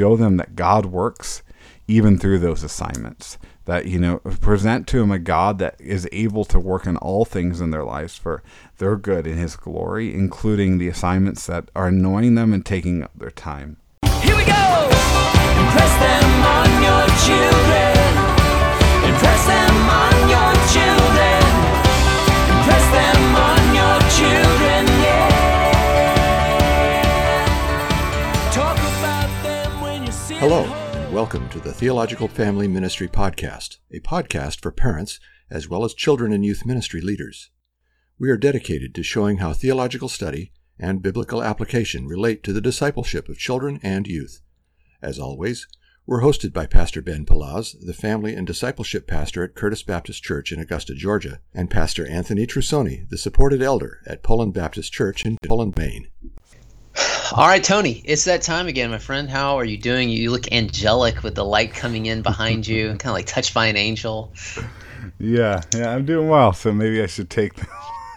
show 0.00 0.16
them 0.16 0.38
that 0.38 0.56
God 0.56 0.86
works 0.86 1.42
even 1.86 2.16
through 2.16 2.38
those 2.38 2.62
assignments. 2.62 3.36
That, 3.66 3.84
you 3.84 3.98
know, 3.98 4.20
present 4.40 4.86
to 4.88 5.00
them 5.00 5.10
a 5.10 5.18
God 5.18 5.58
that 5.58 5.76
is 5.78 6.08
able 6.10 6.46
to 6.46 6.58
work 6.58 6.86
in 6.86 6.96
all 6.96 7.26
things 7.26 7.60
in 7.60 7.70
their 7.70 7.84
lives 7.84 8.16
for 8.16 8.42
their 8.78 8.96
good 8.96 9.26
in 9.26 9.36
His 9.36 9.56
glory, 9.56 10.14
including 10.14 10.78
the 10.78 10.88
assignments 10.88 11.46
that 11.48 11.70
are 11.76 11.88
annoying 11.88 12.34
them 12.34 12.54
and 12.54 12.64
taking 12.64 13.02
up 13.02 13.10
their 13.14 13.30
time. 13.30 13.76
Here 14.22 14.36
we 14.36 14.44
go! 14.46 14.88
Impress 15.60 15.94
them 16.00 16.24
on 16.46 16.82
your 16.82 17.06
children. 17.26 17.89
Hello, 30.40 30.64
and 30.64 31.12
welcome 31.12 31.50
to 31.50 31.60
the 31.60 31.74
Theological 31.74 32.26
Family 32.26 32.66
Ministry 32.66 33.08
Podcast, 33.08 33.76
a 33.92 34.00
podcast 34.00 34.62
for 34.62 34.72
parents 34.72 35.20
as 35.50 35.68
well 35.68 35.84
as 35.84 35.92
children 35.92 36.32
and 36.32 36.46
youth 36.46 36.64
ministry 36.64 37.02
leaders. 37.02 37.50
We 38.18 38.30
are 38.30 38.38
dedicated 38.38 38.94
to 38.94 39.02
showing 39.02 39.36
how 39.36 39.52
theological 39.52 40.08
study 40.08 40.52
and 40.78 41.02
biblical 41.02 41.42
application 41.42 42.06
relate 42.06 42.42
to 42.44 42.54
the 42.54 42.62
discipleship 42.62 43.28
of 43.28 43.36
children 43.36 43.80
and 43.82 44.06
youth. 44.06 44.40
As 45.02 45.18
always, 45.18 45.68
we're 46.06 46.22
hosted 46.22 46.54
by 46.54 46.64
Pastor 46.64 47.02
Ben 47.02 47.26
Palaz, 47.26 47.76
the 47.78 47.92
family 47.92 48.34
and 48.34 48.46
discipleship 48.46 49.06
pastor 49.06 49.44
at 49.44 49.54
Curtis 49.54 49.82
Baptist 49.82 50.22
Church 50.22 50.52
in 50.52 50.58
Augusta, 50.58 50.94
Georgia, 50.94 51.40
and 51.52 51.70
Pastor 51.70 52.06
Anthony 52.08 52.46
Trusoni, 52.46 53.06
the 53.10 53.18
supported 53.18 53.60
elder 53.60 54.00
at 54.06 54.22
Poland 54.22 54.54
Baptist 54.54 54.90
Church 54.90 55.26
in 55.26 55.36
Poland, 55.44 55.76
Maine. 55.76 56.08
All 57.32 57.46
right, 57.46 57.62
Tony, 57.62 58.02
it's 58.04 58.24
that 58.24 58.42
time 58.42 58.66
again, 58.66 58.90
my 58.90 58.98
friend. 58.98 59.30
How 59.30 59.56
are 59.56 59.64
you 59.64 59.78
doing? 59.78 60.08
You 60.08 60.30
look 60.30 60.50
angelic 60.52 61.22
with 61.22 61.36
the 61.36 61.44
light 61.44 61.72
coming 61.72 62.06
in 62.06 62.22
behind 62.22 62.66
you, 62.66 62.88
kind 62.98 63.06
of 63.06 63.12
like 63.12 63.26
touched 63.26 63.54
by 63.54 63.66
an 63.66 63.76
angel. 63.76 64.32
Yeah, 65.18 65.62
yeah, 65.74 65.94
I'm 65.94 66.04
doing 66.04 66.28
well. 66.28 66.52
So 66.52 66.72
maybe 66.72 67.00
I 67.02 67.06
should 67.06 67.30
take 67.30 67.54
the, 67.54 67.66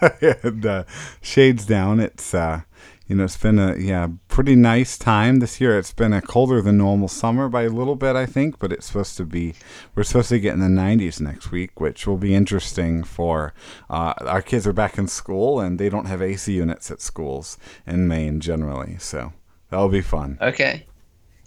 the 0.42 0.86
shades 1.22 1.64
down. 1.64 2.00
It's 2.00 2.34
uh, 2.34 2.62
you 3.06 3.14
know, 3.14 3.24
it's 3.24 3.36
been 3.36 3.58
a 3.58 3.76
yeah 3.76 4.08
pretty 4.28 4.56
nice 4.56 4.96
time 4.96 5.40
this 5.40 5.60
year. 5.60 5.78
It's 5.78 5.92
been 5.92 6.12
a 6.12 6.22
colder 6.22 6.62
than 6.62 6.78
normal 6.78 7.08
summer 7.08 7.48
by 7.48 7.62
a 7.62 7.68
little 7.68 7.96
bit, 7.96 8.16
I 8.16 8.26
think, 8.26 8.58
but 8.58 8.72
it's 8.72 8.86
supposed 8.86 9.16
to 9.18 9.24
be. 9.24 9.54
We're 9.94 10.04
supposed 10.04 10.30
to 10.30 10.40
get 10.40 10.54
in 10.54 10.60
the 10.60 10.66
90s 10.66 11.20
next 11.20 11.50
week, 11.50 11.80
which 11.80 12.06
will 12.06 12.16
be 12.16 12.34
interesting 12.34 13.04
for 13.04 13.52
uh, 13.90 14.14
our 14.20 14.42
kids 14.42 14.66
are 14.66 14.72
back 14.72 14.96
in 14.96 15.08
school 15.08 15.60
and 15.60 15.78
they 15.78 15.88
don't 15.88 16.06
have 16.06 16.22
AC 16.22 16.52
units 16.52 16.90
at 16.90 17.00
schools 17.00 17.58
in 17.86 18.08
Maine 18.08 18.40
generally, 18.40 18.96
so 18.98 19.32
that'll 19.70 19.88
be 19.88 20.00
fun. 20.00 20.38
Okay. 20.40 20.86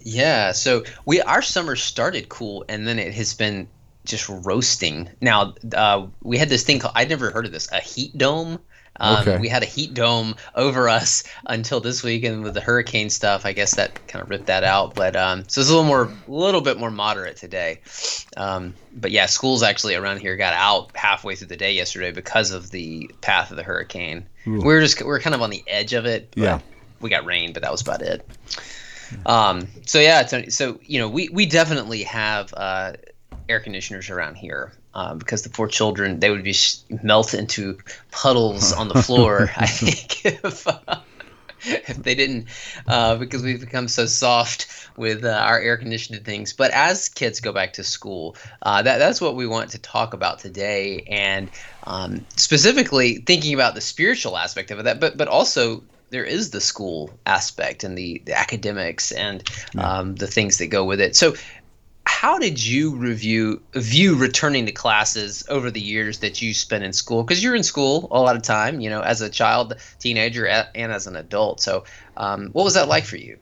Yeah, 0.00 0.52
so 0.52 0.84
we 1.06 1.20
our 1.20 1.42
summer 1.42 1.74
started 1.74 2.28
cool, 2.28 2.64
and 2.68 2.86
then 2.86 2.98
it 2.98 3.12
has 3.14 3.34
been 3.34 3.68
just 4.04 4.28
roasting. 4.28 5.08
Now, 5.20 5.54
uh, 5.74 6.06
we 6.22 6.38
had 6.38 6.48
this 6.48 6.62
thing 6.62 6.78
called 6.78 6.94
I'd 6.96 7.08
never 7.08 7.30
heard 7.30 7.46
of 7.46 7.52
this 7.52 7.70
a 7.72 7.80
heat 7.80 8.16
dome. 8.16 8.58
Um, 9.00 9.18
Okay. 9.20 9.38
We 9.38 9.48
had 9.48 9.62
a 9.62 9.66
heat 9.66 9.94
dome 9.94 10.34
over 10.54 10.88
us 10.88 11.24
until 11.46 11.80
this 11.80 12.02
week, 12.02 12.24
and 12.24 12.42
with 12.42 12.54
the 12.54 12.60
hurricane 12.60 13.10
stuff, 13.10 13.46
I 13.46 13.52
guess 13.52 13.74
that 13.76 14.06
kind 14.08 14.22
of 14.22 14.30
ripped 14.30 14.46
that 14.46 14.64
out. 14.64 14.94
But 14.94 15.16
um, 15.16 15.44
so 15.48 15.60
it's 15.60 15.70
a 15.70 15.72
little 15.72 15.86
more, 15.86 16.04
a 16.04 16.30
little 16.30 16.60
bit 16.60 16.78
more 16.78 16.90
moderate 16.90 17.36
today. 17.36 17.80
Um, 18.36 18.74
but 18.94 19.10
yeah, 19.10 19.26
schools 19.26 19.62
actually 19.62 19.94
around 19.94 20.20
here 20.20 20.36
got 20.36 20.54
out 20.54 20.90
halfway 20.96 21.34
through 21.36 21.48
the 21.48 21.56
day 21.56 21.72
yesterday 21.72 22.10
because 22.10 22.50
of 22.50 22.70
the 22.70 23.10
path 23.20 23.50
of 23.50 23.56
the 23.56 23.62
hurricane. 23.62 24.26
We 24.46 24.58
were 24.58 24.80
just 24.80 24.98
we 25.00 25.06
were 25.06 25.20
kind 25.20 25.34
of 25.34 25.42
on 25.42 25.50
the 25.50 25.62
edge 25.66 25.92
of 25.92 26.06
it. 26.06 26.32
Yeah. 26.36 26.60
we 27.00 27.10
got 27.10 27.24
rain, 27.24 27.52
but 27.52 27.62
that 27.62 27.70
was 27.70 27.80
about 27.82 28.02
it. 28.02 28.26
Um, 29.26 29.68
so 29.86 30.00
yeah, 30.00 30.22
Tony, 30.22 30.50
so 30.50 30.78
you 30.82 30.98
know, 30.98 31.08
we 31.08 31.28
we 31.30 31.46
definitely 31.46 32.02
have 32.04 32.52
uh, 32.54 32.92
air 33.48 33.60
conditioners 33.60 34.10
around 34.10 34.34
here 34.36 34.72
um, 34.94 35.18
because 35.18 35.42
the 35.42 35.50
poor 35.50 35.68
children 35.68 36.20
they 36.20 36.30
would 36.30 36.44
be 36.44 36.52
sh- 36.52 36.78
melt 37.02 37.34
into 37.34 37.78
puddles 38.10 38.72
on 38.72 38.88
the 38.88 39.02
floor. 39.02 39.50
I 39.56 39.66
think 39.66 40.24
if 40.44 40.66
uh, 40.66 41.00
if 41.64 41.96
they 41.96 42.14
didn't, 42.14 42.48
uh, 42.86 43.16
because 43.16 43.42
we've 43.42 43.60
become 43.60 43.88
so 43.88 44.06
soft 44.06 44.66
with 44.96 45.24
uh, 45.24 45.30
our 45.30 45.60
air 45.60 45.76
conditioned 45.76 46.24
things. 46.24 46.52
But 46.52 46.70
as 46.70 47.08
kids 47.08 47.40
go 47.40 47.52
back 47.52 47.74
to 47.74 47.84
school, 47.84 48.36
uh, 48.62 48.82
that 48.82 48.98
that's 48.98 49.20
what 49.20 49.36
we 49.36 49.46
want 49.46 49.70
to 49.70 49.78
talk 49.78 50.14
about 50.14 50.38
today, 50.38 51.04
and 51.08 51.50
um, 51.84 52.24
specifically 52.36 53.16
thinking 53.16 53.54
about 53.54 53.74
the 53.74 53.80
spiritual 53.80 54.36
aspect 54.36 54.70
of 54.70 54.84
that, 54.84 55.00
but 55.00 55.16
but 55.16 55.28
also 55.28 55.82
there 56.10 56.24
is 56.24 56.50
the 56.50 56.60
school 56.60 57.10
aspect 57.26 57.84
and 57.84 57.96
the, 57.96 58.22
the 58.24 58.38
academics 58.38 59.12
and 59.12 59.42
um, 59.76 60.14
the 60.14 60.26
things 60.26 60.58
that 60.58 60.68
go 60.68 60.84
with 60.84 61.00
it. 61.00 61.14
So, 61.14 61.34
how 62.20 62.36
did 62.36 62.66
you 62.66 62.96
review 62.96 63.62
view 63.74 64.16
returning 64.16 64.66
to 64.66 64.72
classes 64.72 65.44
over 65.48 65.70
the 65.70 65.80
years 65.80 66.18
that 66.18 66.42
you 66.42 66.52
spent 66.52 66.82
in 66.82 66.92
school? 66.92 67.22
Because 67.22 67.44
you're 67.44 67.54
in 67.54 67.62
school 67.62 68.08
a 68.10 68.20
lot 68.20 68.34
of 68.34 68.42
time, 68.42 68.80
you 68.80 68.90
know, 68.90 69.02
as 69.02 69.20
a 69.20 69.30
child, 69.30 69.76
teenager, 70.00 70.44
and 70.44 70.90
as 70.90 71.06
an 71.06 71.14
adult. 71.14 71.60
So, 71.60 71.84
um, 72.16 72.48
what 72.54 72.64
was 72.64 72.74
that 72.74 72.88
like 72.88 73.04
for 73.04 73.18
you? 73.18 73.38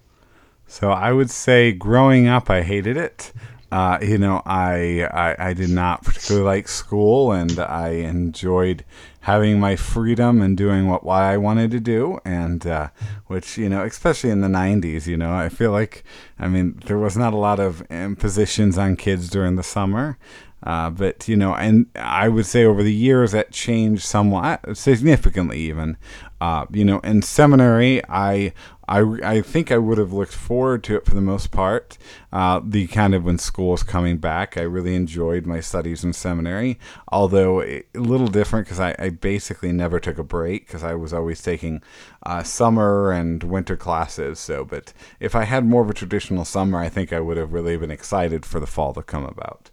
So 0.67 0.91
I 0.91 1.11
would 1.11 1.31
say 1.31 1.73
growing 1.73 2.29
up, 2.29 2.51
I 2.51 2.61
hated 2.61 2.99
it. 2.99 3.33
Uh, 3.73 3.99
you 4.01 4.17
know, 4.17 4.43
I, 4.47 5.09
I 5.13 5.49
I 5.49 5.53
did 5.53 5.71
not 5.71 6.05
particularly 6.05 6.47
like 6.47 6.69
school, 6.69 7.33
and 7.33 7.59
I 7.59 7.89
enjoyed 7.89 8.85
having 9.21 9.59
my 9.59 9.75
freedom 9.75 10.41
and 10.41 10.57
doing 10.57 10.87
what, 10.87 11.03
what 11.03 11.23
I 11.23 11.37
wanted 11.37 11.73
to 11.73 11.81
do, 11.81 12.21
and 12.25 12.65
uh, 12.65 12.91
which 13.27 13.59
you 13.59 13.69
know, 13.69 13.83
especially 13.85 14.31
in 14.31 14.41
the 14.41 14.49
'90s, 14.49 15.07
you 15.07 15.17
know, 15.17 15.35
I 15.35 15.49
feel 15.49 15.73
like 15.73 16.05
I 16.39 16.47
mean 16.49 16.81
there 16.87 16.99
was 16.99 17.17
not 17.17 17.35
a 17.35 17.39
lot 17.39 17.59
of 17.59 17.83
impositions 17.91 18.79
on 18.79 18.97
kids 18.97 19.29
during 19.29 19.57
the 19.57 19.63
summer. 19.65 20.17
Uh, 20.63 20.91
but 20.91 21.29
you 21.29 21.37
know, 21.37 21.55
and 21.55 21.87
I 21.95 22.29
would 22.29 22.47
say 22.47 22.65
over 22.65 22.83
the 22.83 22.95
years 22.95 23.33
that 23.33 23.53
changed 23.53 24.03
somewhat, 24.03 24.77
significantly 24.77 25.61
even. 25.61 25.97
Uh, 26.41 26.67
you 26.71 26.85
know, 26.85 26.99
in 27.01 27.23
seminary, 27.23 28.03
I, 28.09 28.53
I, 28.89 29.01
I 29.23 29.43
think 29.43 29.73
I 29.73 29.79
would 29.79 29.99
have 29.99 30.13
looked 30.13 30.35
forward 30.35 30.85
to 30.85 30.97
it 30.97 31.07
for 31.07 31.15
the 31.15 31.21
most 31.21 31.51
part. 31.51 31.99
Uh, 32.33 32.61
the 32.65 32.87
kind 32.89 33.15
of 33.15 33.25
when 33.25 33.39
school 33.39 33.71
was 33.71 33.83
coming 33.83 34.19
back, 34.19 34.57
I 34.57 34.63
really 34.63 34.95
enjoyed 34.95 35.47
my 35.47 35.61
studies 35.61 36.05
in 36.05 36.13
seminary. 36.13 36.79
Although 37.09 37.63
a 37.63 37.85
little 37.95 38.29
different 38.29 38.67
because 38.67 38.81
I, 38.81 38.95
I 38.99 39.11
basically 39.11 39.73
never 39.73 39.99
took 39.99 40.19
a 40.19 40.25
break 40.25 40.67
because 40.67 40.85
I 40.85 40.95
was 40.95 41.13
always 41.13 41.43
taking 41.43 41.83
uh, 42.25 42.43
summer 42.43 43.13
and 43.13 43.43
winter 43.43 43.77
classes. 43.77 44.39
So, 44.39 44.65
but 44.65 44.93
if 45.21 45.35
I 45.35 45.45
had 45.45 45.65
more 45.65 45.83
of 45.83 45.91
a 45.91 45.95
traditional 45.95 46.45
summer, 46.45 46.79
I 46.79 46.89
think 46.89 47.13
I 47.13 47.21
would 47.21 47.37
have 47.37 47.53
really 47.53 47.77
been 47.77 47.91
excited 47.91 48.47
for 48.47 48.61
the 48.61 48.67
fall 48.67 48.95
to 48.95 49.03
come 49.03 49.25
about. 49.25 49.71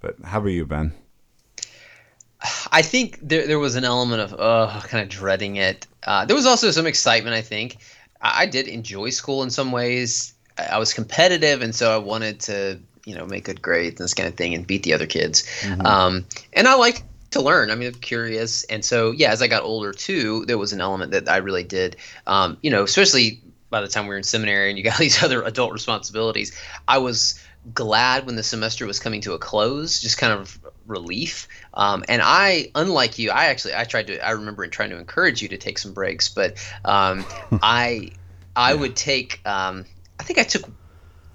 But 0.00 0.16
how 0.24 0.38
about 0.38 0.48
you, 0.48 0.66
Ben? 0.66 0.92
I 2.70 2.82
think 2.82 3.18
there 3.22 3.46
there 3.46 3.58
was 3.58 3.76
an 3.76 3.84
element 3.84 4.20
of 4.20 4.38
uh, 4.38 4.80
kind 4.82 5.02
of 5.02 5.08
dreading 5.08 5.56
it. 5.56 5.86
Uh, 6.02 6.24
there 6.24 6.36
was 6.36 6.46
also 6.46 6.70
some 6.70 6.86
excitement. 6.86 7.34
I 7.34 7.40
think 7.40 7.78
I, 8.20 8.46
did 8.46 8.68
enjoy 8.68 9.10
school 9.10 9.42
in 9.42 9.50
some 9.50 9.72
ways. 9.72 10.34
I, 10.58 10.78
was 10.78 10.94
competitive, 10.94 11.62
and 11.62 11.74
so 11.74 11.94
I 11.94 11.98
wanted 11.98 12.40
to 12.40 12.80
you 13.04 13.14
know 13.14 13.26
make 13.26 13.44
good 13.44 13.62
grades 13.62 14.00
and 14.00 14.04
this 14.04 14.14
kind 14.14 14.28
of 14.28 14.34
thing 14.34 14.54
and 14.54 14.66
beat 14.66 14.82
the 14.82 14.94
other 14.94 15.06
kids. 15.06 15.44
Um, 15.84 16.24
and 16.52 16.66
I 16.66 16.74
like 16.74 17.02
to 17.30 17.40
learn. 17.40 17.70
I 17.70 17.74
mean, 17.74 17.88
I'm 17.88 17.94
curious, 17.94 18.64
and 18.64 18.84
so 18.84 19.10
yeah, 19.10 19.30
as 19.30 19.42
I 19.42 19.48
got 19.48 19.62
older 19.62 19.92
too, 19.92 20.44
there 20.46 20.58
was 20.58 20.72
an 20.72 20.80
element 20.80 21.12
that 21.12 21.28
I 21.28 21.38
really 21.38 21.64
did. 21.64 21.96
Um, 22.26 22.58
you 22.62 22.70
know, 22.70 22.84
especially 22.84 23.40
by 23.70 23.80
the 23.80 23.88
time 23.88 24.04
we 24.04 24.10
were 24.10 24.16
in 24.16 24.22
seminary 24.22 24.70
and 24.70 24.78
you 24.78 24.84
got 24.84 24.98
these 24.98 25.22
other 25.22 25.42
adult 25.42 25.72
responsibilities, 25.72 26.56
I 26.88 26.98
was 26.98 27.40
glad 27.74 28.26
when 28.26 28.36
the 28.36 28.42
semester 28.42 28.86
was 28.86 29.00
coming 29.00 29.20
to 29.22 29.32
a 29.32 29.38
close, 29.38 30.00
just 30.00 30.18
kind 30.18 30.32
of 30.32 30.58
relief. 30.86 31.48
Um, 31.74 32.04
and 32.08 32.22
I, 32.24 32.70
unlike 32.74 33.18
you, 33.18 33.30
I 33.30 33.46
actually 33.46 33.74
I 33.74 33.84
tried 33.84 34.08
to 34.08 34.26
I 34.26 34.30
remember 34.30 34.66
trying 34.66 34.90
to 34.90 34.98
encourage 34.98 35.42
you 35.42 35.48
to 35.48 35.56
take 35.56 35.78
some 35.78 35.92
breaks, 35.92 36.28
but 36.28 36.56
um, 36.84 37.24
I 37.62 38.10
I 38.54 38.74
would 38.74 38.96
take 38.96 39.40
um, 39.46 39.84
I 40.18 40.22
think 40.22 40.38
I 40.38 40.44
took 40.44 40.68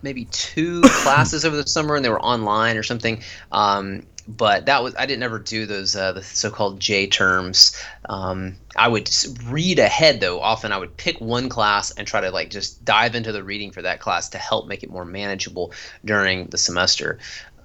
maybe 0.01 0.25
two 0.25 0.81
classes 0.85 1.45
over 1.45 1.55
the 1.55 1.67
summer 1.67 1.95
and 1.95 2.03
they 2.03 2.09
were 2.09 2.21
online 2.21 2.77
or 2.77 2.83
something. 2.83 3.21
Um, 3.51 4.03
but 4.27 4.67
that 4.67 4.83
was 4.83 4.95
I 4.95 5.05
didn't 5.05 5.23
ever 5.23 5.39
do 5.39 5.65
those 5.65 5.95
uh, 5.95 6.13
the 6.13 6.23
so-called 6.23 6.79
J 6.79 7.07
terms. 7.07 7.75
Um, 8.07 8.57
I 8.75 8.87
would 8.87 9.09
read 9.45 9.79
ahead 9.79 10.19
though. 10.19 10.39
Often 10.39 10.71
I 10.71 10.77
would 10.77 10.95
pick 10.95 11.19
one 11.19 11.49
class 11.49 11.91
and 11.91 12.07
try 12.07 12.21
to 12.21 12.31
like 12.31 12.49
just 12.49 12.83
dive 12.85 13.15
into 13.15 13.31
the 13.31 13.43
reading 13.43 13.71
for 13.71 13.81
that 13.81 13.99
class 13.99 14.29
to 14.29 14.37
help 14.37 14.67
make 14.67 14.83
it 14.83 14.89
more 14.89 15.05
manageable 15.05 15.73
during 16.05 16.47
the 16.47 16.57
semester. 16.57 17.19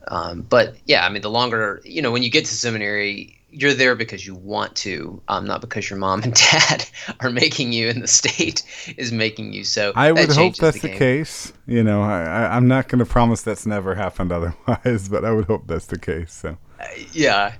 Um, 0.08 0.42
but 0.42 0.76
yeah, 0.86 1.04
I 1.04 1.08
mean, 1.08 1.22
the 1.22 1.30
longer 1.30 1.80
you 1.84 2.02
know, 2.02 2.10
when 2.10 2.22
you 2.22 2.30
get 2.30 2.44
to 2.46 2.54
seminary, 2.54 3.36
you're 3.50 3.74
there 3.74 3.94
because 3.94 4.26
you 4.26 4.34
want 4.34 4.76
to, 4.76 5.20
um, 5.28 5.46
not 5.46 5.60
because 5.60 5.88
your 5.88 5.98
mom 5.98 6.22
and 6.22 6.34
dad 6.52 6.86
are 7.20 7.30
making 7.30 7.72
you, 7.72 7.88
and 7.88 8.02
the 8.02 8.08
state 8.08 8.62
is 8.96 9.12
making 9.12 9.52
you. 9.52 9.64
So 9.64 9.92
I 9.96 10.12
would 10.12 10.30
hope 10.30 10.56
that's 10.56 10.80
the, 10.80 10.88
game. 10.88 10.98
case. 10.98 11.52
You 11.66 11.82
know, 11.82 12.02
I, 12.02 12.54
I'm 12.54 12.68
not 12.68 12.88
going 12.88 12.98
to 12.98 13.06
promise 13.06 13.42
that's 13.42 13.66
never 13.66 13.94
happened 13.94 14.32
otherwise, 14.32 15.08
but 15.08 15.24
I 15.24 15.32
would 15.32 15.46
hope 15.46 15.66
that's 15.66 15.86
the 15.86 15.98
case. 15.98 16.32
So, 16.32 16.58
Yeah. 17.12 17.54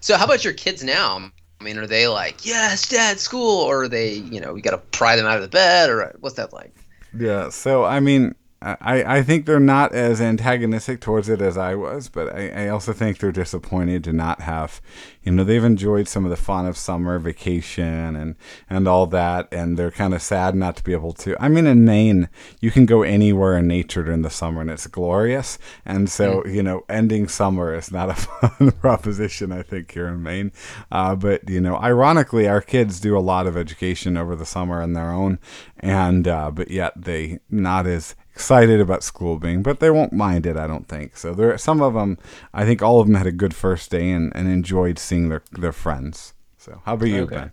So 0.00 0.16
how 0.16 0.24
about 0.24 0.44
your 0.44 0.52
kids 0.52 0.82
now? 0.84 1.30
I 1.60 1.64
mean, 1.64 1.78
are 1.78 1.86
they 1.86 2.06
like, 2.06 2.44
yes, 2.44 2.88
dad, 2.88 3.18
school, 3.18 3.62
or 3.62 3.84
are 3.84 3.88
they, 3.88 4.14
you 4.14 4.40
know, 4.40 4.52
we 4.52 4.60
got 4.60 4.72
to 4.72 4.78
pry 4.78 5.16
them 5.16 5.26
out 5.26 5.36
of 5.36 5.42
the 5.42 5.48
bed, 5.48 5.88
or 5.88 6.14
what's 6.20 6.36
that 6.36 6.52
like? 6.52 6.74
yeah. 7.18 7.48
So, 7.48 7.84
I 7.84 8.00
mean, 8.00 8.34
I, 8.62 9.18
I 9.18 9.22
think 9.22 9.44
they're 9.44 9.60
not 9.60 9.92
as 9.92 10.18
antagonistic 10.18 11.00
towards 11.00 11.28
it 11.28 11.42
as 11.42 11.58
I 11.58 11.74
was, 11.74 12.08
but 12.08 12.34
I, 12.34 12.64
I 12.64 12.68
also 12.68 12.94
think 12.94 13.18
they're 13.18 13.30
disappointed 13.30 14.02
to 14.04 14.14
not 14.14 14.40
have, 14.40 14.80
you 15.22 15.32
know, 15.32 15.44
they've 15.44 15.62
enjoyed 15.62 16.08
some 16.08 16.24
of 16.24 16.30
the 16.30 16.38
fun 16.38 16.64
of 16.64 16.76
summer 16.76 17.18
vacation 17.18 18.16
and, 18.16 18.34
and 18.70 18.88
all 18.88 19.06
that, 19.08 19.48
and 19.52 19.78
they're 19.78 19.90
kind 19.90 20.14
of 20.14 20.22
sad 20.22 20.54
not 20.54 20.74
to 20.76 20.84
be 20.84 20.94
able 20.94 21.12
to. 21.12 21.36
I 21.38 21.48
mean, 21.48 21.66
in 21.66 21.84
Maine, 21.84 22.30
you 22.60 22.70
can 22.70 22.86
go 22.86 23.02
anywhere 23.02 23.58
in 23.58 23.68
nature 23.68 24.02
during 24.02 24.22
the 24.22 24.30
summer 24.30 24.62
and 24.62 24.70
it's 24.70 24.86
glorious. 24.86 25.58
And 25.84 26.08
so, 26.08 26.40
mm. 26.40 26.54
you 26.54 26.62
know, 26.62 26.84
ending 26.88 27.28
summer 27.28 27.74
is 27.74 27.92
not 27.92 28.08
a 28.08 28.14
fun 28.14 28.72
proposition, 28.72 29.52
I 29.52 29.62
think, 29.62 29.92
here 29.92 30.08
in 30.08 30.22
Maine. 30.22 30.50
Uh, 30.90 31.14
but, 31.14 31.48
you 31.48 31.60
know, 31.60 31.76
ironically, 31.76 32.48
our 32.48 32.62
kids 32.62 33.00
do 33.00 33.18
a 33.18 33.20
lot 33.20 33.46
of 33.46 33.56
education 33.56 34.16
over 34.16 34.34
the 34.34 34.46
summer 34.46 34.80
on 34.80 34.94
their 34.94 35.10
own, 35.10 35.38
and, 35.78 36.26
uh, 36.26 36.50
but 36.50 36.70
yet 36.70 36.94
they 36.96 37.40
not 37.50 37.86
as 37.86 38.14
excited 38.36 38.82
about 38.82 39.02
school 39.02 39.38
being, 39.38 39.62
but 39.62 39.80
they 39.80 39.90
won't 39.90 40.12
mind 40.12 40.44
it, 40.44 40.58
I 40.58 40.66
don't 40.66 40.86
think. 40.86 41.16
So 41.16 41.32
there, 41.32 41.56
some 41.56 41.80
of 41.80 41.94
them, 41.94 42.18
I 42.52 42.66
think 42.66 42.82
all 42.82 43.00
of 43.00 43.06
them 43.06 43.16
had 43.16 43.26
a 43.26 43.32
good 43.32 43.54
first 43.54 43.90
day 43.90 44.10
and, 44.10 44.30
and 44.36 44.46
enjoyed 44.46 44.98
seeing 44.98 45.30
their 45.30 45.42
their 45.52 45.72
friends. 45.72 46.34
So 46.58 46.82
how 46.84 46.94
about 46.94 47.08
you, 47.08 47.22
okay. 47.22 47.36
Ben? 47.36 47.52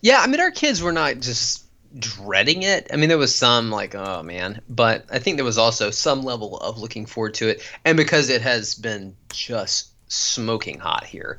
Yeah, 0.00 0.20
I 0.22 0.28
mean, 0.28 0.40
our 0.40 0.50
kids 0.50 0.80
were 0.80 0.92
not 0.92 1.20
just 1.20 1.66
dreading 1.98 2.62
it. 2.62 2.88
I 2.90 2.96
mean, 2.96 3.10
there 3.10 3.18
was 3.18 3.34
some 3.34 3.70
like, 3.70 3.94
oh 3.94 4.22
man, 4.22 4.62
but 4.66 5.04
I 5.12 5.18
think 5.18 5.36
there 5.36 5.44
was 5.44 5.58
also 5.58 5.90
some 5.90 6.22
level 6.22 6.56
of 6.56 6.78
looking 6.78 7.04
forward 7.04 7.34
to 7.34 7.48
it, 7.48 7.62
and 7.84 7.98
because 7.98 8.30
it 8.30 8.40
has 8.40 8.74
been 8.74 9.14
just 9.28 9.90
smoking 10.10 10.78
hot 10.78 11.04
here. 11.04 11.38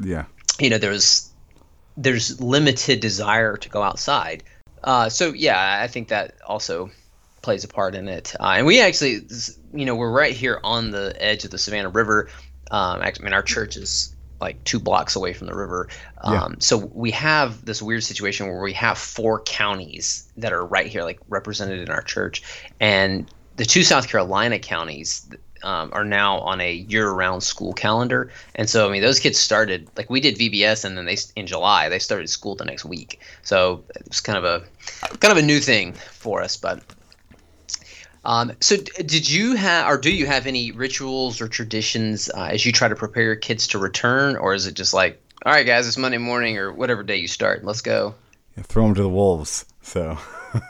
Yeah. 0.00 0.24
You 0.58 0.70
know, 0.70 0.78
there's 0.78 1.30
there's 1.96 2.40
limited 2.40 2.98
desire 2.98 3.56
to 3.56 3.68
go 3.68 3.82
outside. 3.82 4.42
Uh, 4.82 5.08
so 5.08 5.32
yeah, 5.32 5.78
I 5.80 5.86
think 5.86 6.08
that 6.08 6.34
also 6.44 6.90
plays 7.46 7.62
a 7.62 7.68
part 7.68 7.94
in 7.94 8.08
it. 8.08 8.34
Uh, 8.40 8.54
and 8.56 8.66
we 8.66 8.80
actually, 8.80 9.20
you 9.72 9.84
know, 9.84 9.94
we're 9.94 10.10
right 10.10 10.34
here 10.34 10.58
on 10.64 10.90
the 10.90 11.14
edge 11.20 11.44
of 11.44 11.52
the 11.52 11.58
Savannah 11.58 11.90
River. 11.90 12.28
Um, 12.72 13.00
I 13.00 13.12
mean, 13.20 13.32
our 13.32 13.42
church 13.44 13.76
is 13.76 14.16
like 14.40 14.64
two 14.64 14.80
blocks 14.80 15.14
away 15.14 15.32
from 15.32 15.46
the 15.46 15.54
river. 15.54 15.88
Um, 16.22 16.34
yeah. 16.34 16.48
So 16.58 16.76
we 16.76 17.12
have 17.12 17.64
this 17.64 17.80
weird 17.80 18.02
situation 18.02 18.48
where 18.48 18.60
we 18.60 18.72
have 18.72 18.98
four 18.98 19.42
counties 19.42 20.28
that 20.38 20.52
are 20.52 20.66
right 20.66 20.88
here, 20.88 21.04
like 21.04 21.20
represented 21.28 21.78
in 21.78 21.88
our 21.88 22.02
church, 22.02 22.42
and 22.80 23.30
the 23.54 23.64
two 23.64 23.84
South 23.84 24.08
Carolina 24.08 24.58
counties 24.58 25.30
um, 25.62 25.90
are 25.92 26.04
now 26.04 26.40
on 26.40 26.60
a 26.60 26.72
year-round 26.72 27.44
school 27.44 27.72
calendar. 27.74 28.32
And 28.56 28.68
so, 28.68 28.88
I 28.88 28.92
mean, 28.92 29.02
those 29.02 29.20
kids 29.20 29.38
started 29.38 29.88
like 29.96 30.10
we 30.10 30.20
did 30.20 30.36
VBS, 30.36 30.84
and 30.84 30.98
then 30.98 31.04
they 31.04 31.16
in 31.36 31.46
July 31.46 31.90
they 31.90 32.00
started 32.00 32.28
school 32.28 32.56
the 32.56 32.64
next 32.64 32.84
week. 32.84 33.20
So 33.42 33.84
it 33.94 34.08
was 34.08 34.20
kind 34.20 34.36
of 34.36 34.44
a 34.44 35.16
kind 35.18 35.30
of 35.30 35.38
a 35.38 35.46
new 35.46 35.60
thing 35.60 35.92
for 35.92 36.42
us, 36.42 36.56
but 36.56 36.82
um, 38.26 38.52
so, 38.60 38.76
did 38.76 39.30
you 39.30 39.54
have, 39.54 39.88
or 39.88 39.98
do 39.98 40.12
you 40.12 40.26
have 40.26 40.48
any 40.48 40.72
rituals 40.72 41.40
or 41.40 41.46
traditions 41.46 42.28
uh, 42.28 42.48
as 42.50 42.66
you 42.66 42.72
try 42.72 42.88
to 42.88 42.96
prepare 42.96 43.22
your 43.22 43.36
kids 43.36 43.68
to 43.68 43.78
return, 43.78 44.36
or 44.36 44.52
is 44.52 44.66
it 44.66 44.74
just 44.74 44.92
like, 44.92 45.22
all 45.44 45.52
right, 45.52 45.64
guys, 45.64 45.86
it's 45.86 45.96
Monday 45.96 46.18
morning 46.18 46.58
or 46.58 46.72
whatever 46.72 47.04
day 47.04 47.18
you 47.18 47.28
start, 47.28 47.64
let's 47.64 47.82
go? 47.82 48.16
Yeah, 48.56 48.64
throw 48.64 48.86
them 48.86 48.96
to 48.96 49.02
the 49.02 49.08
wolves. 49.08 49.64
So. 49.80 50.18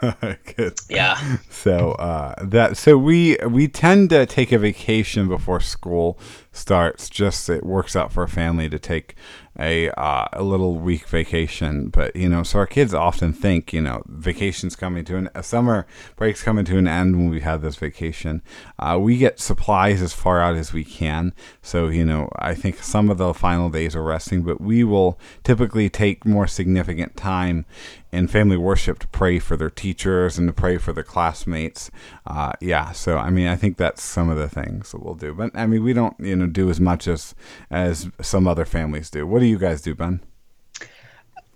yeah. 0.90 1.36
So 1.48 1.92
uh, 1.92 2.34
that 2.42 2.76
so 2.76 2.98
we 2.98 3.36
we 3.48 3.68
tend 3.68 4.10
to 4.10 4.26
take 4.26 4.50
a 4.50 4.58
vacation 4.58 5.28
before 5.28 5.60
school 5.60 6.18
starts. 6.50 7.08
Just 7.08 7.48
it 7.48 7.64
works 7.64 7.94
out 7.94 8.12
for 8.12 8.24
a 8.24 8.28
family 8.28 8.68
to 8.68 8.80
take 8.80 9.14
a 9.58 9.90
uh, 9.90 10.26
a 10.32 10.42
little 10.42 10.76
week 10.76 11.06
vacation. 11.08 11.88
But 11.88 12.14
you 12.14 12.28
know, 12.28 12.42
so 12.42 12.58
our 12.58 12.66
kids 12.66 12.94
often 12.94 13.32
think 13.32 13.72
you 13.72 13.80
know 13.80 14.02
vacation's 14.06 14.76
coming 14.76 15.04
to 15.06 15.16
an 15.16 15.30
summer 15.42 15.86
break's 16.16 16.42
coming 16.42 16.64
to 16.66 16.78
an 16.78 16.88
end 16.88 17.16
when 17.16 17.30
we 17.30 17.40
have 17.40 17.62
this 17.62 17.76
vacation. 17.76 18.42
Uh, 18.78 18.98
we 19.00 19.16
get 19.16 19.40
supplies 19.40 20.02
as 20.02 20.12
far 20.12 20.40
out 20.40 20.56
as 20.56 20.72
we 20.72 20.84
can. 20.84 21.32
So 21.62 21.88
you 21.88 22.04
know, 22.04 22.30
I 22.36 22.54
think 22.54 22.82
some 22.82 23.10
of 23.10 23.18
the 23.18 23.34
final 23.34 23.70
days 23.70 23.96
are 23.96 24.02
resting, 24.02 24.42
but 24.42 24.60
we 24.60 24.84
will 24.84 25.18
typically 25.44 25.88
take 25.88 26.24
more 26.24 26.46
significant 26.46 27.16
time 27.16 27.66
in 28.12 28.26
family 28.26 28.56
worship 28.56 28.98
to 28.98 29.08
pray 29.08 29.38
for 29.38 29.56
their 29.56 29.68
teachers 29.68 30.38
and 30.38 30.48
to 30.48 30.52
pray 30.52 30.78
for 30.78 30.92
their 30.92 31.04
classmates. 31.04 31.90
Uh, 32.26 32.52
yeah, 32.60 32.92
so 32.92 33.18
I 33.18 33.30
mean, 33.30 33.46
I 33.46 33.56
think 33.56 33.76
that's 33.76 34.02
some 34.02 34.30
of 34.30 34.38
the 34.38 34.48
things 34.48 34.92
that 34.92 35.02
we'll 35.02 35.14
do. 35.14 35.34
But 35.34 35.50
I 35.54 35.66
mean, 35.66 35.82
we 35.82 35.92
don't 35.92 36.18
you 36.18 36.36
know 36.36 36.46
do 36.46 36.70
as 36.70 36.80
much 36.80 37.06
as 37.06 37.34
as 37.70 38.08
some 38.20 38.46
other 38.48 38.64
families 38.64 39.10
do. 39.10 39.26
What 39.26 39.40
do 39.40 39.45
you 39.46 39.58
guys 39.58 39.80
do, 39.80 39.94
Ben? 39.94 40.20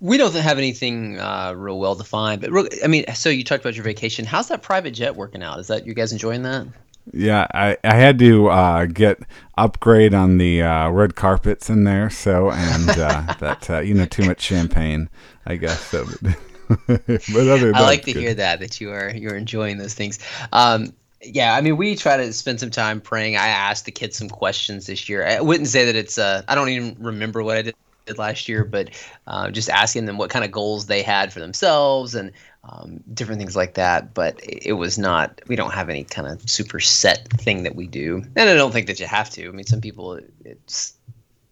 We 0.01 0.17
don't 0.17 0.35
have 0.35 0.57
anything 0.57 1.21
uh, 1.21 1.53
real 1.55 1.79
well 1.79 1.95
defined, 1.95 2.41
but 2.41 2.51
real, 2.51 2.69
I 2.83 2.87
mean, 2.87 3.05
so 3.15 3.29
you 3.29 3.45
talked 3.45 3.63
about 3.63 3.75
your 3.75 3.85
vacation. 3.85 4.25
How's 4.25 4.49
that 4.49 4.63
private 4.63 4.93
jet 4.93 5.15
working 5.15 5.43
out? 5.43 5.59
Is 5.59 5.67
that 5.69 5.87
you 5.87 5.93
guys 5.93 6.13
enjoying 6.13 6.43
that? 6.45 6.67
Yeah, 7.13 7.47
I, 7.53 7.77
I 7.83 7.95
had 7.95 8.19
to 8.21 8.49
uh, 8.49 8.87
get 8.87 9.21
upgrade 9.59 10.15
on 10.15 10.39
the 10.39 10.63
uh, 10.63 10.91
red 10.91 11.17
carpets 11.17 11.69
in 11.69 11.85
there, 11.85 12.09
so 12.09 12.51
and 12.51 12.91
uh, 12.91 13.35
that 13.41 13.69
uh, 13.69 13.81
you 13.81 13.95
know 13.95 14.07
too 14.07 14.25
much 14.25 14.41
champagne, 14.41 15.09
I 15.47 15.57
guess. 15.57 15.81
So, 15.87 16.07
but 16.07 16.37
other 17.37 17.75
I 17.75 17.81
like 17.81 18.05
to 18.05 18.13
good. 18.13 18.21
hear 18.21 18.35
that 18.35 18.61
that 18.61 18.81
you 18.81 18.93
are 18.93 19.11
you're 19.11 19.37
enjoying 19.37 19.79
those 19.79 19.95
things. 19.95 20.19
Um, 20.53 20.93
yeah, 21.23 21.55
I 21.55 21.61
mean, 21.61 21.77
we 21.77 21.97
try 21.97 22.17
to 22.17 22.33
spend 22.33 22.61
some 22.61 22.71
time 22.71 23.01
praying. 23.01 23.37
I 23.37 23.49
asked 23.49 23.85
the 23.85 23.93
kids 23.93 24.17
some 24.17 24.29
questions 24.29 24.87
this 24.87 25.09
year. 25.09 25.27
I 25.27 25.41
wouldn't 25.41 25.69
say 25.69 25.85
that 25.85 25.97
it's. 25.97 26.19
Uh, 26.19 26.43
I 26.49 26.55
don't 26.55 26.71
even 26.71 26.97
remember 26.99 27.43
what 27.43 27.57
I 27.57 27.63
did 27.63 27.75
last 28.17 28.49
year, 28.49 28.65
but 28.65 28.91
uh, 29.27 29.51
just 29.51 29.69
asking 29.69 30.07
them 30.07 30.19
what 30.19 30.31
kind 30.31 30.45
of 30.45 30.51
goals 30.51 30.87
they 30.87 31.03
had 31.03 31.33
for 31.33 31.41
themselves 31.41 32.15
and 32.15 32.33
um, 32.65 33.03
different 33.13 33.39
things 33.39 33.55
like 33.55 33.75
that. 33.75 34.15
But 34.15 34.41
it 34.43 34.73
was 34.73 34.99
not. 34.99 35.41
We 35.47 35.57
don't 35.57 35.73
have 35.73 35.91
any 35.91 36.05
kind 36.05 36.27
of 36.27 36.49
super 36.49 36.81
set 36.81 37.29
thing 37.29 37.65
that 37.65 37.77
we 37.77 37.87
do, 37.87 38.25
and 38.37 38.49
I 38.49 38.55
don't 38.55 38.73
think 38.73 38.87
that 38.87 38.99
you 38.99 39.07
have 39.07 39.31
to. 39.31 39.49
I 39.49 39.53
mean, 39.53 39.67
some 39.67 39.81
people 39.81 40.21
it's 40.45 40.95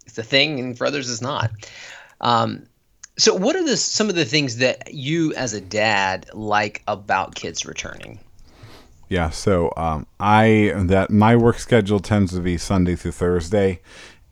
it's 0.06 0.18
a 0.18 0.22
thing, 0.22 0.58
and 0.60 0.78
for 0.78 0.86
others 0.86 1.10
it's 1.10 1.20
not. 1.20 1.50
Um, 2.22 2.66
so, 3.18 3.34
what 3.34 3.54
are 3.54 3.64
the 3.64 3.76
some 3.76 4.08
of 4.08 4.14
the 4.14 4.24
things 4.24 4.56
that 4.58 4.94
you 4.94 5.34
as 5.34 5.52
a 5.52 5.60
dad 5.60 6.30
like 6.32 6.82
about 6.86 7.34
kids 7.34 7.66
returning? 7.66 8.20
Yeah, 9.08 9.30
so 9.30 9.72
um, 9.76 10.06
I 10.20 10.72
that 10.76 11.10
my 11.10 11.34
work 11.34 11.58
schedule 11.58 11.98
tends 11.98 12.32
to 12.32 12.40
be 12.40 12.58
Sunday 12.58 12.94
through 12.94 13.12
Thursday, 13.12 13.80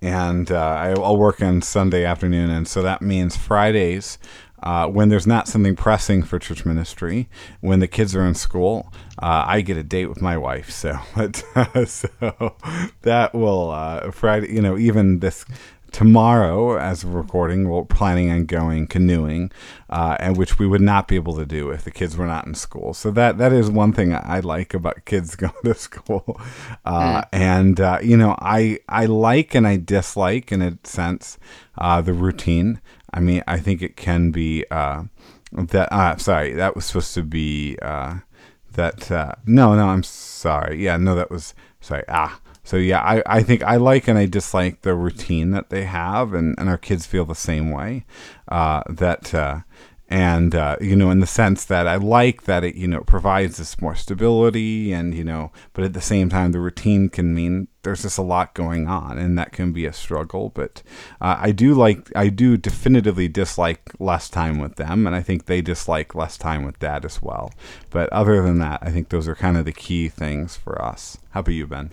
and 0.02 0.50
uh, 0.50 0.58
I, 0.58 0.94
will 0.94 1.16
work 1.16 1.40
on 1.42 1.62
Sunday 1.62 2.04
afternoon, 2.04 2.50
and 2.50 2.68
so 2.68 2.82
that 2.82 3.00
means 3.00 3.36
Fridays. 3.36 4.18
Uh, 4.62 4.86
when 4.88 5.10
there's 5.10 5.26
not 5.26 5.46
something 5.46 5.76
pressing 5.76 6.22
for 6.22 6.38
church 6.38 6.64
ministry, 6.64 7.28
when 7.60 7.78
the 7.78 7.86
kids 7.86 8.16
are 8.16 8.24
in 8.24 8.34
school, 8.34 8.92
uh, 9.22 9.44
I 9.46 9.60
get 9.60 9.76
a 9.76 9.82
date 9.82 10.06
with 10.06 10.20
my 10.20 10.36
wife. 10.36 10.70
So, 10.70 10.98
so 11.86 12.56
that 13.02 13.30
will 13.32 13.70
uh, 13.70 14.10
Friday. 14.10 14.52
You 14.52 14.62
know, 14.62 14.76
even 14.76 15.20
this 15.20 15.44
tomorrow, 15.92 16.78
as 16.78 17.04
a 17.04 17.08
recording, 17.08 17.68
we're 17.68 17.84
planning 17.84 18.30
on 18.30 18.46
going 18.46 18.86
canoeing, 18.86 19.50
uh, 19.90 20.16
and 20.20 20.36
which 20.36 20.58
we 20.58 20.66
would 20.66 20.80
not 20.80 21.08
be 21.08 21.16
able 21.16 21.36
to 21.36 21.46
do 21.46 21.70
if 21.70 21.84
the 21.84 21.90
kids 21.90 22.16
were 22.16 22.26
not 22.26 22.46
in 22.46 22.54
school. 22.54 22.94
So 22.94 23.10
that 23.12 23.38
that 23.38 23.52
is 23.52 23.70
one 23.70 23.92
thing 23.92 24.14
I 24.14 24.40
like 24.40 24.74
about 24.74 25.04
kids 25.04 25.36
going 25.36 25.52
to 25.64 25.74
school, 25.74 26.40
uh, 26.84 27.22
mm. 27.22 27.28
and 27.32 27.80
uh, 27.80 27.98
you 28.02 28.16
know, 28.16 28.36
I 28.38 28.78
I 28.88 29.06
like 29.06 29.54
and 29.54 29.66
I 29.66 29.76
dislike 29.76 30.52
in 30.52 30.62
a 30.62 30.78
sense 30.84 31.38
uh, 31.78 32.00
the 32.00 32.12
routine. 32.12 32.80
I 33.12 33.20
mean, 33.20 33.42
I 33.46 33.58
think 33.58 33.82
it 33.82 33.96
can 33.96 34.30
be 34.30 34.64
uh, 34.70 35.04
that. 35.52 35.92
Uh, 35.92 36.16
sorry, 36.16 36.52
that 36.54 36.74
was 36.74 36.84
supposed 36.84 37.14
to 37.14 37.22
be 37.22 37.76
that. 37.76 39.38
no, 39.46 39.74
no, 39.74 39.88
I'm 39.88 40.02
sorry. 40.02 40.84
Yeah, 40.84 40.96
no, 40.96 41.14
that 41.14 41.30
was 41.30 41.54
sorry. 41.80 42.04
Ah 42.08 42.40
so 42.66 42.76
yeah, 42.76 43.00
I, 43.00 43.22
I 43.26 43.42
think 43.44 43.62
I 43.62 43.76
like 43.76 44.08
and 44.08 44.18
I 44.18 44.26
dislike 44.26 44.82
the 44.82 44.96
routine 44.96 45.52
that 45.52 45.70
they 45.70 45.84
have, 45.84 46.34
and, 46.34 46.56
and 46.58 46.68
our 46.68 46.76
kids 46.76 47.06
feel 47.06 47.24
the 47.24 47.36
same 47.36 47.70
way. 47.70 48.04
Uh, 48.48 48.82
that 48.88 49.32
uh, 49.32 49.60
and 50.08 50.52
uh, 50.52 50.76
you 50.80 50.96
know, 50.96 51.12
in 51.12 51.20
the 51.20 51.28
sense 51.28 51.64
that 51.66 51.86
I 51.86 51.94
like 51.94 52.42
that 52.42 52.64
it 52.64 52.74
you 52.74 52.88
know 52.88 53.02
provides 53.02 53.58
this 53.58 53.80
more 53.80 53.94
stability, 53.94 54.92
and 54.92 55.14
you 55.14 55.22
know, 55.22 55.52
but 55.74 55.84
at 55.84 55.92
the 55.92 56.00
same 56.00 56.28
time, 56.28 56.50
the 56.50 56.58
routine 56.58 57.08
can 57.08 57.32
mean 57.32 57.68
there's 57.84 58.02
just 58.02 58.18
a 58.18 58.22
lot 58.22 58.52
going 58.54 58.88
on, 58.88 59.16
and 59.16 59.38
that 59.38 59.52
can 59.52 59.72
be 59.72 59.86
a 59.86 59.92
struggle. 59.92 60.50
But 60.50 60.82
uh, 61.20 61.36
I 61.38 61.52
do 61.52 61.72
like, 61.72 62.10
I 62.16 62.30
do 62.30 62.56
definitively 62.56 63.28
dislike 63.28 63.92
less 64.00 64.28
time 64.28 64.58
with 64.58 64.74
them, 64.74 65.06
and 65.06 65.14
I 65.14 65.22
think 65.22 65.46
they 65.46 65.60
dislike 65.60 66.16
less 66.16 66.36
time 66.36 66.64
with 66.64 66.80
dad 66.80 67.04
as 67.04 67.22
well. 67.22 67.52
But 67.90 68.12
other 68.12 68.42
than 68.42 68.58
that, 68.58 68.80
I 68.82 68.90
think 68.90 69.10
those 69.10 69.28
are 69.28 69.36
kind 69.36 69.56
of 69.56 69.66
the 69.66 69.72
key 69.72 70.08
things 70.08 70.56
for 70.56 70.82
us. 70.82 71.16
How 71.30 71.40
about 71.40 71.52
you, 71.52 71.68
Ben? 71.68 71.92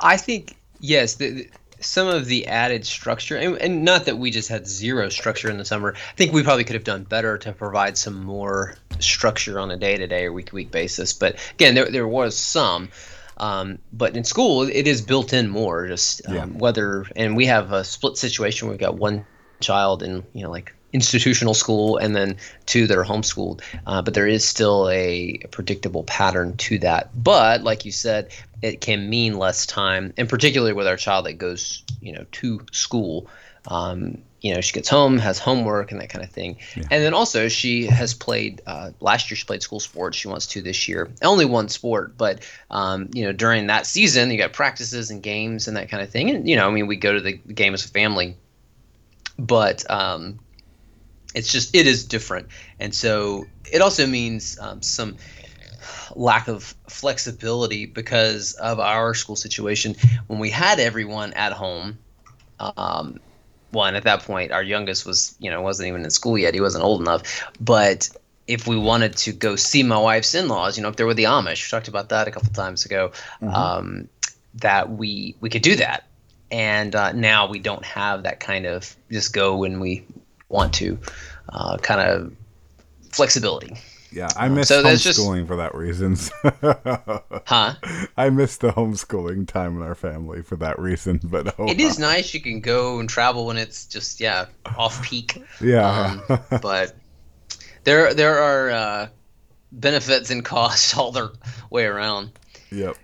I 0.00 0.16
think 0.16 0.56
yes. 0.80 1.14
The, 1.14 1.30
the, 1.30 1.50
some 1.80 2.06
of 2.06 2.26
the 2.26 2.46
added 2.46 2.86
structure, 2.86 3.36
and, 3.36 3.56
and, 3.56 3.84
not 3.84 4.04
that 4.04 4.16
we 4.16 4.30
just 4.30 4.48
had 4.48 4.68
zero 4.68 5.08
structure 5.08 5.50
in 5.50 5.58
the 5.58 5.64
summer. 5.64 5.94
I 5.96 6.14
think 6.14 6.32
we 6.32 6.44
probably 6.44 6.64
could 6.64 6.74
have 6.74 6.84
done 6.84 7.02
better 7.02 7.38
to 7.38 7.52
provide 7.52 7.98
some 7.98 8.22
more 8.22 8.76
structure 9.00 9.58
on 9.58 9.72
a 9.72 9.76
day-to-day 9.76 10.26
or 10.26 10.32
week-to-week 10.32 10.70
basis. 10.70 11.12
But 11.12 11.36
again, 11.54 11.74
there 11.74 11.90
there 11.90 12.08
was 12.08 12.36
some. 12.36 12.88
Um, 13.36 13.78
but 13.92 14.16
in 14.16 14.24
school, 14.24 14.62
it 14.62 14.86
is 14.86 15.02
built 15.02 15.32
in 15.32 15.48
more. 15.48 15.88
Just 15.88 16.26
um, 16.28 16.34
yeah. 16.34 16.44
whether, 16.46 17.06
and 17.16 17.36
we 17.36 17.46
have 17.46 17.72
a 17.72 17.82
split 17.82 18.16
situation. 18.16 18.68
We've 18.68 18.78
got 18.78 18.94
one 18.94 19.26
child 19.60 20.02
in 20.02 20.24
you 20.32 20.42
know 20.42 20.50
like 20.50 20.74
institutional 20.92 21.54
school 21.54 21.96
and 21.96 22.14
then 22.14 22.36
two 22.66 22.86
that 22.86 22.98
are 22.98 23.04
homeschooled. 23.04 23.62
Uh, 23.86 24.02
but 24.02 24.14
there 24.14 24.26
is 24.26 24.44
still 24.44 24.88
a, 24.90 25.40
a, 25.42 25.48
predictable 25.48 26.04
pattern 26.04 26.56
to 26.58 26.78
that. 26.80 27.10
But 27.14 27.62
like 27.62 27.84
you 27.86 27.92
said, 27.92 28.30
it 28.62 28.80
can 28.80 29.10
mean 29.10 29.36
less 29.36 29.66
time, 29.66 30.14
and 30.16 30.28
particularly 30.28 30.72
with 30.72 30.86
our 30.86 30.96
child 30.96 31.26
that 31.26 31.34
goes, 31.34 31.82
you 32.00 32.12
know, 32.12 32.24
to 32.32 32.64
school. 32.70 33.28
Um, 33.66 34.22
you 34.40 34.54
know, 34.54 34.60
she 34.60 34.72
gets 34.72 34.88
home, 34.88 35.18
has 35.18 35.38
homework, 35.38 35.92
and 35.92 36.00
that 36.00 36.08
kind 36.08 36.24
of 36.24 36.30
thing. 36.30 36.58
Yeah. 36.76 36.82
And 36.90 37.04
then 37.04 37.14
also, 37.14 37.48
she 37.48 37.86
has 37.86 38.12
played. 38.12 38.60
Uh, 38.66 38.90
last 39.00 39.30
year, 39.30 39.36
she 39.36 39.44
played 39.44 39.62
school 39.62 39.78
sports. 39.78 40.16
She 40.16 40.26
wants 40.28 40.48
to 40.48 40.62
this 40.62 40.88
year. 40.88 41.10
Only 41.22 41.44
one 41.44 41.68
sport, 41.68 42.16
but 42.16 42.44
um, 42.70 43.10
you 43.14 43.24
know, 43.24 43.32
during 43.32 43.68
that 43.68 43.86
season, 43.86 44.30
you 44.30 44.38
got 44.38 44.52
practices 44.52 45.10
and 45.10 45.22
games 45.22 45.68
and 45.68 45.76
that 45.76 45.90
kind 45.90 46.02
of 46.02 46.10
thing. 46.10 46.30
And 46.30 46.48
you 46.48 46.56
know, 46.56 46.68
I 46.68 46.72
mean, 46.72 46.88
we 46.88 46.96
go 46.96 47.12
to 47.12 47.20
the 47.20 47.32
game 47.32 47.74
as 47.74 47.84
a 47.84 47.88
family, 47.88 48.36
but 49.38 49.88
um, 49.88 50.40
it's 51.34 51.50
just 51.50 51.74
it 51.76 51.86
is 51.86 52.04
different, 52.04 52.48
and 52.80 52.92
so 52.92 53.46
it 53.70 53.80
also 53.80 54.06
means 54.06 54.58
um, 54.60 54.82
some 54.82 55.16
lack 56.14 56.48
of 56.48 56.74
flexibility 56.88 57.86
because 57.86 58.52
of 58.54 58.80
our 58.80 59.14
school 59.14 59.36
situation. 59.36 59.96
When 60.26 60.38
we 60.38 60.50
had 60.50 60.80
everyone 60.80 61.32
at 61.34 61.52
home, 61.52 61.98
um, 62.58 63.20
and 63.74 63.96
at 63.96 64.04
that 64.04 64.22
point, 64.22 64.52
our 64.52 64.62
youngest 64.62 65.06
was 65.06 65.34
you 65.38 65.50
know 65.50 65.62
wasn't 65.62 65.88
even 65.88 66.04
in 66.04 66.10
school 66.10 66.36
yet; 66.36 66.54
he 66.54 66.60
wasn't 66.60 66.84
old 66.84 67.00
enough. 67.00 67.50
But 67.60 68.10
if 68.46 68.66
we 68.66 68.76
wanted 68.76 69.16
to 69.16 69.32
go 69.32 69.56
see 69.56 69.82
my 69.82 69.98
wife's 69.98 70.34
in-laws, 70.34 70.76
you 70.76 70.82
know, 70.82 70.88
if 70.88 70.96
they 70.96 71.04
were 71.04 71.14
the 71.14 71.24
Amish, 71.24 71.66
we 71.66 71.76
talked 71.76 71.88
about 71.88 72.10
that 72.10 72.28
a 72.28 72.30
couple 72.30 72.52
times 72.52 72.84
ago, 72.84 73.12
mm-hmm. 73.40 73.48
um, 73.48 74.08
that 74.56 74.90
we 74.90 75.36
we 75.40 75.48
could 75.48 75.62
do 75.62 75.76
that. 75.76 76.04
And 76.50 76.94
uh, 76.94 77.12
now 77.12 77.48
we 77.48 77.60
don't 77.60 77.84
have 77.84 78.24
that 78.24 78.40
kind 78.40 78.66
of 78.66 78.94
just 79.10 79.32
go 79.32 79.56
when 79.56 79.80
we 79.80 80.04
want 80.50 80.74
to 80.74 80.98
uh, 81.48 81.78
kind 81.78 82.00
of 82.00 82.32
flexibility. 83.10 83.76
Yeah, 84.12 84.28
I 84.36 84.48
miss 84.48 84.68
so 84.68 84.82
homeschooling 84.82 85.38
just... 85.38 85.48
for 85.48 85.56
that 85.56 85.74
reason. 85.74 86.16
huh? 87.46 87.74
I 88.16 88.30
miss 88.30 88.58
the 88.58 88.70
homeschooling 88.70 89.48
time 89.48 89.76
in 89.76 89.82
our 89.82 89.94
family 89.94 90.42
for 90.42 90.56
that 90.56 90.78
reason. 90.78 91.20
But 91.22 91.54
oh, 91.58 91.68
it 91.68 91.80
is 91.80 91.98
nice. 91.98 92.34
You 92.34 92.40
can 92.40 92.60
go 92.60 93.00
and 93.00 93.08
travel 93.08 93.46
when 93.46 93.56
it's 93.56 93.86
just 93.86 94.20
yeah 94.20 94.46
off 94.76 95.02
peak. 95.02 95.42
Yeah, 95.60 96.20
um, 96.28 96.40
but 96.62 96.94
there 97.84 98.12
there 98.12 98.38
are 98.38 98.70
uh, 98.70 99.08
benefits 99.72 100.30
and 100.30 100.44
costs 100.44 100.96
all 100.98 101.12
the 101.12 101.32
way 101.70 101.84
around. 101.84 102.32
Yep. 102.70 102.96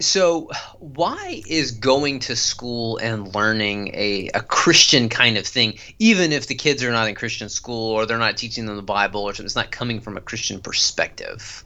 So, 0.00 0.50
why 0.78 1.42
is 1.48 1.72
going 1.72 2.20
to 2.20 2.36
school 2.36 2.98
and 2.98 3.34
learning 3.34 3.88
a, 3.94 4.30
a 4.32 4.40
Christian 4.40 5.08
kind 5.08 5.36
of 5.36 5.46
thing, 5.46 5.78
even 5.98 6.32
if 6.32 6.46
the 6.46 6.54
kids 6.54 6.84
are 6.84 6.92
not 6.92 7.08
in 7.08 7.16
Christian 7.16 7.48
school 7.48 7.90
or 7.92 8.06
they're 8.06 8.18
not 8.18 8.36
teaching 8.36 8.66
them 8.66 8.76
the 8.76 8.82
Bible 8.82 9.22
or 9.22 9.32
something? 9.32 9.46
It's 9.46 9.56
not 9.56 9.72
coming 9.72 10.00
from 10.00 10.16
a 10.16 10.20
Christian 10.20 10.60
perspective. 10.60 11.64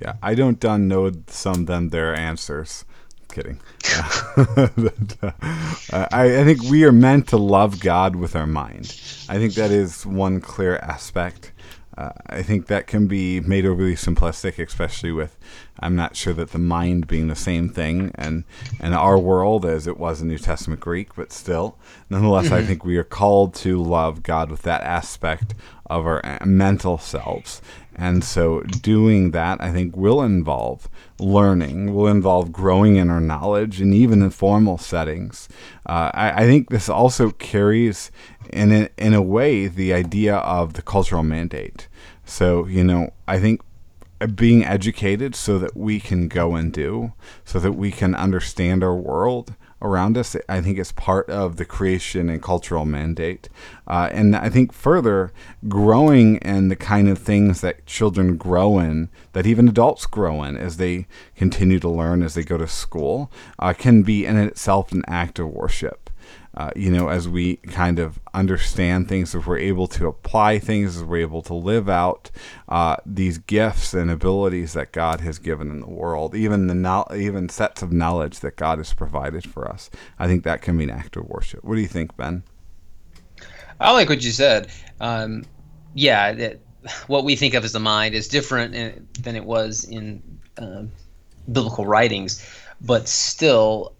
Yeah, 0.00 0.14
I 0.22 0.34
don't 0.34 0.60
done 0.60 0.88
know 0.88 1.10
some 1.28 1.64
them 1.64 1.88
their 1.88 2.14
answers. 2.14 2.84
Kidding. 3.28 3.60
I, 5.92 6.06
I 6.12 6.44
think 6.44 6.62
we 6.64 6.84
are 6.84 6.92
meant 6.92 7.28
to 7.28 7.36
love 7.36 7.80
God 7.80 8.16
with 8.16 8.34
our 8.34 8.46
mind. 8.46 8.86
I 9.28 9.38
think 9.38 9.54
that 9.54 9.70
is 9.70 10.04
one 10.04 10.40
clear 10.40 10.76
aspect. 10.78 11.52
Uh, 12.00 12.12
I 12.28 12.42
think 12.42 12.66
that 12.66 12.86
can 12.86 13.06
be 13.06 13.40
made 13.40 13.66
overly 13.66 13.94
simplistic, 13.94 14.58
especially 14.64 15.12
with 15.12 15.36
I'm 15.78 15.94
not 15.94 16.16
sure 16.16 16.32
that 16.32 16.52
the 16.52 16.58
mind 16.58 17.06
being 17.06 17.28
the 17.28 17.36
same 17.36 17.68
thing 17.68 18.10
and 18.14 18.44
and 18.80 18.94
our 18.94 19.18
world 19.18 19.66
as 19.66 19.86
it 19.86 19.98
was 19.98 20.22
in 20.22 20.28
New 20.28 20.38
Testament 20.38 20.80
Greek, 20.80 21.14
but 21.14 21.30
still, 21.30 21.76
nonetheless, 22.08 22.46
mm-hmm. 22.46 22.54
I 22.54 22.64
think 22.64 22.84
we 22.84 22.96
are 22.96 23.04
called 23.04 23.54
to 23.56 23.82
love 23.82 24.22
God 24.22 24.50
with 24.50 24.62
that 24.62 24.80
aspect 24.82 25.54
of 25.90 26.06
our 26.06 26.24
uh, 26.24 26.38
mental 26.46 26.96
selves. 26.96 27.60
And 27.94 28.24
so, 28.24 28.60
doing 28.60 29.32
that, 29.32 29.60
I 29.60 29.70
think, 29.70 29.94
will 29.94 30.22
involve 30.22 30.88
learning, 31.20 31.94
will 31.94 32.06
involve 32.06 32.52
growing 32.52 32.96
in 32.96 33.10
our 33.10 33.20
knowledge, 33.20 33.80
and 33.80 33.94
even 33.94 34.22
in 34.22 34.30
formal 34.30 34.78
settings. 34.78 35.48
Uh, 35.86 36.10
I, 36.14 36.42
I, 36.42 36.46
think 36.46 36.70
this 36.70 36.88
also 36.88 37.30
carries, 37.30 38.10
in 38.52 38.72
a, 38.72 38.88
in 38.98 39.14
a 39.14 39.22
way, 39.22 39.66
the 39.66 39.92
idea 39.92 40.36
of 40.36 40.74
the 40.74 40.82
cultural 40.82 41.22
mandate. 41.22 41.88
So, 42.24 42.66
you 42.66 42.84
know, 42.84 43.12
I 43.28 43.38
think 43.38 43.60
being 44.34 44.64
educated 44.64 45.34
so 45.34 45.58
that 45.58 45.76
we 45.76 45.98
can 45.98 46.28
go 46.28 46.54
and 46.54 46.72
do, 46.72 47.12
so 47.44 47.58
that 47.58 47.72
we 47.72 47.90
can 47.90 48.14
understand 48.14 48.84
our 48.84 48.94
world 48.94 49.54
around 49.82 50.16
us, 50.16 50.36
I 50.48 50.60
think 50.60 50.78
is 50.78 50.92
part 50.92 51.28
of 51.28 51.56
the 51.56 51.64
creation 51.64 52.28
and 52.28 52.42
cultural 52.42 52.84
mandate. 52.84 53.48
Uh, 53.86 54.08
and 54.12 54.36
I 54.36 54.48
think 54.48 54.72
further, 54.72 55.32
growing 55.68 56.36
in 56.36 56.68
the 56.68 56.76
kind 56.76 57.08
of 57.08 57.18
things 57.18 57.60
that 57.60 57.86
children 57.86 58.36
grow 58.36 58.78
in, 58.78 59.08
that 59.32 59.46
even 59.46 59.68
adults 59.68 60.06
grow 60.06 60.42
in 60.42 60.56
as 60.56 60.76
they 60.76 61.06
continue 61.36 61.78
to 61.80 61.88
learn 61.88 62.22
as 62.22 62.34
they 62.34 62.42
go 62.42 62.56
to 62.56 62.66
school, 62.66 63.30
uh, 63.58 63.72
can 63.72 64.02
be 64.02 64.24
in 64.24 64.36
itself 64.36 64.92
an 64.92 65.02
act 65.06 65.38
of 65.38 65.48
worship 65.48 65.99
uh, 66.56 66.70
you 66.74 66.90
know, 66.90 67.08
as 67.08 67.28
we 67.28 67.56
kind 67.56 67.98
of 67.98 68.18
understand 68.34 69.08
things, 69.08 69.34
as 69.34 69.46
we're 69.46 69.58
able 69.58 69.86
to 69.86 70.08
apply 70.08 70.58
things, 70.58 70.96
as 70.96 71.04
we're 71.04 71.18
able 71.18 71.42
to 71.42 71.54
live 71.54 71.88
out 71.88 72.30
uh, 72.68 72.96
these 73.06 73.38
gifts 73.38 73.94
and 73.94 74.10
abilities 74.10 74.72
that 74.72 74.90
God 74.90 75.20
has 75.20 75.38
given 75.38 75.70
in 75.70 75.80
the 75.80 75.88
world, 75.88 76.34
even 76.34 76.66
the 76.66 76.74
no- 76.74 77.06
even 77.14 77.48
sets 77.48 77.82
of 77.82 77.92
knowledge 77.92 78.40
that 78.40 78.56
God 78.56 78.78
has 78.78 78.92
provided 78.92 79.48
for 79.48 79.68
us. 79.68 79.90
I 80.18 80.26
think 80.26 80.42
that 80.42 80.60
can 80.60 80.76
be 80.76 80.84
an 80.84 80.90
act 80.90 81.16
of 81.16 81.28
worship. 81.28 81.62
What 81.62 81.76
do 81.76 81.80
you 81.80 81.88
think, 81.88 82.16
Ben? 82.16 82.42
I 83.78 83.92
like 83.92 84.08
what 84.08 84.22
you 84.24 84.32
said. 84.32 84.70
Um, 85.00 85.44
yeah, 85.94 86.32
that, 86.32 86.60
what 87.06 87.24
we 87.24 87.36
think 87.36 87.54
of 87.54 87.64
as 87.64 87.72
the 87.72 87.80
mind 87.80 88.14
is 88.14 88.26
different 88.26 88.74
in, 88.74 89.06
than 89.20 89.36
it 89.36 89.44
was 89.44 89.84
in 89.84 90.22
uh, 90.58 90.82
biblical 91.50 91.86
writings, 91.86 92.44
but 92.80 93.06
still 93.06 93.94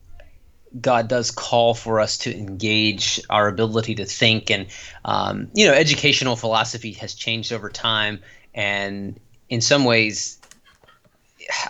God 0.78 1.08
does 1.08 1.30
call 1.30 1.74
for 1.74 2.00
us 2.00 2.18
to 2.18 2.36
engage 2.36 3.20
our 3.28 3.48
ability 3.48 3.96
to 3.96 4.04
think, 4.04 4.50
and 4.50 4.66
um, 5.04 5.48
you 5.54 5.66
know, 5.66 5.72
educational 5.72 6.36
philosophy 6.36 6.92
has 6.92 7.14
changed 7.14 7.52
over 7.52 7.68
time, 7.68 8.20
and 8.54 9.18
in 9.48 9.60
some 9.60 9.84
ways, 9.84 10.40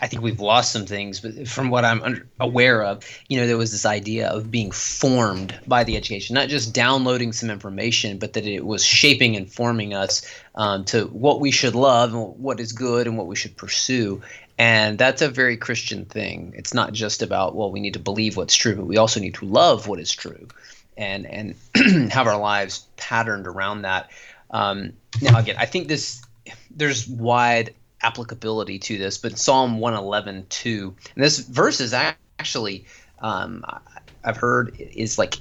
I 0.00 0.06
think 0.06 0.22
we've 0.22 0.40
lost 0.40 0.72
some 0.72 0.86
things. 0.86 1.20
But 1.20 1.48
from 1.48 1.70
what 1.70 1.84
I'm 1.84 2.02
under, 2.02 2.28
aware 2.38 2.82
of, 2.82 3.04
you 3.28 3.40
know, 3.40 3.46
there 3.46 3.56
was 3.56 3.72
this 3.72 3.86
idea 3.86 4.28
of 4.28 4.50
being 4.50 4.70
formed 4.70 5.58
by 5.66 5.84
the 5.84 5.96
education, 5.96 6.34
not 6.34 6.48
just 6.48 6.74
downloading 6.74 7.32
some 7.32 7.50
information, 7.50 8.18
but 8.18 8.34
that 8.34 8.46
it 8.46 8.64
was 8.64 8.84
shaping 8.84 9.36
and 9.36 9.50
forming 9.50 9.94
us 9.94 10.22
um, 10.54 10.84
to 10.86 11.04
what 11.06 11.40
we 11.40 11.50
should 11.50 11.74
love 11.74 12.14
and 12.14 12.38
what 12.38 12.60
is 12.60 12.72
good 12.72 13.06
and 13.06 13.16
what 13.16 13.26
we 13.26 13.36
should 13.36 13.56
pursue. 13.56 14.20
And 14.60 14.98
that's 14.98 15.22
a 15.22 15.30
very 15.30 15.56
Christian 15.56 16.04
thing. 16.04 16.52
It's 16.54 16.74
not 16.74 16.92
just 16.92 17.22
about, 17.22 17.56
well, 17.56 17.72
we 17.72 17.80
need 17.80 17.94
to 17.94 17.98
believe 17.98 18.36
what's 18.36 18.54
true, 18.54 18.76
but 18.76 18.84
we 18.84 18.98
also 18.98 19.18
need 19.18 19.32
to 19.36 19.46
love 19.46 19.88
what 19.88 19.98
is 19.98 20.12
true 20.12 20.48
and, 20.98 21.24
and 21.24 21.54
have 22.12 22.26
our 22.26 22.38
lives 22.38 22.86
patterned 22.98 23.46
around 23.46 23.82
that. 23.82 24.10
Um, 24.50 24.92
now, 25.22 25.38
again, 25.38 25.56
I 25.58 25.64
think 25.64 25.88
this, 25.88 26.22
there's 26.70 27.08
wide 27.08 27.74
applicability 28.02 28.78
to 28.80 28.98
this, 28.98 29.16
but 29.16 29.38
Psalm 29.38 29.78
111, 29.78 30.44
2, 30.50 30.94
and 31.14 31.24
this 31.24 31.38
verse 31.38 31.80
is 31.80 31.94
actually, 31.94 32.84
um, 33.20 33.64
I've 34.22 34.36
heard 34.36 34.76
is 34.78 35.16
like 35.16 35.36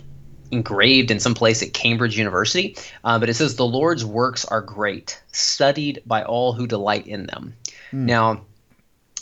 engraved 0.51 1.11
in 1.11 1.19
some 1.19 1.33
place 1.33 1.61
at 1.61 1.73
Cambridge 1.73 2.17
University, 2.17 2.77
uh, 3.03 3.19
but 3.19 3.27
it 3.27 3.33
says, 3.33 3.57
The 3.57 3.67
Lord's 3.67 4.05
works 4.05 4.45
are 4.45 4.61
great, 4.61 5.21
studied 5.33 6.03
by 6.05 6.23
all 6.23 6.53
who 6.53 6.65
delight 6.65 7.05
in 7.05 7.25
them. 7.25 7.53
Mm. 7.91 8.05
Now, 8.05 8.45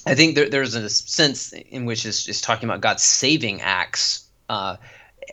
I 0.07 0.15
think 0.15 0.35
there, 0.35 0.49
there's 0.49 0.75
a 0.75 0.89
sense 0.89 1.53
in 1.53 1.85
which 1.85 2.05
is, 2.05 2.27
is 2.27 2.41
talking 2.41 2.69
about 2.69 2.81
God's 2.81 3.03
saving 3.03 3.61
acts. 3.61 4.25
Uh, 4.49 4.77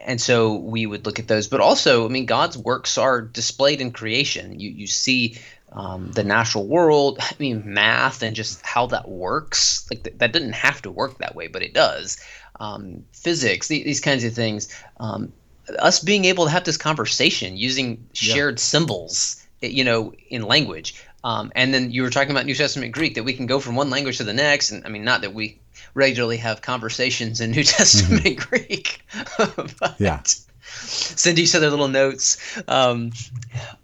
and 0.01 0.21
so 0.21 0.55
we 0.57 0.87
would 0.87 1.07
look 1.07 1.19
at 1.19 1.29
those. 1.29 1.47
But 1.49 1.61
also, 1.61 2.05
I 2.05 2.09
mean, 2.09 2.27
God's 2.27 2.59
works 2.59 2.99
are 2.99 3.21
displayed 3.21 3.81
in 3.81 3.93
creation. 3.93 4.59
You, 4.59 4.71
you 4.71 4.87
see 4.87 5.39
um, 5.73 6.11
the 6.13 6.25
natural 6.25 6.67
world, 6.67 7.19
I 7.21 7.35
mean, 7.39 7.63
math 7.65 8.23
and 8.23 8.35
just 8.35 8.65
how 8.65 8.87
that 8.87 9.09
works. 9.09 9.87
Like, 9.91 10.05
th- 10.05 10.19
that 10.19 10.33
didn't 10.33 10.53
have 10.53 10.83
to 10.83 10.91
work 10.91 11.19
that 11.19 11.35
way, 11.35 11.49
but 11.49 11.63
it 11.63 11.75
does. 11.75 12.19
Um, 12.61 13.05
physics, 13.13 13.69
th- 13.69 13.85
these 13.85 14.01
kinds 14.01 14.25
of 14.25 14.35
things. 14.35 14.69
Um, 14.99 15.33
us 15.79 16.01
being 16.01 16.25
able 16.27 16.45
to 16.45 16.51
have 16.51 16.65
this 16.65 16.77
conversation 16.77 17.57
using 17.57 18.07
shared 18.13 18.59
yeah. 18.59 18.63
symbols, 18.63 19.43
you 19.61 19.85
know, 19.85 20.13
in 20.29 20.43
language. 20.43 21.03
Um, 21.25 21.51
and 21.57 21.73
then 21.73 21.91
you 21.91 22.03
were 22.03 22.11
talking 22.11 22.31
about 22.31 22.45
New 22.45 22.55
Testament 22.55 22.93
Greek, 22.93 23.15
that 23.15 23.25
we 23.25 23.33
can 23.33 23.47
go 23.47 23.59
from 23.59 23.75
one 23.75 23.89
language 23.89 24.19
to 24.19 24.25
the 24.25 24.35
next. 24.35 24.71
And 24.71 24.85
I 24.85 24.91
mean, 24.91 25.05
not 25.05 25.23
that 25.23 25.33
we 25.33 25.59
regularly 25.95 26.37
have 26.37 26.61
conversations 26.61 27.41
in 27.41 27.51
New 27.51 27.65
Testament 27.65 28.23
mm-hmm. 28.23 28.49
Greek, 28.49 29.01
but 29.81 29.97
yeah. 29.99 30.21
send 30.63 31.39
each 31.39 31.55
other 31.55 31.71
little 31.71 31.89
notes. 31.89 32.61
Um, 32.69 33.11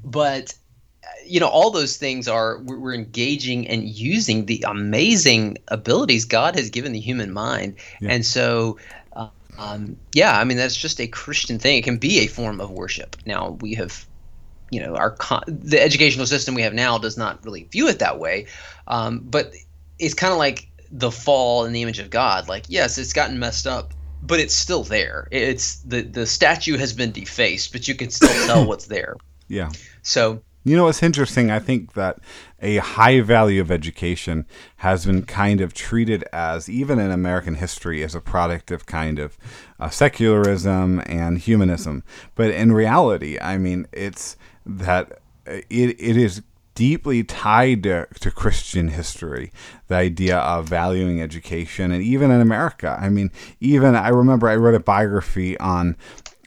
but 0.04 0.54
you 1.24 1.40
know, 1.40 1.48
all 1.48 1.70
those 1.70 1.96
things 1.96 2.28
are 2.28 2.58
we're, 2.58 2.92
engaging 2.92 3.66
and 3.68 3.88
using 3.88 4.46
the 4.46 4.64
amazing 4.66 5.56
abilities 5.68 6.26
God 6.26 6.56
has 6.56 6.68
given 6.68 6.92
the 6.92 7.00
human 7.00 7.32
mind, 7.32 7.76
yeah. 8.00 8.10
and 8.12 8.24
so. 8.24 8.78
Um, 9.58 9.98
yeah, 10.14 10.38
I 10.38 10.44
mean 10.44 10.56
that's 10.56 10.76
just 10.76 11.02
a 11.02 11.06
Christian 11.06 11.58
thing. 11.58 11.76
It 11.76 11.84
can 11.84 11.98
be 11.98 12.20
a 12.20 12.28
form 12.28 12.62
of 12.62 12.70
worship. 12.70 13.16
Now 13.26 13.58
we 13.60 13.74
have 13.74 14.06
you 14.70 14.80
know 14.80 14.94
our 14.96 15.10
con- 15.10 15.42
the 15.46 15.80
educational 15.80 16.26
system 16.26 16.54
we 16.54 16.62
have 16.62 16.74
now 16.74 16.98
does 16.98 17.16
not 17.16 17.44
really 17.44 17.64
view 17.64 17.88
it 17.88 17.98
that 17.98 18.18
way 18.18 18.46
um, 18.86 19.20
but 19.20 19.52
it's 19.98 20.14
kind 20.14 20.32
of 20.32 20.38
like 20.38 20.68
the 20.90 21.10
fall 21.10 21.64
in 21.64 21.72
the 21.72 21.82
image 21.82 21.98
of 21.98 22.10
god 22.10 22.48
like 22.48 22.64
yes 22.68 22.98
it's 22.98 23.12
gotten 23.12 23.38
messed 23.38 23.66
up 23.66 23.92
but 24.22 24.40
it's 24.40 24.54
still 24.54 24.82
there 24.84 25.28
it's 25.30 25.76
the 25.80 26.02
the 26.02 26.26
statue 26.26 26.76
has 26.76 26.92
been 26.92 27.12
defaced 27.12 27.72
but 27.72 27.86
you 27.88 27.94
can 27.94 28.10
still 28.10 28.28
tell 28.46 28.66
what's 28.66 28.86
there 28.86 29.16
Yeah. 29.48 29.70
so 30.02 30.42
You 30.62 30.76
know, 30.76 30.88
it's 30.88 31.02
interesting. 31.02 31.50
I 31.50 31.58
think 31.58 31.94
that 31.94 32.18
a 32.60 32.76
high 32.76 33.22
value 33.22 33.62
of 33.62 33.70
education 33.70 34.44
has 34.76 35.06
been 35.06 35.22
kind 35.24 35.62
of 35.62 35.72
treated 35.72 36.22
as, 36.34 36.68
even 36.68 36.98
in 36.98 37.10
American 37.10 37.54
history, 37.54 38.04
as 38.04 38.14
a 38.14 38.20
product 38.20 38.70
of 38.70 38.84
kind 38.84 39.18
of 39.18 39.38
uh, 39.80 39.88
secularism 39.88 41.00
and 41.06 41.38
humanism. 41.38 42.02
But 42.34 42.50
in 42.50 42.72
reality, 42.72 43.38
I 43.40 43.56
mean, 43.56 43.86
it's 43.90 44.36
that 44.66 45.20
it, 45.46 45.64
it 45.70 46.16
is 46.16 46.42
deeply 46.74 47.22
tied 47.22 47.82
to, 47.82 48.06
to 48.20 48.30
Christian 48.30 48.88
history, 48.88 49.52
the 49.88 49.96
idea 49.96 50.38
of 50.38 50.68
valuing 50.68 51.20
education. 51.20 51.92
And 51.92 52.02
even 52.02 52.30
in 52.30 52.40
America, 52.40 52.96
I 53.00 53.08
mean, 53.08 53.30
even 53.60 53.94
I 53.94 54.08
remember 54.08 54.48
I 54.48 54.54
read 54.54 54.74
a 54.74 54.80
biography 54.80 55.58
on 55.58 55.96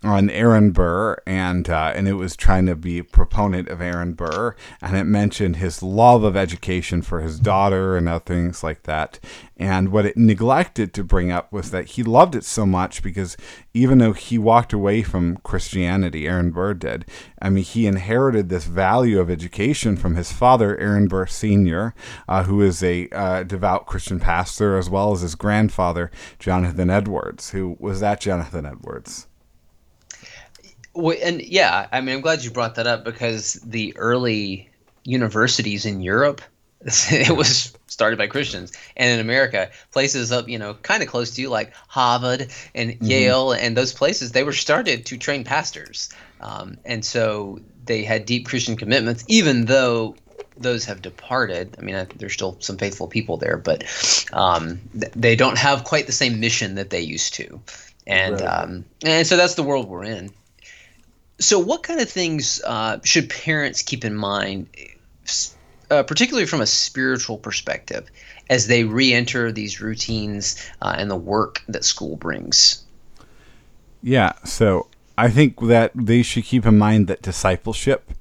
on 0.03 0.29
Aaron 0.29 0.71
Burr, 0.71 1.17
and 1.25 1.69
uh, 1.69 1.93
and 1.95 2.07
it 2.07 2.13
was 2.13 2.35
trying 2.35 2.65
to 2.65 2.75
be 2.75 3.01
proponent 3.01 3.69
of 3.69 3.81
Aaron 3.81 4.13
Burr, 4.13 4.55
and 4.81 4.97
it 4.97 5.05
mentioned 5.05 5.55
his 5.55 5.81
love 5.81 6.23
of 6.23 6.35
education 6.35 7.01
for 7.01 7.21
his 7.21 7.39
daughter 7.39 7.95
and 7.95 8.09
other 8.09 8.23
things 8.23 8.63
like 8.63 8.83
that. 8.83 9.19
And 9.55 9.89
what 9.89 10.05
it 10.05 10.17
neglected 10.17 10.93
to 10.93 11.03
bring 11.03 11.31
up 11.31 11.53
was 11.53 11.71
that 11.71 11.91
he 11.91 12.03
loved 12.03 12.35
it 12.35 12.43
so 12.43 12.65
much 12.65 13.01
because 13.01 13.37
even 13.73 13.99
though 13.99 14.13
he 14.13 14.37
walked 14.37 14.73
away 14.73 15.03
from 15.03 15.37
Christianity, 15.37 16.27
Aaron 16.27 16.51
Burr 16.51 16.73
did. 16.73 17.05
I 17.41 17.49
mean, 17.49 17.63
he 17.63 17.87
inherited 17.87 18.49
this 18.49 18.65
value 18.65 19.19
of 19.19 19.29
education 19.29 19.95
from 19.95 20.15
his 20.15 20.31
father, 20.31 20.77
Aaron 20.79 21.07
Burr 21.07 21.27
Sr., 21.27 21.93
uh, 22.27 22.43
who 22.43 22.61
is 22.61 22.83
a 22.83 23.07
uh, 23.09 23.43
devout 23.43 23.85
Christian 23.85 24.19
pastor, 24.19 24.77
as 24.77 24.89
well 24.89 25.13
as 25.13 25.21
his 25.21 25.35
grandfather, 25.35 26.11
Jonathan 26.39 26.89
Edwards, 26.89 27.51
who 27.51 27.77
was 27.79 28.01
that 28.01 28.19
Jonathan 28.19 28.65
Edwards. 28.65 29.27
Well, 30.93 31.17
and 31.21 31.41
yeah, 31.41 31.87
I 31.91 32.01
mean, 32.01 32.15
I'm 32.15 32.21
glad 32.21 32.43
you 32.43 32.51
brought 32.51 32.75
that 32.75 32.87
up 32.87 33.03
because 33.03 33.53
the 33.65 33.95
early 33.97 34.69
universities 35.03 35.85
in 35.85 36.01
Europe, 36.01 36.41
it 36.85 37.35
was 37.35 37.73
started 37.87 38.17
by 38.17 38.27
Christians, 38.27 38.71
and 38.95 39.09
in 39.11 39.19
America, 39.19 39.71
places 39.91 40.31
up, 40.31 40.47
you 40.47 40.59
know, 40.59 40.73
kind 40.75 41.01
of 41.01 41.09
close 41.09 41.31
to 41.31 41.41
you, 41.41 41.49
like 41.49 41.73
Harvard 41.87 42.51
and 42.75 42.97
Yale, 43.01 43.53
and 43.53 43.75
those 43.77 43.93
places, 43.93 44.31
they 44.31 44.43
were 44.43 44.53
started 44.53 45.05
to 45.07 45.17
train 45.17 45.43
pastors, 45.43 46.09
um, 46.41 46.77
and 46.85 47.03
so 47.03 47.59
they 47.85 48.03
had 48.03 48.25
deep 48.25 48.45
Christian 48.47 48.75
commitments, 48.75 49.23
even 49.27 49.65
though 49.65 50.15
those 50.57 50.85
have 50.85 51.01
departed. 51.01 51.75
I 51.79 51.81
mean, 51.81 51.95
I, 51.95 52.07
there's 52.15 52.33
still 52.33 52.57
some 52.59 52.77
faithful 52.77 53.07
people 53.07 53.37
there, 53.37 53.57
but 53.57 53.83
um, 54.33 54.79
th- 54.99 55.13
they 55.15 55.35
don't 55.35 55.57
have 55.57 55.83
quite 55.85 56.05
the 56.05 56.11
same 56.11 56.39
mission 56.39 56.75
that 56.75 56.89
they 56.91 57.01
used 57.01 57.33
to, 57.35 57.61
and 58.05 58.41
Right. 58.41 58.63
um, 58.63 58.85
and 59.03 59.25
so 59.25 59.37
that's 59.37 59.55
the 59.55 59.63
world 59.63 59.87
we're 59.89 60.03
in. 60.03 60.31
So, 61.39 61.59
what 61.59 61.83
kind 61.83 61.99
of 61.99 62.09
things 62.09 62.61
uh, 62.65 62.99
should 63.03 63.29
parents 63.29 63.81
keep 63.81 64.05
in 64.05 64.15
mind, 64.15 64.67
uh, 65.89 66.03
particularly 66.03 66.45
from 66.45 66.61
a 66.61 66.65
spiritual 66.65 67.37
perspective, 67.37 68.09
as 68.49 68.67
they 68.67 68.83
re-enter 68.83 69.51
these 69.51 69.81
routines 69.81 70.55
uh, 70.81 70.95
and 70.97 71.09
the 71.09 71.15
work 71.15 71.63
that 71.67 71.83
school 71.83 72.15
brings? 72.15 72.83
Yeah, 74.01 74.33
so 74.43 74.87
I 75.17 75.29
think 75.29 75.59
that 75.61 75.91
they 75.95 76.23
should 76.23 76.43
keep 76.43 76.65
in 76.65 76.77
mind 76.77 77.07
that 77.07 77.21
discipleship 77.21 78.11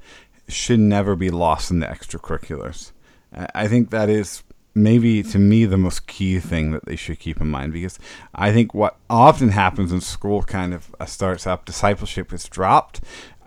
should 0.49 0.81
never 0.81 1.17
be 1.17 1.31
lost 1.31 1.71
in 1.71 1.81
the 1.81 1.87
extracurriculars. 1.87 2.93
I 3.33 3.67
think 3.67 3.91
that 3.91 4.09
is 4.09 4.43
maybe 4.75 5.23
to 5.23 5.39
me 5.39 5.65
the 5.65 5.77
most 5.77 6.07
key 6.07 6.39
thing 6.39 6.73
that 6.73 6.85
they 6.87 6.97
should 6.97 7.19
keep 7.19 7.41
in 7.41 7.49
mind 7.49 7.73
because 7.73 7.99
I 8.35 8.53
think 8.53 8.75
what 8.75 8.97
often 9.11 9.51
happens 9.51 9.93
in 9.93 10.01
school 10.01 10.43
kind 10.43 10.73
of 10.73 10.95
uh, 10.99 11.07
starts 11.07 11.47
up 11.47 11.65
discipleship 11.65 12.33
is 12.33 12.49
dropped. 12.49 13.01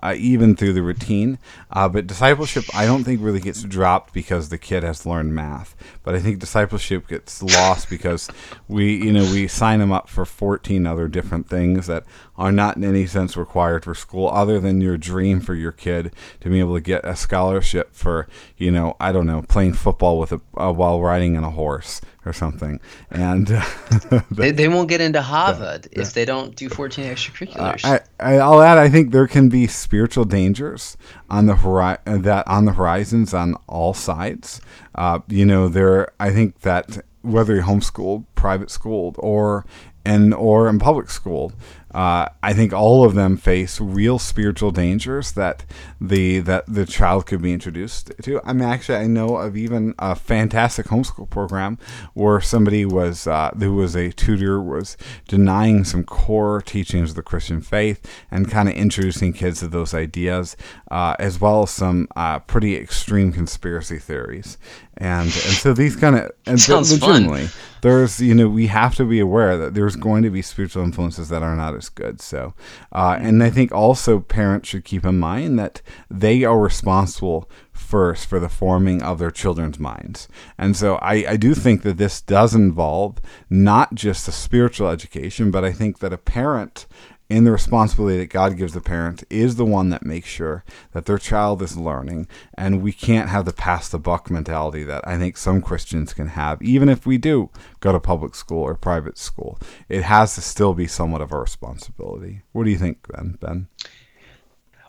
Uh, 0.04 0.14
even 0.18 0.56
through 0.56 0.74
the 0.74 0.84
routine, 0.84 1.40
uh, 1.76 1.90
but 1.90 2.08
discipleship 2.08 2.64
I 2.74 2.86
don't 2.86 3.04
think 3.04 3.22
really 3.22 3.42
gets 3.42 3.62
dropped 3.62 4.14
because 4.14 4.50
the 4.50 4.58
kid 4.58 4.84
has 4.84 5.06
learned 5.06 5.36
math. 5.36 5.76
But 6.04 6.16
I 6.16 6.20
think 6.20 6.40
discipleship 6.40 7.08
gets 7.08 7.44
lost 7.44 7.90
because 7.90 8.30
we, 8.68 8.96
you 8.96 9.12
know, 9.12 9.24
we 9.24 9.48
sign 9.48 9.80
them 9.80 9.92
up 9.92 10.10
for 10.10 10.26
14 10.26 10.88
other 10.88 11.08
different 11.08 11.50
things 11.50 11.88
that 11.88 12.06
are 12.38 12.52
not 12.52 12.78
in 12.78 12.84
any 12.84 13.06
sense 13.06 13.36
required 13.36 13.84
for 13.84 13.94
school, 13.94 14.30
other 14.30 14.60
than 14.60 14.82
your 14.82 14.98
dream 14.98 15.40
for 15.42 15.54
your 15.54 15.72
kid 15.72 16.14
to 16.40 16.50
be 16.50 16.60
able 16.60 16.76
to 16.76 16.82
get 16.82 17.06
a 17.06 17.16
scholarship 17.16 17.94
for, 17.94 18.28
you 18.58 18.72
know, 18.72 18.96
I 19.00 19.12
don't 19.12 19.28
know, 19.28 19.42
playing 19.42 19.74
football 19.74 20.20
with 20.20 20.32
a 20.32 20.42
uh, 20.58 20.72
while 20.72 21.02
riding 21.02 21.36
on 21.38 21.44
a 21.44 21.52
horse 21.52 22.02
or 22.26 22.34
something. 22.34 22.80
And 23.12 23.48
They, 24.32 24.52
they 24.52 24.68
won't 24.68 24.90
get 24.90 25.02
into 25.02 25.22
Harvard 25.22 25.88
if 25.92 26.14
they 26.14 26.26
don't 26.26 26.56
do 26.56 26.70
14 26.70 27.06
extracurriculars. 27.06 27.86
I, 27.86 28.02
I, 28.20 28.38
I'll 28.38 28.62
add. 28.62 28.78
I 28.78 28.90
think 28.90 29.12
there 29.12 29.28
can 29.28 29.50
be 29.50 29.68
spiritual 29.68 30.26
dangers 30.26 30.98
on 31.30 31.46
the 31.48 31.56
hori- 31.56 31.98
that 32.06 32.48
on 32.48 32.66
the 32.66 32.74
horizons 32.74 33.34
on 33.34 33.56
all 33.68 33.94
sides. 33.94 34.62
Uh, 34.96 35.20
you 35.28 35.46
know, 35.46 35.68
there. 35.68 36.10
I 36.20 36.32
think 36.32 36.62
that 36.62 37.04
whether 37.22 37.56
you're 37.56 37.64
homeschooled, 37.64 38.26
private 38.36 38.70
schooled, 38.70 39.16
or 39.20 39.66
and 40.06 40.34
or 40.34 40.70
in 40.70 40.80
public 40.80 41.10
school, 41.10 41.52
uh, 41.96 42.28
I 42.44 42.52
think 42.52 42.74
all 42.74 43.06
of 43.06 43.16
them 43.16 43.38
face 43.38 43.80
real 43.80 44.20
spiritual 44.20 44.70
dangers 44.72 45.32
that 45.32 45.64
the 46.02 46.40
that 46.40 46.66
the 46.68 46.86
child 46.86 47.26
could 47.26 47.42
be 47.42 47.54
introduced 47.54 48.12
to. 48.22 48.42
I 48.44 48.52
mean, 48.52 48.68
actually, 48.68 48.98
I 48.98 49.08
know 49.08 49.38
of 49.38 49.56
even 49.56 49.96
a 49.98 50.14
fantastic 50.14 50.88
homeschool 50.88 51.30
program 51.30 51.78
where 52.14 52.42
somebody 52.42 52.84
was 52.84 53.28
uh, 53.28 53.52
who 53.58 53.76
was 53.76 53.96
a 53.96 54.12
tutor 54.12 54.62
was 54.62 54.98
denying 55.30 55.86
some 55.86 56.04
core 56.04 56.62
teachings 56.62 57.12
of 57.12 57.16
the 57.16 57.24
Christian 57.24 57.62
faith 57.62 58.06
and 58.30 58.52
kind 58.52 58.68
of 58.68 58.76
introducing 58.76 59.32
kids 59.32 59.62
to 59.62 59.70
those 59.70 59.94
ideas, 59.94 60.58
uh, 60.92 61.16
as 61.18 61.40
well 61.40 61.64
as 61.64 61.70
some 61.70 62.10
uh, 62.18 62.40
pretty 62.40 62.76
extreme 62.76 63.32
conspiracy 63.32 64.00
theories. 64.00 64.58
And 64.98 65.28
and 65.28 65.32
so 65.32 65.74
these 65.74 65.96
kind 65.96 66.18
of 66.18 66.32
and 66.46 66.60
Sounds 66.60 66.98
fun. 66.98 67.48
There's 67.82 68.22
you 68.22 68.34
know 68.34 68.48
we 68.48 68.68
have 68.68 68.96
to 68.96 69.06
be 69.06 69.20
aware 69.20 69.58
that 69.58 69.74
there's 69.74 69.96
going 69.96 70.24
to 70.24 70.30
be 70.30 70.42
spiritual 70.42 70.84
influences 70.84 71.30
that 71.30 71.44
are 71.44 71.56
not 71.56 71.76
as 71.76 71.90
good. 71.90 72.22
So 72.22 72.54
uh, 72.92 73.18
and 73.20 73.44
i 73.44 73.50
think 73.50 73.72
also 73.72 74.20
parents 74.20 74.70
should 74.70 74.86
keep 74.86 75.06
in 75.06 75.20
mind 75.20 75.60
that 75.60 75.82
they 76.10 76.44
are 76.44 76.60
responsible 76.60 77.50
first 77.72 78.28
for 78.28 78.40
the 78.40 78.50
forming 78.50 79.04
of 79.04 79.20
their 79.20 79.32
children's 79.32 79.80
minds. 79.80 80.30
And 80.58 80.78
so 80.78 80.96
I, 80.96 81.32
I 81.32 81.38
do 81.38 81.54
think 81.54 81.82
that 81.84 81.98
this 81.98 82.22
does 82.22 82.56
involve 82.56 83.20
not 83.50 83.94
just 83.94 84.28
a 84.28 84.32
spiritual 84.32 84.88
education 84.88 85.52
but 85.52 85.64
i 85.64 85.72
think 85.72 86.00
that 86.00 86.14
a 86.14 86.18
parent 86.18 86.88
in 87.30 87.44
the 87.44 87.52
responsibility 87.52 88.18
that 88.20 88.30
God 88.30 88.58
gives 88.58 88.74
the 88.74 88.82
parent 88.82 89.24
is 89.30 89.56
the 89.56 89.66
one 89.66 89.90
that 89.90 90.06
makes 90.06 90.28
sure 90.28 90.64
that 90.92 91.06
their 91.06 91.18
child 91.18 91.62
is 91.62 91.78
learning. 91.78 92.28
And 92.56 92.84
we 92.84 92.92
can't 92.92 93.30
have 93.30 93.46
the 93.46 93.54
pass 93.54 93.90
the 93.90 93.98
buck 93.98 94.30
mentality 94.30 94.84
that 94.84 95.08
I 95.08 95.18
think 95.18 95.38
some 95.38 95.62
Christians 95.62 96.14
can 96.14 96.30
have, 96.30 96.62
even 96.62 96.88
if 96.88 97.06
we 97.06 97.18
do 97.18 97.50
go 97.80 97.92
to 97.92 98.00
public 98.00 98.36
school 98.36 98.62
or 98.62 98.76
private 98.76 99.18
school. 99.18 99.60
It 99.90 100.04
has 100.04 100.36
to 100.36 100.42
still 100.42 100.74
be 100.74 100.88
somewhat 100.88 101.22
of 101.22 101.32
a 101.32 101.40
responsibility. 101.40 102.42
What 102.52 102.66
do 102.66 102.70
you 102.70 102.78
think, 102.78 103.08
Ben? 103.12 103.38
Ben? 103.42 103.68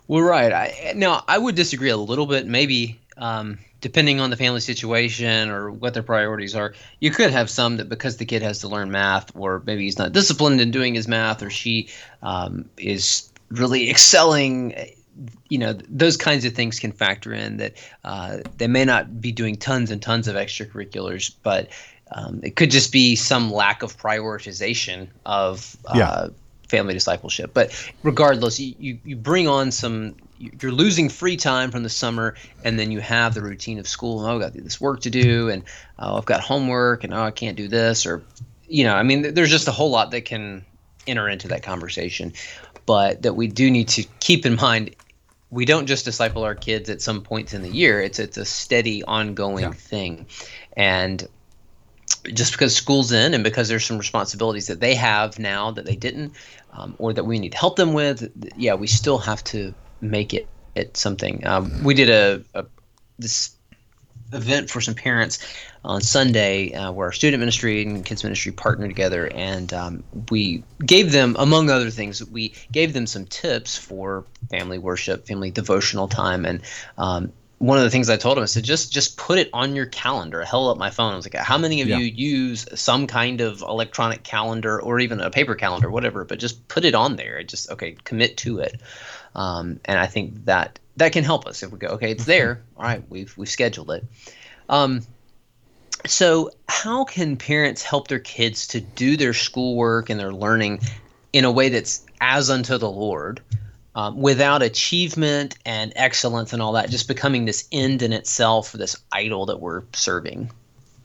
Well, 0.08 0.22
right. 0.22 0.52
I, 0.52 0.92
now, 0.94 1.24
I 1.26 1.38
would 1.38 1.54
disagree 1.54 1.90
a 1.90 1.96
little 1.96 2.26
bit. 2.26 2.46
Maybe 2.46 3.00
um, 3.16 3.58
depending 3.80 4.20
on 4.20 4.30
the 4.30 4.36
family 4.36 4.60
situation 4.60 5.50
or 5.50 5.70
what 5.70 5.94
their 5.94 6.02
priorities 6.02 6.54
are, 6.54 6.74
you 7.00 7.10
could 7.10 7.30
have 7.30 7.48
some 7.48 7.76
that 7.78 7.88
because 7.88 8.16
the 8.16 8.24
kid 8.24 8.42
has 8.42 8.60
to 8.60 8.68
learn 8.68 8.90
math, 8.90 9.34
or 9.36 9.62
maybe 9.66 9.84
he's 9.84 9.98
not 9.98 10.12
disciplined 10.12 10.60
in 10.60 10.70
doing 10.70 10.94
his 10.94 11.08
math, 11.08 11.42
or 11.42 11.50
she 11.50 11.88
um, 12.22 12.68
is 12.76 13.30
really 13.50 13.90
excelling. 13.90 14.74
You 15.48 15.58
know, 15.58 15.72
those 15.88 16.16
kinds 16.16 16.44
of 16.44 16.52
things 16.52 16.78
can 16.78 16.92
factor 16.92 17.32
in 17.32 17.56
that 17.56 17.72
uh, 18.04 18.38
they 18.58 18.66
may 18.66 18.84
not 18.84 19.20
be 19.20 19.32
doing 19.32 19.56
tons 19.56 19.90
and 19.90 20.02
tons 20.02 20.28
of 20.28 20.36
extracurriculars, 20.36 21.34
but 21.42 21.70
um, 22.12 22.40
it 22.42 22.54
could 22.54 22.70
just 22.70 22.92
be 22.92 23.16
some 23.16 23.50
lack 23.50 23.82
of 23.82 23.96
prioritization 23.96 25.08
of 25.24 25.76
uh, 25.86 25.96
Yeah. 25.96 26.28
family 26.68 26.94
discipleship. 26.94 27.52
But 27.54 27.72
regardless, 28.02 28.60
you, 28.60 28.74
you, 28.78 28.98
you 29.04 29.16
bring 29.16 29.48
on 29.48 29.70
some, 29.70 30.16
you're 30.38 30.72
losing 30.72 31.08
free 31.08 31.36
time 31.36 31.70
from 31.70 31.82
the 31.82 31.88
summer, 31.88 32.34
and 32.64 32.78
then 32.78 32.90
you 32.90 33.00
have 33.00 33.34
the 33.34 33.42
routine 33.42 33.78
of 33.78 33.88
school. 33.88 34.20
Oh, 34.20 34.34
I've 34.34 34.40
got 34.40 34.52
this 34.52 34.80
work 34.80 35.00
to 35.02 35.10
do, 35.10 35.48
and 35.48 35.64
oh, 35.98 36.18
I've 36.18 36.26
got 36.26 36.40
homework, 36.40 37.04
and 37.04 37.14
oh, 37.14 37.22
I 37.22 37.30
can't 37.30 37.56
do 37.56 37.68
this, 37.68 38.06
or, 38.06 38.22
you 38.66 38.84
know, 38.84 38.94
I 38.94 39.02
mean, 39.02 39.34
there's 39.34 39.50
just 39.50 39.68
a 39.68 39.72
whole 39.72 39.90
lot 39.90 40.10
that 40.10 40.24
can 40.24 40.64
enter 41.06 41.28
into 41.28 41.48
that 41.48 41.62
conversation. 41.62 42.32
But 42.86 43.22
that 43.22 43.34
we 43.34 43.48
do 43.48 43.70
need 43.70 43.88
to 43.88 44.04
keep 44.20 44.46
in 44.46 44.56
mind 44.56 44.94
we 45.50 45.64
don't 45.64 45.86
just 45.86 46.04
disciple 46.04 46.42
our 46.42 46.54
kids 46.54 46.90
at 46.90 47.00
some 47.00 47.22
points 47.22 47.54
in 47.54 47.62
the 47.62 47.70
year. 47.70 48.00
It's 48.00 48.18
it's 48.18 48.36
a 48.36 48.44
steady, 48.44 49.02
ongoing 49.04 49.64
Yeah. 49.64 49.70
thing, 49.72 50.26
and 50.76 51.26
just 52.32 52.52
because 52.52 52.74
school's 52.74 53.12
in 53.12 53.34
and 53.34 53.44
because 53.44 53.68
there's 53.68 53.84
some 53.84 53.98
responsibilities 53.98 54.66
that 54.66 54.80
they 54.80 54.94
have 54.94 55.38
now 55.38 55.70
that 55.70 55.84
they 55.84 55.96
didn't, 55.96 56.34
um, 56.72 56.94
or 56.98 57.12
that 57.12 57.24
we 57.24 57.38
need 57.38 57.52
to 57.52 57.58
help 57.58 57.76
them 57.76 57.92
with, 57.92 58.30
yeah, 58.56 58.74
we 58.74 58.86
still 58.86 59.18
have 59.18 59.42
to 59.44 59.74
make 60.00 60.34
it 60.34 60.48
it 60.74 60.96
something. 60.96 61.46
Um, 61.46 61.72
we 61.82 61.94
did 61.94 62.10
a, 62.10 62.42
a 62.54 62.66
this 63.18 63.56
event 64.32 64.68
for 64.68 64.80
some 64.80 64.94
parents 64.94 65.38
on 65.84 66.00
Sunday 66.00 66.72
uh, 66.74 66.90
where 66.92 67.06
our 67.06 67.12
student 67.12 67.40
ministry 67.40 67.82
and 67.82 68.04
kids 68.04 68.24
ministry 68.24 68.52
partnered 68.52 68.90
together, 68.90 69.26
and 69.32 69.72
um, 69.72 70.04
we 70.30 70.64
gave 70.84 71.12
them, 71.12 71.36
among 71.38 71.70
other 71.70 71.90
things, 71.90 72.24
we 72.24 72.54
gave 72.72 72.92
them 72.92 73.06
some 73.06 73.24
tips 73.24 73.76
for 73.76 74.26
family 74.50 74.78
worship, 74.78 75.26
family 75.26 75.50
devotional 75.50 76.08
time, 76.08 76.44
and 76.44 76.60
um, 76.98 77.32
one 77.58 77.78
of 77.78 77.84
the 77.84 77.90
things 77.90 78.10
I 78.10 78.16
told 78.16 78.36
them, 78.36 78.42
I 78.42 78.46
said, 78.46 78.64
just 78.64 78.92
just 78.92 79.16
put 79.16 79.38
it 79.38 79.48
on 79.52 79.74
your 79.74 79.86
calendar. 79.86 80.42
I 80.42 80.44
held 80.44 80.70
up 80.70 80.76
my 80.76 80.90
phone. 80.90 81.12
I 81.14 81.16
was 81.16 81.24
like, 81.24 81.42
how 81.42 81.56
many 81.56 81.80
of 81.80 81.88
Yeah. 81.88 81.96
you 81.98 82.04
use 82.04 82.66
some 82.78 83.06
kind 83.06 83.40
of 83.40 83.62
electronic 83.62 84.24
calendar 84.24 84.80
or 84.80 85.00
even 85.00 85.20
a 85.20 85.30
paper 85.30 85.54
calendar, 85.54 85.90
whatever? 85.90 86.24
But 86.24 86.38
just 86.38 86.68
put 86.68 86.84
it 86.84 86.94
on 86.94 87.16
there. 87.16 87.42
Just 87.44 87.70
okay, 87.70 87.96
commit 88.04 88.36
to 88.38 88.58
it. 88.58 88.82
Um, 89.36 89.78
and 89.84 89.98
I 89.98 90.06
think 90.06 90.46
that 90.46 90.80
that 90.96 91.12
can 91.12 91.22
help 91.22 91.46
us 91.46 91.62
if 91.62 91.70
we 91.70 91.78
go, 91.78 91.88
okay, 91.88 92.10
it's 92.10 92.24
there. 92.24 92.62
All 92.76 92.82
right, 92.82 93.02
we've 93.08 93.36
we've 93.36 93.48
scheduled 93.48 93.92
it. 93.92 94.04
Um, 94.68 95.02
so 96.06 96.50
how 96.68 97.04
can 97.04 97.36
parents 97.36 97.82
help 97.82 98.08
their 98.08 98.18
kids 98.18 98.66
to 98.68 98.80
do 98.80 99.16
their 99.16 99.32
schoolwork 99.32 100.10
and 100.10 100.18
their 100.18 100.32
learning 100.32 100.80
in 101.32 101.44
a 101.44 101.50
way 101.50 101.68
that's 101.68 102.04
as 102.20 102.50
unto 102.50 102.78
the 102.78 102.90
Lord? 102.90 103.40
um, 103.96 104.20
without 104.20 104.62
achievement 104.62 105.56
and 105.64 105.92
excellence 105.96 106.52
and 106.52 106.60
all 106.60 106.72
that, 106.72 106.90
just 106.90 107.08
becoming 107.08 107.46
this 107.46 107.66
end 107.72 108.02
in 108.02 108.12
itself, 108.12 108.72
this 108.72 108.94
idol 109.10 109.46
that 109.46 109.58
we're 109.58 109.82
serving. 109.94 110.50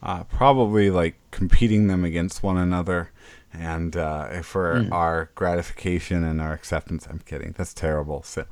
Uh, 0.04 0.24
probably 0.26 0.90
like 0.90 1.16
competing 1.32 1.88
them 1.88 2.04
against 2.04 2.44
one 2.44 2.58
another 2.58 3.12
and 3.54 3.96
uh, 3.98 4.42
for 4.42 4.86
Hmm. 4.86 4.94
our 4.94 5.30
gratification 5.36 6.24
and 6.24 6.40
our 6.42 6.54
acceptance 6.54 7.06
i'm 7.10 7.20
kidding 7.20 7.54
that's 7.58 7.74
terrible 7.74 8.24
so 8.24 8.46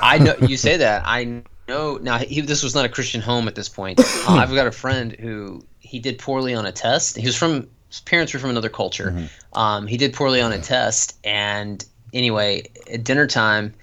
I 0.00 0.18
know 0.18 0.34
you 0.46 0.56
say 0.56 0.76
that. 0.76 1.02
I 1.06 1.42
know 1.68 1.96
now. 1.98 2.18
He, 2.18 2.40
this 2.40 2.62
was 2.62 2.74
not 2.74 2.84
a 2.84 2.88
Christian 2.88 3.20
home 3.20 3.48
at 3.48 3.54
this 3.54 3.68
point. 3.68 3.98
Uh, 4.00 4.32
I've 4.34 4.54
got 4.54 4.66
a 4.66 4.72
friend 4.72 5.12
who 5.12 5.64
he 5.80 5.98
did 5.98 6.18
poorly 6.18 6.54
on 6.54 6.66
a 6.66 6.72
test. 6.72 7.16
He 7.16 7.26
was 7.26 7.36
from 7.36 7.68
his 7.88 8.00
parents 8.00 8.32
were 8.32 8.38
from 8.40 8.50
another 8.50 8.68
culture. 8.68 9.28
Um, 9.52 9.86
he 9.86 9.96
did 9.96 10.12
poorly 10.12 10.40
on 10.40 10.52
a 10.52 10.58
test, 10.58 11.16
and 11.24 11.84
anyway, 12.12 12.64
at 12.92 13.04
dinner 13.04 13.26
time, 13.26 13.74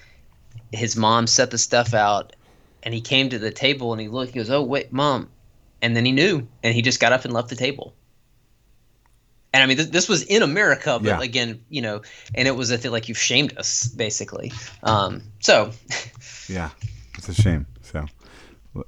his 0.71 0.95
mom 0.95 1.27
set 1.27 1.51
the 1.51 1.57
stuff 1.57 1.93
out, 1.93 2.35
and 2.83 2.93
he 2.93 3.01
came 3.01 3.29
to 3.29 3.39
the 3.39 3.51
table 3.51 3.91
and 3.93 4.01
he 4.01 4.07
looked. 4.07 4.33
He 4.33 4.39
goes, 4.39 4.49
"Oh 4.49 4.63
wait, 4.63 4.91
mom," 4.93 5.29
and 5.83 5.95
then 5.95 6.05
he 6.05 6.11
knew, 6.11 6.47
and 6.63 6.73
he 6.73 6.81
just 6.81 6.99
got 6.99 7.13
up 7.13 7.25
and 7.25 7.33
left 7.33 7.49
the 7.49 7.55
table. 7.55 7.93
And 9.53 9.61
I 9.61 9.67
mean, 9.67 9.77
this, 9.77 9.87
this 9.87 10.09
was 10.09 10.23
in 10.23 10.41
America, 10.41 10.97
but 10.99 11.05
Yeah. 11.07 11.21
again, 11.21 11.63
you 11.69 11.83
know, 11.83 12.01
and 12.33 12.47
it 12.47 12.55
was 12.55 12.71
a 12.71 12.77
thing 12.79 12.91
like 12.91 13.07
you've 13.07 13.19
shamed 13.19 13.55
us, 13.57 13.87
basically. 13.89 14.51
Um, 14.81 15.21
so, 15.39 15.71
yeah 16.49 16.71
it's 17.17 17.29
a 17.29 17.33
shame 17.33 17.65
so 17.81 18.05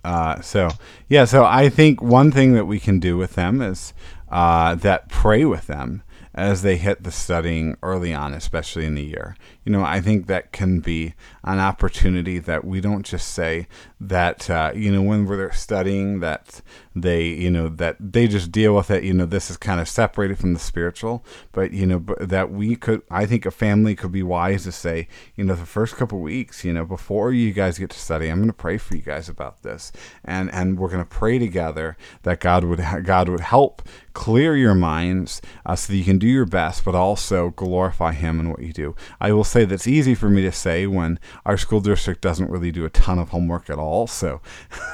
uh, 0.04 0.42
so 0.42 0.70
yeah 1.08 1.24
so 1.26 1.46
i 1.46 1.70
think 1.70 2.02
one 2.02 2.32
thing 2.32 2.54
that 2.54 2.66
we 2.66 2.80
can 2.80 3.00
do 3.00 3.16
with 3.16 3.36
them 3.36 3.62
is 3.62 3.94
uh, 4.30 4.76
that 4.76 5.08
pray 5.08 5.46
with 5.46 5.68
them 5.68 6.02
as 6.34 6.64
they 6.64 6.76
hit 6.76 7.04
the 7.04 7.12
studying 7.12 7.78
early 7.82 8.14
on 8.14 8.34
especially 8.34 8.86
in 8.86 8.96
the 8.96 9.04
year 9.04 9.38
you 9.66 9.72
know 9.72 9.84
i 9.84 10.00
think 10.00 10.28
that 10.28 10.52
can 10.52 10.80
be 10.80 11.14
an 11.44 11.60
opportunity 11.60 12.40
that 12.40 12.64
we 12.64 12.80
don't 12.80 13.06
just 13.06 13.34
say 13.34 13.68
that 14.00 14.50
uh, 14.50 14.72
you 14.76 14.92
know 14.92 15.02
when 15.02 15.26
we're 15.26 15.52
studying 15.52 16.20
that 16.20 16.62
they 16.96 17.24
you 17.24 17.52
know 17.52 17.68
that 17.68 17.98
they 18.00 18.28
just 18.28 18.52
deal 18.52 18.76
with 18.76 18.90
it 18.90 19.04
you 19.04 19.14
know 19.14 19.26
this 19.26 19.50
is 19.50 19.58
kind 19.58 19.82
of 19.82 19.88
separated 19.88 20.38
from 20.38 20.54
the 20.54 20.60
spiritual. 20.60 21.26
But 21.52 21.72
you 21.72 21.86
know 21.86 22.00
but 22.00 22.30
that 22.30 22.52
we 22.52 22.76
could 22.76 23.02
i 23.10 23.26
think 23.26 23.46
a 23.46 23.52
family 23.52 23.96
could 23.96 24.12
be 24.12 24.24
wise 24.24 24.64
to 24.64 24.72
say 24.72 25.08
you 25.36 25.44
know 25.44 25.56
the 25.56 25.66
first 25.66 25.96
couple 25.96 26.20
weeks 26.20 26.64
you 26.64 26.74
know 26.74 26.86
before 26.86 27.32
you 27.34 27.52
guys 27.52 27.80
get 27.80 27.90
to 27.90 28.00
study 28.00 28.28
i'm 28.28 28.38
going 28.38 28.48
to 28.48 28.54
pray 28.54 28.78
for 28.78 28.96
you 28.96 29.02
guys 29.02 29.28
about 29.30 29.64
this. 29.64 29.92
And 30.24 30.52
and 30.54 30.80
we're 30.80 30.90
going 30.90 31.04
to 31.04 31.10
pray 31.10 31.40
together 31.40 31.98
that 32.24 32.40
god 32.40 32.64
would 32.64 32.84
god 33.04 33.30
would 33.30 33.42
help 33.42 33.82
clear 34.14 34.56
your 34.56 34.76
minds 34.76 35.42
uh, 35.66 35.76
so 35.76 35.92
that 35.92 35.98
you 35.98 36.04
can 36.04 36.18
do 36.18 36.28
your 36.28 36.46
best 36.46 36.86
but 36.86 36.96
also 36.96 37.50
glorify 37.52 38.14
him 38.14 38.40
in 38.40 38.50
what 38.50 38.62
you 38.62 38.74
do. 38.74 38.96
I 39.20 39.34
will 39.34 39.44
say 39.56 39.64
that's 39.64 39.88
easy 39.88 40.14
for 40.14 40.30
me 40.30 40.42
to 40.42 40.52
say 40.52 40.86
when 40.86 41.18
our 41.46 41.58
school 41.58 41.80
district 41.80 42.20
doesn't 42.20 42.50
really 42.50 42.74
do 42.74 42.84
a 42.84 42.90
ton 42.90 43.18
of 43.18 43.30
homework 43.30 43.70
at 43.70 43.80
all 43.80 44.06
so 44.06 44.42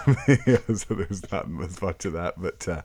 so 0.76 0.94
there's 0.94 1.32
not 1.32 1.48
as 1.64 1.82
much 1.82 2.06
of 2.06 2.14
that 2.14 2.40
but 2.40 2.68
uh, 2.68 2.84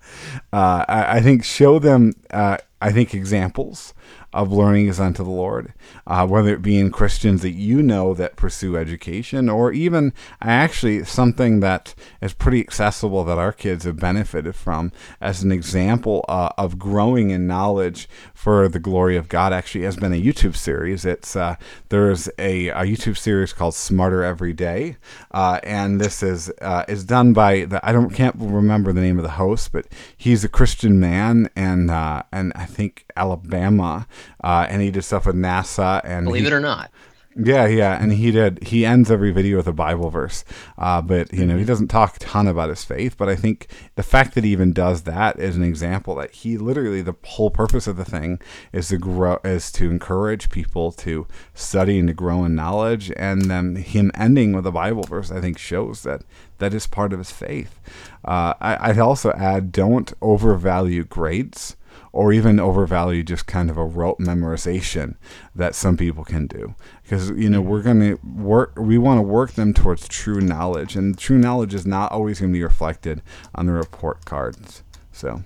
uh, 0.54 0.86
I, 0.88 1.18
I 1.18 1.20
think 1.20 1.44
show 1.44 1.78
them 1.78 2.14
uh, 2.30 2.56
i 2.80 2.90
think 2.90 3.12
examples 3.14 3.92
of 4.36 4.52
learning 4.52 4.86
is 4.86 5.00
unto 5.00 5.24
the 5.24 5.30
Lord, 5.30 5.72
uh, 6.06 6.26
whether 6.26 6.52
it 6.52 6.60
be 6.60 6.78
in 6.78 6.90
Christians 6.90 7.40
that 7.40 7.52
you 7.52 7.82
know 7.82 8.12
that 8.12 8.36
pursue 8.36 8.76
education, 8.76 9.48
or 9.48 9.72
even 9.72 10.12
actually 10.42 11.04
something 11.04 11.60
that 11.60 11.94
is 12.20 12.34
pretty 12.34 12.60
accessible 12.60 13.24
that 13.24 13.38
our 13.38 13.52
kids 13.52 13.84
have 13.84 13.98
benefited 13.98 14.54
from 14.54 14.92
as 15.22 15.42
an 15.42 15.50
example 15.50 16.22
uh, 16.28 16.50
of 16.58 16.78
growing 16.78 17.30
in 17.30 17.46
knowledge 17.46 18.08
for 18.34 18.68
the 18.68 18.78
glory 18.78 19.16
of 19.16 19.30
God. 19.30 19.54
Actually, 19.54 19.84
has 19.84 19.96
been 19.96 20.12
a 20.12 20.22
YouTube 20.22 20.54
series. 20.54 21.06
It's 21.06 21.34
uh, 21.34 21.56
there's 21.88 22.28
a, 22.38 22.68
a 22.68 22.82
YouTube 22.82 23.16
series 23.16 23.54
called 23.54 23.74
Smarter 23.74 24.22
Every 24.22 24.52
Day, 24.52 24.98
uh, 25.30 25.60
and 25.62 25.98
this 25.98 26.22
is 26.22 26.52
uh, 26.60 26.84
is 26.88 27.04
done 27.04 27.32
by 27.32 27.64
the 27.64 27.80
I 27.82 27.92
don't 27.92 28.10
can't 28.10 28.36
remember 28.38 28.92
the 28.92 29.00
name 29.00 29.18
of 29.18 29.22
the 29.22 29.30
host, 29.30 29.72
but 29.72 29.86
he's 30.14 30.44
a 30.44 30.48
Christian 30.48 31.00
man, 31.00 31.48
and 31.56 31.90
uh, 31.90 32.22
and 32.30 32.52
I 32.54 32.66
think 32.66 33.05
Alabama, 33.16 34.06
uh, 34.42 34.66
and 34.68 34.82
he 34.82 34.90
did 34.90 35.02
stuff 35.02 35.26
with 35.26 35.36
NASA, 35.36 36.00
and 36.04 36.26
believe 36.26 36.42
he- 36.42 36.48
it 36.48 36.52
or 36.52 36.60
not, 36.60 36.90
yeah, 37.38 37.66
yeah, 37.66 38.02
and 38.02 38.14
he 38.14 38.30
did. 38.30 38.62
He 38.62 38.86
ends 38.86 39.10
every 39.10 39.30
video 39.30 39.58
with 39.58 39.66
a 39.66 39.72
Bible 39.72 40.08
verse, 40.08 40.42
uh, 40.78 41.02
but 41.02 41.30
you 41.34 41.44
know 41.44 41.58
he 41.58 41.64
doesn't 41.64 41.88
talk 41.88 42.16
a 42.16 42.18
ton 42.18 42.48
about 42.48 42.70
his 42.70 42.82
faith. 42.82 43.16
But 43.18 43.28
I 43.28 43.36
think 43.36 43.68
the 43.94 44.02
fact 44.02 44.34
that 44.34 44.44
he 44.44 44.52
even 44.52 44.72
does 44.72 45.02
that 45.02 45.38
is 45.38 45.54
an 45.54 45.62
example 45.62 46.14
that 46.14 46.30
he 46.30 46.56
literally 46.56 47.02
the 47.02 47.14
whole 47.24 47.50
purpose 47.50 47.86
of 47.86 47.98
the 47.98 48.06
thing 48.06 48.40
is 48.72 48.88
to 48.88 48.96
grow, 48.96 49.38
is 49.44 49.70
to 49.72 49.90
encourage 49.90 50.48
people 50.48 50.92
to 50.92 51.26
study 51.52 51.98
and 51.98 52.08
to 52.08 52.14
grow 52.14 52.42
in 52.44 52.54
knowledge. 52.54 53.12
And 53.16 53.42
then 53.50 53.76
him 53.76 54.10
ending 54.14 54.54
with 54.54 54.66
a 54.66 54.72
Bible 54.72 55.02
verse, 55.02 55.30
I 55.30 55.42
think, 55.42 55.58
shows 55.58 56.04
that 56.04 56.22
that 56.56 56.72
is 56.72 56.86
part 56.86 57.12
of 57.12 57.18
his 57.18 57.32
faith. 57.32 57.80
Uh, 58.24 58.54
I, 58.62 58.90
I'd 58.90 58.98
also 58.98 59.30
add, 59.32 59.72
don't 59.72 60.10
overvalue 60.22 61.04
grades 61.04 61.76
or 62.12 62.32
even 62.32 62.58
overvalue 62.58 63.22
just 63.22 63.46
kind 63.46 63.70
of 63.70 63.76
a 63.76 63.84
rote 63.84 64.18
memorization 64.18 65.16
that 65.54 65.74
some 65.74 65.96
people 65.96 66.24
can 66.24 66.46
do. 66.46 66.74
Because 67.02 67.30
you 67.30 67.50
know 67.50 67.60
we're 67.60 67.82
going 67.82 68.00
to 68.00 68.18
work 68.24 68.74
we 68.76 68.98
want 68.98 69.18
to 69.18 69.22
work 69.22 69.52
them 69.52 69.72
towards 69.74 70.08
true 70.08 70.40
knowledge 70.40 70.96
and 70.96 71.18
true 71.18 71.38
knowledge 71.38 71.74
is 71.74 71.86
not 71.86 72.12
always 72.12 72.40
going 72.40 72.52
to 72.52 72.58
be 72.58 72.64
reflected 72.64 73.22
on 73.54 73.66
the 73.66 73.72
report 73.72 74.24
cards. 74.24 74.82
So 75.12 75.44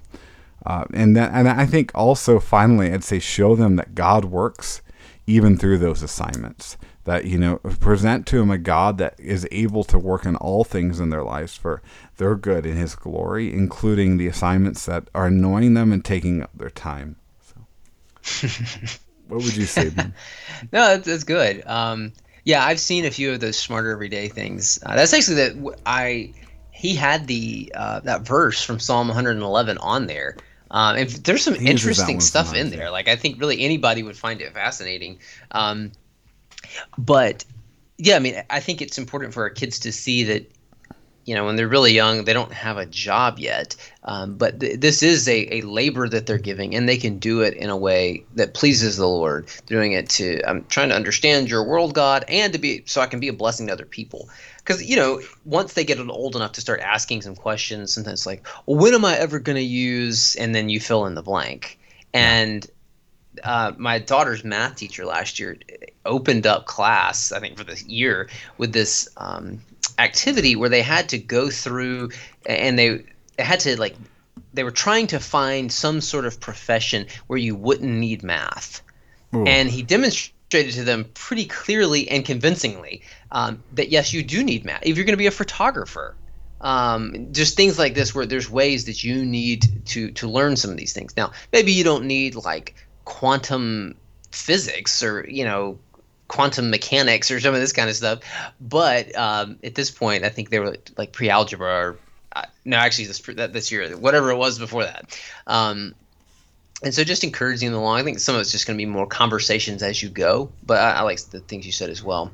uh, 0.66 0.84
and 0.92 1.16
that, 1.16 1.32
and 1.32 1.48
I 1.48 1.66
think 1.66 1.90
also 1.94 2.38
finally 2.38 2.92
I'd 2.92 3.04
say 3.04 3.18
show 3.18 3.56
them 3.56 3.76
that 3.76 3.94
God 3.94 4.26
works 4.26 4.82
even 5.26 5.56
through 5.56 5.78
those 5.78 6.02
assignments 6.02 6.76
that 7.04 7.24
you 7.24 7.38
know 7.38 7.56
present 7.56 8.26
to 8.28 8.40
him 8.40 8.50
a 8.50 8.58
God 8.58 8.98
that 8.98 9.14
is 9.18 9.46
able 9.50 9.84
to 9.84 9.98
work 9.98 10.24
in 10.26 10.36
all 10.36 10.64
things 10.64 11.00
in 11.00 11.10
their 11.10 11.24
lives 11.24 11.56
for 11.56 11.82
their 12.16 12.34
good 12.34 12.66
in 12.66 12.76
his 12.76 12.94
glory 12.94 13.52
including 13.52 14.16
the 14.16 14.26
assignments 14.26 14.86
that 14.86 15.08
are 15.14 15.26
annoying 15.26 15.74
them 15.74 15.92
and 15.92 16.04
taking 16.04 16.42
up 16.42 16.50
their 16.54 16.70
time 16.70 17.16
so 17.40 18.48
what 19.28 19.42
would 19.42 19.56
you 19.56 19.66
say 19.66 19.90
no, 20.72 20.88
that's, 20.88 21.06
that's 21.06 21.24
good. 21.24 21.62
Um, 21.66 22.12
yeah, 22.44 22.64
I've 22.64 22.80
seen 22.80 23.04
a 23.04 23.10
few 23.10 23.32
of 23.32 23.40
those 23.40 23.58
smarter 23.58 23.90
everyday 23.90 24.28
things. 24.28 24.78
Uh, 24.84 24.96
that's 24.96 25.12
actually 25.12 25.36
that 25.36 25.76
i 25.86 26.32
he 26.70 26.94
had 26.94 27.26
the 27.26 27.70
uh, 27.74 28.00
that 28.00 28.22
verse 28.22 28.62
from 28.62 28.78
Psalm 28.78 29.08
111 29.08 29.78
on 29.78 30.06
there. 30.06 30.36
Um, 30.70 30.96
and 30.96 31.10
there's 31.10 31.42
some 31.42 31.56
interesting 31.56 32.20
stuff 32.20 32.54
in 32.54 32.70
there. 32.70 32.90
Like 32.90 33.08
I 33.08 33.16
think 33.16 33.40
really 33.40 33.60
anybody 33.62 34.02
would 34.02 34.16
find 34.16 34.40
it 34.40 34.54
fascinating. 34.54 35.18
Um, 35.50 35.92
but 36.98 37.44
yeah, 37.98 38.16
I 38.16 38.18
mean, 38.18 38.42
I 38.48 38.60
think 38.60 38.80
it's 38.80 38.98
important 38.98 39.34
for 39.34 39.42
our 39.42 39.50
kids 39.50 39.78
to 39.80 39.92
see 39.92 40.24
that 40.24 40.50
you 41.26 41.34
know 41.34 41.44
when 41.44 41.56
they're 41.56 41.68
really 41.68 41.92
young 41.92 42.24
they 42.24 42.32
don't 42.32 42.52
have 42.52 42.76
a 42.76 42.86
job 42.86 43.38
yet. 43.38 43.76
Um, 44.04 44.36
but 44.36 44.58
th- 44.58 44.80
this 44.80 45.02
is 45.02 45.28
a, 45.28 45.58
a 45.58 45.60
labor 45.62 46.08
that 46.08 46.26
they're 46.26 46.38
giving 46.38 46.74
and 46.74 46.88
they 46.88 46.96
can 46.96 47.18
do 47.18 47.42
it 47.42 47.54
in 47.54 47.68
a 47.68 47.76
way 47.76 48.24
that 48.34 48.54
pleases 48.54 48.96
the 48.96 49.06
lord. 49.06 49.48
Doing 49.66 49.92
it 49.92 50.08
to 50.10 50.40
i'm 50.48 50.64
trying 50.64 50.88
to 50.88 50.96
understand 50.96 51.50
your 51.50 51.62
world 51.62 51.94
god 51.94 52.24
and 52.28 52.52
to 52.52 52.58
be 52.58 52.82
so 52.86 53.00
i 53.00 53.06
can 53.06 53.20
be 53.20 53.28
a 53.28 53.32
blessing 53.32 53.66
to 53.66 53.72
other 53.72 53.84
people. 53.84 54.28
Because 54.58 54.82
you 54.82 54.96
know 54.96 55.20
once 55.44 55.74
they 55.74 55.84
get 55.84 56.00
old 56.00 56.36
enough 56.36 56.52
to 56.52 56.60
start 56.60 56.80
asking 56.80 57.22
some 57.22 57.36
questions 57.36 57.92
sometimes 57.92 58.26
like 58.26 58.46
well 58.66 58.78
when 58.78 58.94
am 58.94 59.04
i 59.04 59.16
ever 59.16 59.38
going 59.38 59.56
to 59.56 59.62
use 59.62 60.36
and 60.36 60.54
then 60.54 60.68
you 60.68 60.80
fill 60.80 61.06
in 61.06 61.14
the 61.14 61.22
blank. 61.22 61.78
And 62.12 62.66
uh, 63.44 63.72
my 63.76 63.98
daughter's 63.98 64.44
math 64.44 64.76
teacher 64.76 65.04
last 65.04 65.38
year 65.38 65.56
opened 66.04 66.46
up 66.46 66.66
class, 66.66 67.32
I 67.32 67.40
think 67.40 67.58
for 67.58 67.64
the 67.64 67.80
year, 67.86 68.28
with 68.58 68.72
this 68.72 69.08
um, 69.16 69.60
activity 69.98 70.56
where 70.56 70.68
they 70.68 70.82
had 70.82 71.08
to 71.10 71.18
go 71.18 71.50
through 71.50 72.10
and 72.46 72.78
they, 72.78 73.04
they 73.36 73.42
had 73.42 73.60
to 73.60 73.78
like 73.78 73.96
they 74.52 74.64
were 74.64 74.70
trying 74.70 75.06
to 75.08 75.20
find 75.20 75.70
some 75.70 76.00
sort 76.00 76.24
of 76.24 76.40
profession 76.40 77.06
where 77.26 77.38
you 77.38 77.54
wouldn't 77.54 77.90
need 77.90 78.22
math. 78.22 78.82
Ooh. 79.34 79.44
And 79.44 79.68
he 79.68 79.82
demonstrated 79.82 80.34
demonstrated 80.50 80.74
to 80.74 80.84
them 80.84 81.04
pretty 81.14 81.46
clearly 81.46 82.08
and 82.08 82.24
convincingly 82.24 83.02
um, 83.30 83.62
that 83.74 83.90
yes, 83.90 84.12
you 84.12 84.22
do 84.22 84.42
need 84.42 84.64
math. 84.64 84.82
If 84.82 84.96
you're 84.96 85.06
going 85.06 85.14
to 85.14 85.18
be 85.18 85.26
a 85.26 85.30
photographer, 85.30 86.16
um, 86.60 87.28
just 87.32 87.56
things 87.56 87.78
like 87.78 87.94
this 87.94 88.14
where 88.14 88.26
there's 88.26 88.50
ways 88.50 88.86
that 88.86 89.02
you 89.04 89.24
need 89.24 89.86
to 89.86 90.10
to 90.12 90.28
learn 90.28 90.56
some 90.56 90.70
of 90.70 90.76
these 90.76 90.92
things. 90.92 91.16
Now, 91.16 91.32
maybe 91.52 91.72
you 91.72 91.84
don't 91.84 92.04
need 92.04 92.34
like 92.34 92.74
quantum 93.04 93.94
physics 94.32 95.02
or 95.02 95.28
you 95.28 95.44
know 95.44 95.78
quantum 96.28 96.70
mechanics 96.70 97.30
or 97.30 97.40
some 97.40 97.54
of 97.54 97.60
this 97.60 97.72
kind 97.72 97.90
of 97.90 97.96
stuff, 97.96 98.20
but 98.60 99.16
um, 99.16 99.58
at 99.64 99.74
this 99.74 99.90
point, 99.90 100.24
I 100.24 100.28
think 100.28 100.50
they 100.50 100.60
were 100.60 100.76
like 100.96 101.12
pre-algebra 101.12 101.68
or 101.68 101.98
uh, 102.36 102.42
no, 102.64 102.76
actually 102.76 103.06
this 103.06 103.18
that, 103.20 103.52
this 103.52 103.72
year, 103.72 103.96
whatever 103.96 104.30
it 104.30 104.36
was 104.36 104.58
before 104.58 104.84
that. 104.84 105.18
Um, 105.46 105.94
and 106.82 106.94
so 106.94 107.04
just 107.04 107.24
encouraging 107.24 107.72
them 107.72 107.80
along. 107.80 107.98
I 107.98 108.02
think 108.04 108.20
some 108.20 108.34
of 108.34 108.40
it's 108.40 108.52
just 108.52 108.66
going 108.66 108.78
to 108.78 108.80
be 108.80 108.86
more 108.86 109.06
conversations 109.06 109.82
as 109.82 110.02
you 110.02 110.08
go, 110.08 110.50
but 110.64 110.78
I, 110.78 110.92
I 110.92 111.00
like 111.02 111.20
the 111.20 111.40
things 111.40 111.66
you 111.66 111.72
said 111.72 111.90
as 111.90 112.02
well. 112.02 112.30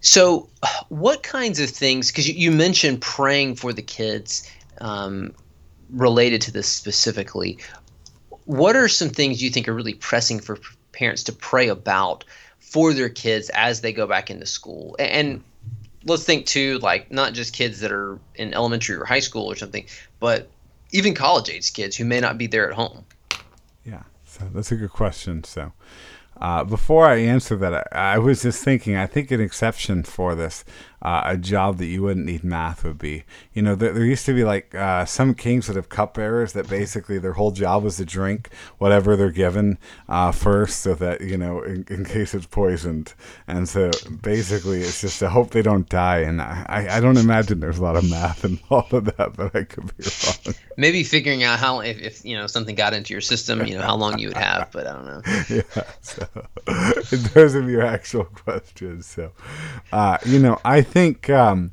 So, 0.00 0.50
what 0.90 1.22
kinds 1.22 1.60
of 1.60 1.70
things? 1.70 2.10
Because 2.10 2.28
you, 2.28 2.34
you, 2.34 2.50
mentioned 2.50 3.00
praying 3.00 3.56
for 3.56 3.72
the 3.72 3.80
kids 3.80 4.50
um, 4.82 5.32
related 5.88 6.42
to 6.42 6.52
this 6.52 6.68
specifically. 6.68 7.58
What 8.44 8.76
are 8.76 8.88
some 8.88 9.10
things 9.10 9.42
you 9.42 9.50
think 9.50 9.68
are 9.68 9.74
really 9.74 9.94
pressing 9.94 10.40
for 10.40 10.58
parents 10.92 11.22
to 11.24 11.32
pray 11.32 11.68
about 11.68 12.24
for 12.58 12.92
their 12.92 13.08
kids 13.08 13.50
as 13.50 13.80
they 13.80 13.92
go 13.92 14.06
back 14.06 14.30
into 14.30 14.46
school? 14.46 14.96
And 14.98 15.42
let's 16.04 16.24
think 16.24 16.46
too, 16.46 16.78
like 16.78 17.10
not 17.10 17.32
just 17.32 17.52
kids 17.54 17.80
that 17.80 17.92
are 17.92 18.18
in 18.34 18.54
elementary 18.54 18.96
or 18.96 19.04
high 19.04 19.20
school 19.20 19.50
or 19.50 19.56
something, 19.56 19.86
but 20.20 20.48
even 20.92 21.14
college 21.14 21.50
age 21.50 21.72
kids 21.72 21.96
who 21.96 22.04
may 22.04 22.20
not 22.20 22.38
be 22.38 22.46
there 22.46 22.68
at 22.68 22.74
home. 22.74 23.04
Yeah, 23.84 24.02
so 24.24 24.48
that's 24.54 24.70
a 24.70 24.76
good 24.76 24.92
question. 24.92 25.44
So, 25.44 25.72
uh, 26.40 26.64
before 26.64 27.06
I 27.06 27.16
answer 27.16 27.56
that, 27.56 27.88
I, 27.92 28.14
I, 28.14 28.18
was 28.18 28.42
just 28.42 28.62
thinking. 28.64 28.96
I 28.96 29.06
think 29.06 29.30
an 29.30 29.40
exception 29.40 30.02
for 30.02 30.34
this 30.34 30.64
uh, 31.04 31.22
a 31.26 31.36
job 31.36 31.76
that 31.78 31.86
you 31.86 32.02
wouldn't 32.02 32.24
need 32.24 32.42
math 32.42 32.82
would 32.82 32.98
be. 32.98 33.24
You 33.52 33.60
know, 33.60 33.74
there, 33.74 33.92
there 33.92 34.04
used 34.04 34.24
to 34.26 34.34
be 34.34 34.42
like 34.42 34.74
uh, 34.74 35.04
some 35.04 35.34
kings 35.34 35.66
that 35.66 35.76
have 35.76 35.90
cupbearers 35.90 36.54
that 36.54 36.68
basically 36.68 37.18
their 37.18 37.34
whole 37.34 37.50
job 37.50 37.84
was 37.84 37.98
to 37.98 38.06
drink 38.06 38.48
whatever 38.78 39.14
they're 39.14 39.30
given 39.30 39.78
uh, 40.08 40.32
first, 40.32 40.80
so 40.80 40.94
that 40.94 41.20
you 41.20 41.36
know, 41.36 41.62
in, 41.62 41.84
in, 41.90 42.04
case 42.04 42.34
it's 42.34 42.46
poisoned. 42.46 43.12
And 43.46 43.68
so 43.68 43.90
basically, 44.22 44.80
it's 44.80 45.02
just 45.02 45.18
to 45.18 45.28
hope 45.28 45.50
they 45.50 45.62
don't 45.62 45.88
die. 45.88 46.20
And 46.20 46.40
I, 46.40 46.86
I 46.90 47.00
don't 47.00 47.18
imagine 47.18 47.60
there's 47.60 47.78
a 47.78 47.82
lot 47.82 47.96
of 47.96 48.08
math 48.08 48.44
involved 48.44 48.94
in 48.94 49.04
that, 49.04 49.34
but 49.36 49.54
I 49.54 49.64
could 49.64 49.94
be 49.96 50.04
wrong. 50.26 50.54
Maybe 50.76 51.04
figuring 51.04 51.42
out 51.42 51.58
how 51.58 51.80
if, 51.80 52.00
if 52.00 52.24
you 52.24 52.36
know 52.36 52.46
something 52.46 52.74
got 52.74 52.94
into 52.94 53.12
your 53.12 53.20
system, 53.20 53.66
you 53.66 53.76
know 53.76 53.82
how 53.82 53.96
long 53.96 54.18
you 54.18 54.28
would 54.28 54.36
have, 54.38 54.70
but 54.72 54.86
I 54.86 54.92
don't 54.94 55.06
know. 55.06 55.22
yeah. 55.50 55.84
So 56.00 56.26
in 57.12 57.24
terms 57.24 57.54
of 57.54 57.68
your 57.68 57.82
actual 57.82 58.24
question, 58.44 59.02
so 59.02 59.32
uh, 59.92 60.16
you 60.24 60.38
know, 60.38 60.58
I 60.64 60.80
think 60.80 60.93
um, 61.30 61.72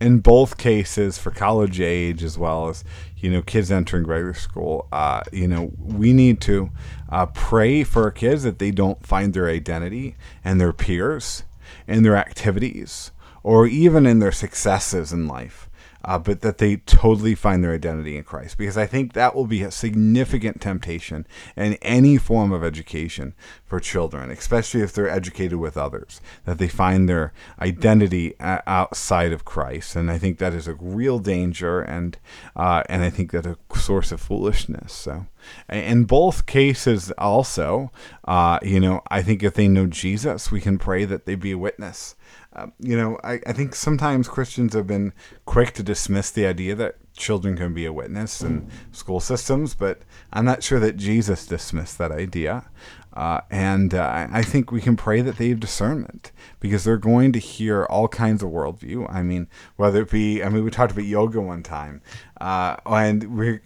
in 0.00 0.20
both 0.20 0.56
cases 0.56 1.18
for 1.18 1.30
college 1.30 1.80
age 1.80 2.22
as 2.22 2.38
well 2.38 2.68
as 2.68 2.84
you 3.16 3.30
know 3.30 3.42
kids 3.42 3.70
entering 3.70 4.04
regular 4.06 4.34
school, 4.34 4.88
uh, 4.92 5.22
you 5.32 5.48
know 5.48 5.72
we 5.78 6.12
need 6.12 6.40
to 6.42 6.70
uh, 7.10 7.26
pray 7.26 7.84
for 7.84 8.04
our 8.04 8.10
kids 8.10 8.42
that 8.42 8.58
they 8.58 8.70
don't 8.70 9.06
find 9.06 9.34
their 9.34 9.48
identity 9.48 10.16
and 10.44 10.60
their 10.60 10.72
peers 10.72 11.44
in 11.86 12.02
their 12.02 12.16
activities 12.16 13.10
or 13.42 13.66
even 13.66 14.06
in 14.06 14.18
their 14.18 14.32
successes 14.32 15.12
in 15.12 15.26
life 15.26 15.69
uh, 16.04 16.18
but 16.18 16.40
that 16.40 16.58
they 16.58 16.76
totally 16.76 17.34
find 17.34 17.62
their 17.62 17.74
identity 17.74 18.16
in 18.16 18.24
Christ. 18.24 18.58
Because 18.58 18.76
I 18.76 18.86
think 18.86 19.12
that 19.12 19.34
will 19.34 19.46
be 19.46 19.62
a 19.62 19.70
significant 19.70 20.60
temptation 20.60 21.26
in 21.56 21.74
any 21.82 22.16
form 22.16 22.52
of 22.52 22.64
education 22.64 23.34
for 23.64 23.80
children, 23.80 24.30
especially 24.30 24.82
if 24.82 24.92
they're 24.92 25.08
educated 25.08 25.58
with 25.58 25.76
others, 25.76 26.20
that 26.44 26.58
they 26.58 26.68
find 26.68 27.08
their 27.08 27.32
identity 27.60 28.34
outside 28.40 29.32
of 29.32 29.44
Christ. 29.44 29.96
And 29.96 30.10
I 30.10 30.18
think 30.18 30.38
that 30.38 30.54
is 30.54 30.68
a 30.68 30.74
real 30.74 31.18
danger, 31.18 31.80
and 31.80 32.18
uh, 32.56 32.82
and 32.88 33.02
I 33.02 33.10
think 33.10 33.32
that 33.32 33.46
a 33.46 33.58
source 33.76 34.12
of 34.12 34.20
foolishness. 34.20 34.92
So, 34.92 35.26
in 35.68 36.04
both 36.04 36.46
cases, 36.46 37.10
also, 37.18 37.90
uh, 38.24 38.58
you 38.62 38.80
know, 38.80 39.02
I 39.08 39.22
think 39.22 39.42
if 39.42 39.54
they 39.54 39.68
know 39.68 39.86
Jesus, 39.86 40.50
we 40.50 40.60
can 40.60 40.78
pray 40.78 41.04
that 41.04 41.26
they 41.26 41.34
be 41.34 41.52
a 41.52 41.58
witness 41.58 42.14
um, 42.54 42.72
you 42.80 42.96
know, 42.96 43.18
I, 43.22 43.40
I 43.46 43.52
think 43.52 43.74
sometimes 43.74 44.28
Christians 44.28 44.74
have 44.74 44.86
been 44.86 45.12
quick 45.44 45.72
to 45.74 45.82
dismiss 45.82 46.30
the 46.30 46.46
idea 46.46 46.74
that 46.74 46.96
children 47.14 47.56
can 47.56 47.74
be 47.74 47.84
a 47.84 47.92
witness 47.92 48.40
in 48.40 48.68
school 48.92 49.20
systems, 49.20 49.74
but 49.74 50.02
I'm 50.32 50.44
not 50.44 50.62
sure 50.62 50.80
that 50.80 50.96
Jesus 50.96 51.46
dismissed 51.46 51.98
that 51.98 52.10
idea. 52.10 52.68
Uh, 53.12 53.40
and 53.50 53.92
uh, 53.92 54.28
I 54.30 54.42
think 54.42 54.70
we 54.70 54.80
can 54.80 54.96
pray 54.96 55.20
that 55.20 55.36
they 55.36 55.48
have 55.48 55.60
discernment 55.60 56.30
because 56.60 56.84
they're 56.84 56.96
going 56.96 57.32
to 57.32 57.38
hear 57.38 57.84
all 57.84 58.08
kinds 58.08 58.42
of 58.42 58.50
worldview. 58.50 59.12
I 59.12 59.22
mean, 59.22 59.48
whether 59.76 60.02
it 60.02 60.10
be, 60.10 60.42
I 60.42 60.48
mean, 60.48 60.64
we 60.64 60.70
talked 60.70 60.92
about 60.92 61.04
yoga 61.04 61.40
one 61.40 61.62
time, 61.62 62.02
uh, 62.40 62.76
and 62.86 63.36
we 63.36 63.60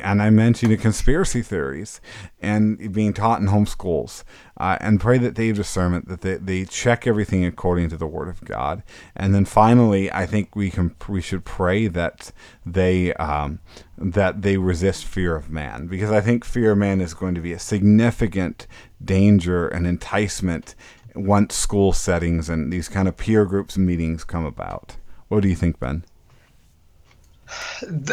and 0.00 0.22
I 0.22 0.30
mentioned 0.30 0.72
the 0.72 0.76
conspiracy 0.76 1.42
theories 1.42 2.00
and 2.40 2.92
being 2.92 3.12
taught 3.12 3.40
in 3.40 3.48
homeschools, 3.48 4.24
uh, 4.56 4.78
and 4.80 5.00
pray 5.00 5.18
that 5.18 5.34
they 5.34 5.48
have 5.48 5.56
discernment 5.56 6.08
that 6.08 6.20
they, 6.20 6.36
they 6.36 6.64
check 6.64 7.06
everything 7.06 7.44
according 7.44 7.88
to 7.90 7.96
the 7.96 8.06
Word 8.06 8.28
of 8.28 8.44
God, 8.44 8.82
and 9.16 9.34
then 9.34 9.44
finally, 9.44 10.10
I 10.12 10.26
think 10.26 10.56
we 10.56 10.70
can 10.70 10.94
we 11.08 11.20
should 11.20 11.44
pray 11.44 11.88
that 11.88 12.32
they 12.64 13.12
um, 13.14 13.60
that 13.98 14.42
they 14.42 14.56
resist 14.56 15.04
fear 15.04 15.36
of 15.36 15.50
man 15.50 15.86
because 15.86 16.10
I 16.10 16.20
think 16.20 16.44
fear 16.44 16.72
of 16.72 16.78
man 16.78 17.00
is 17.00 17.14
going 17.14 17.34
to 17.34 17.40
be 17.40 17.52
a 17.52 17.58
significant 17.58 18.66
danger 19.04 19.68
and 19.68 19.86
enticement 19.86 20.74
once 21.14 21.54
school 21.54 21.92
settings 21.92 22.48
and 22.48 22.72
these 22.72 22.88
kind 22.88 23.08
of 23.08 23.16
peer 23.16 23.44
groups 23.44 23.76
meetings 23.76 24.24
come 24.24 24.44
about. 24.44 24.96
What 25.28 25.42
do 25.42 25.48
you 25.48 25.56
think, 25.56 25.78
Ben? 25.78 26.04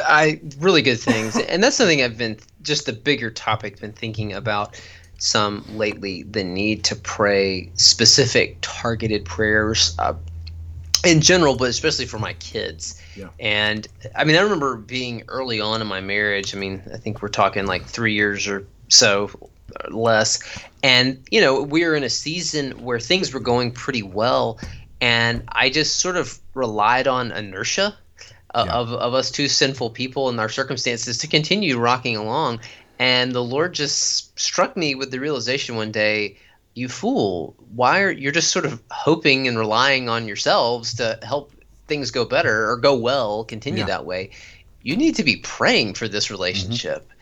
I 0.06 0.39
really 0.60 0.82
good 0.82 0.99
things, 0.99 1.38
and 1.49 1.63
that's 1.63 1.75
something 1.75 2.02
I've 2.02 2.17
been 2.17 2.38
just 2.62 2.86
the 2.86 2.93
bigger 2.93 3.32
topic 3.32 3.80
been 3.80 3.93
thinking 3.93 4.34
about 4.34 4.80
some 5.17 5.65
lately. 5.78 6.23
The 6.23 6.43
need 6.43 6.84
to 6.86 6.95
pray 6.95 7.71
specific 7.75 8.58
targeted 8.62 9.25
prayers 9.25 9.95
uh, 9.99 10.13
in 11.06 11.21
general, 11.21 11.56
but 11.56 11.69
especially 11.69 12.06
for 12.06 12.19
my 12.19 12.34
kids. 12.34 13.02
Yeah. 13.15 13.30
And 13.39 13.88
I 14.15 14.23
mean, 14.23 14.36
I 14.36 14.41
remember 14.41 14.75
being 14.78 15.23
early 15.28 15.62
on 15.62 15.82
in 15.82 15.88
my 15.88 16.02
marriage. 16.02 16.56
I 16.56 16.58
mean, 16.58 16.82
I 16.93 16.97
think 16.97 17.21
we're 17.21 17.30
talking 17.30 17.65
like 17.65 17.86
three 17.86 18.13
years 18.13 18.47
or 18.47 18.65
so 18.88 19.30
less, 19.89 20.39
and 20.84 21.23
you 21.32 21.41
know, 21.41 21.62
we 21.62 21.86
were 21.86 21.95
in 21.95 22.04
a 22.04 22.10
season 22.10 22.71
where 22.84 22.99
things 22.99 23.34
were 23.34 23.39
going 23.39 23.71
pretty 23.71 24.04
well, 24.04 24.60
and 24.99 25.43
I 25.49 25.69
just 25.69 25.99
sort 25.99 26.17
of 26.17 26.39
relied 26.54 27.08
on 27.08 27.32
inertia 27.32 27.97
uh, 28.55 28.65
yeah. 28.67 28.73
of, 28.73 28.91
of 28.93 29.13
us 29.13 29.31
two 29.31 29.47
sinful 29.47 29.91
people 29.91 30.29
and 30.29 30.39
our 30.39 30.49
circumstances 30.49 31.17
to 31.19 31.27
continue 31.27 31.77
rocking 31.77 32.15
along. 32.15 32.59
And 32.97 33.31
the 33.31 33.43
Lord 33.43 33.73
just 33.73 34.38
struck 34.39 34.75
me 34.75 34.95
with 34.95 35.12
the 35.12 35.19
realization 35.19 35.75
one 35.75 35.91
day, 35.91 36.38
you 36.73 36.89
fool, 36.89 37.55
why 37.73 38.01
are 38.01 38.12
you're 38.12 38.31
just 38.31 38.51
sort 38.51 38.65
of 38.65 38.81
hoping 38.91 39.47
and 39.47 39.57
relying 39.57 40.09
on 40.09 40.27
yourselves 40.27 40.95
to 40.95 41.19
help 41.23 41.51
things 41.88 42.12
go 42.12 42.25
better 42.25 42.69
or 42.69 42.77
go 42.77 42.95
well, 42.95 43.43
continue 43.43 43.79
yeah. 43.79 43.88
that 43.88 44.05
way. 44.05 44.31
You 44.81 44.95
need 44.95 45.15
to 45.15 45.23
be 45.23 45.38
praying 45.38 45.95
for 45.95 46.07
this 46.07 46.29
relationship. 46.29 47.03
Mm-hmm 47.03 47.13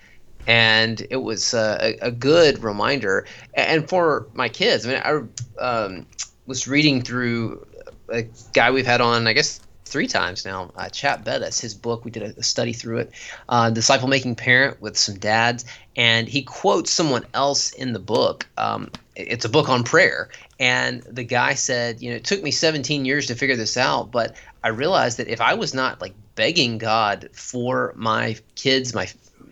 and 0.48 1.06
it 1.10 1.18
was 1.18 1.54
uh, 1.54 1.78
a, 1.82 2.08
a, 2.08 2.12
good 2.12 2.63
reminder. 2.63 3.26
And 3.54 3.88
for 3.88 4.28
my 4.34 4.48
kids, 4.48 4.88
I 4.88 4.90
mean, 4.90 5.30
I 5.60 5.62
um, 5.62 6.06
was 6.46 6.70
reading 6.70 7.02
through 7.02 7.68
a 8.10 8.26
guy 8.54 8.72
we've 8.72 8.86
had 8.86 9.02
on, 9.02 9.28
I 9.28 9.34
guess, 9.34 9.60
three 9.88 10.08
times 10.08 10.45
now. 10.45 10.71
Uh, 10.76 10.89
Chap 10.89 11.23
Bettis, 11.23 11.60
his 11.60 11.73
book, 11.73 12.06
we 12.06 12.12
did 12.12 12.23
a, 12.23 12.39
a 12.39 12.43
study 12.43 12.73
through 12.73 13.00
it. 13.00 13.12
Uh, 13.50 13.69
Disciple 13.69 14.08
Making 14.08 14.36
Parent 14.36 14.82
with 14.82 14.97
some 14.97 15.17
dads, 15.17 15.65
and 15.95 16.28
he 16.28 16.43
quotes 16.43 16.91
someone 16.91 17.26
else 17.34 17.71
in 17.71 17.93
the 17.93 18.00
book. 18.00 18.45
Um, 18.58 18.91
it's 19.15 19.45
a 19.45 19.50
book 19.50 19.69
on 19.69 19.84
prayer, 19.84 20.30
and 20.60 21.02
the 21.04 21.23
guy 21.23 21.54
said, 21.54 22.02
you 22.02 22.10
know, 22.10 22.17
it 22.17 22.23
took 22.23 22.43
me 22.43 22.52
17 22.52 23.06
years 23.06 23.28
to 23.28 23.36
figure 23.36 23.56
this 23.56 23.78
out, 23.78 24.12
but 24.12 24.36
I 24.63 24.69
realized 24.69 25.17
that 25.17 25.28
if 25.28 25.41
I 25.41 25.54
was 25.56 25.73
not 25.73 26.02
like 26.02 26.13
begging 26.36 26.78
God 26.78 27.30
for 27.34 27.93
my 27.95 28.38
kids, 28.56 28.93
my 28.93 29.08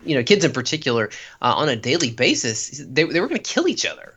you 0.05 0.15
know 0.15 0.23
kids 0.23 0.45
in 0.45 0.51
particular, 0.51 1.09
uh, 1.41 1.53
on 1.55 1.69
a 1.69 1.75
daily 1.75 2.11
basis, 2.11 2.83
they 2.85 3.03
they 3.03 3.19
were 3.19 3.27
going 3.27 3.41
to 3.41 3.53
kill 3.53 3.67
each 3.67 3.85
other 3.85 4.15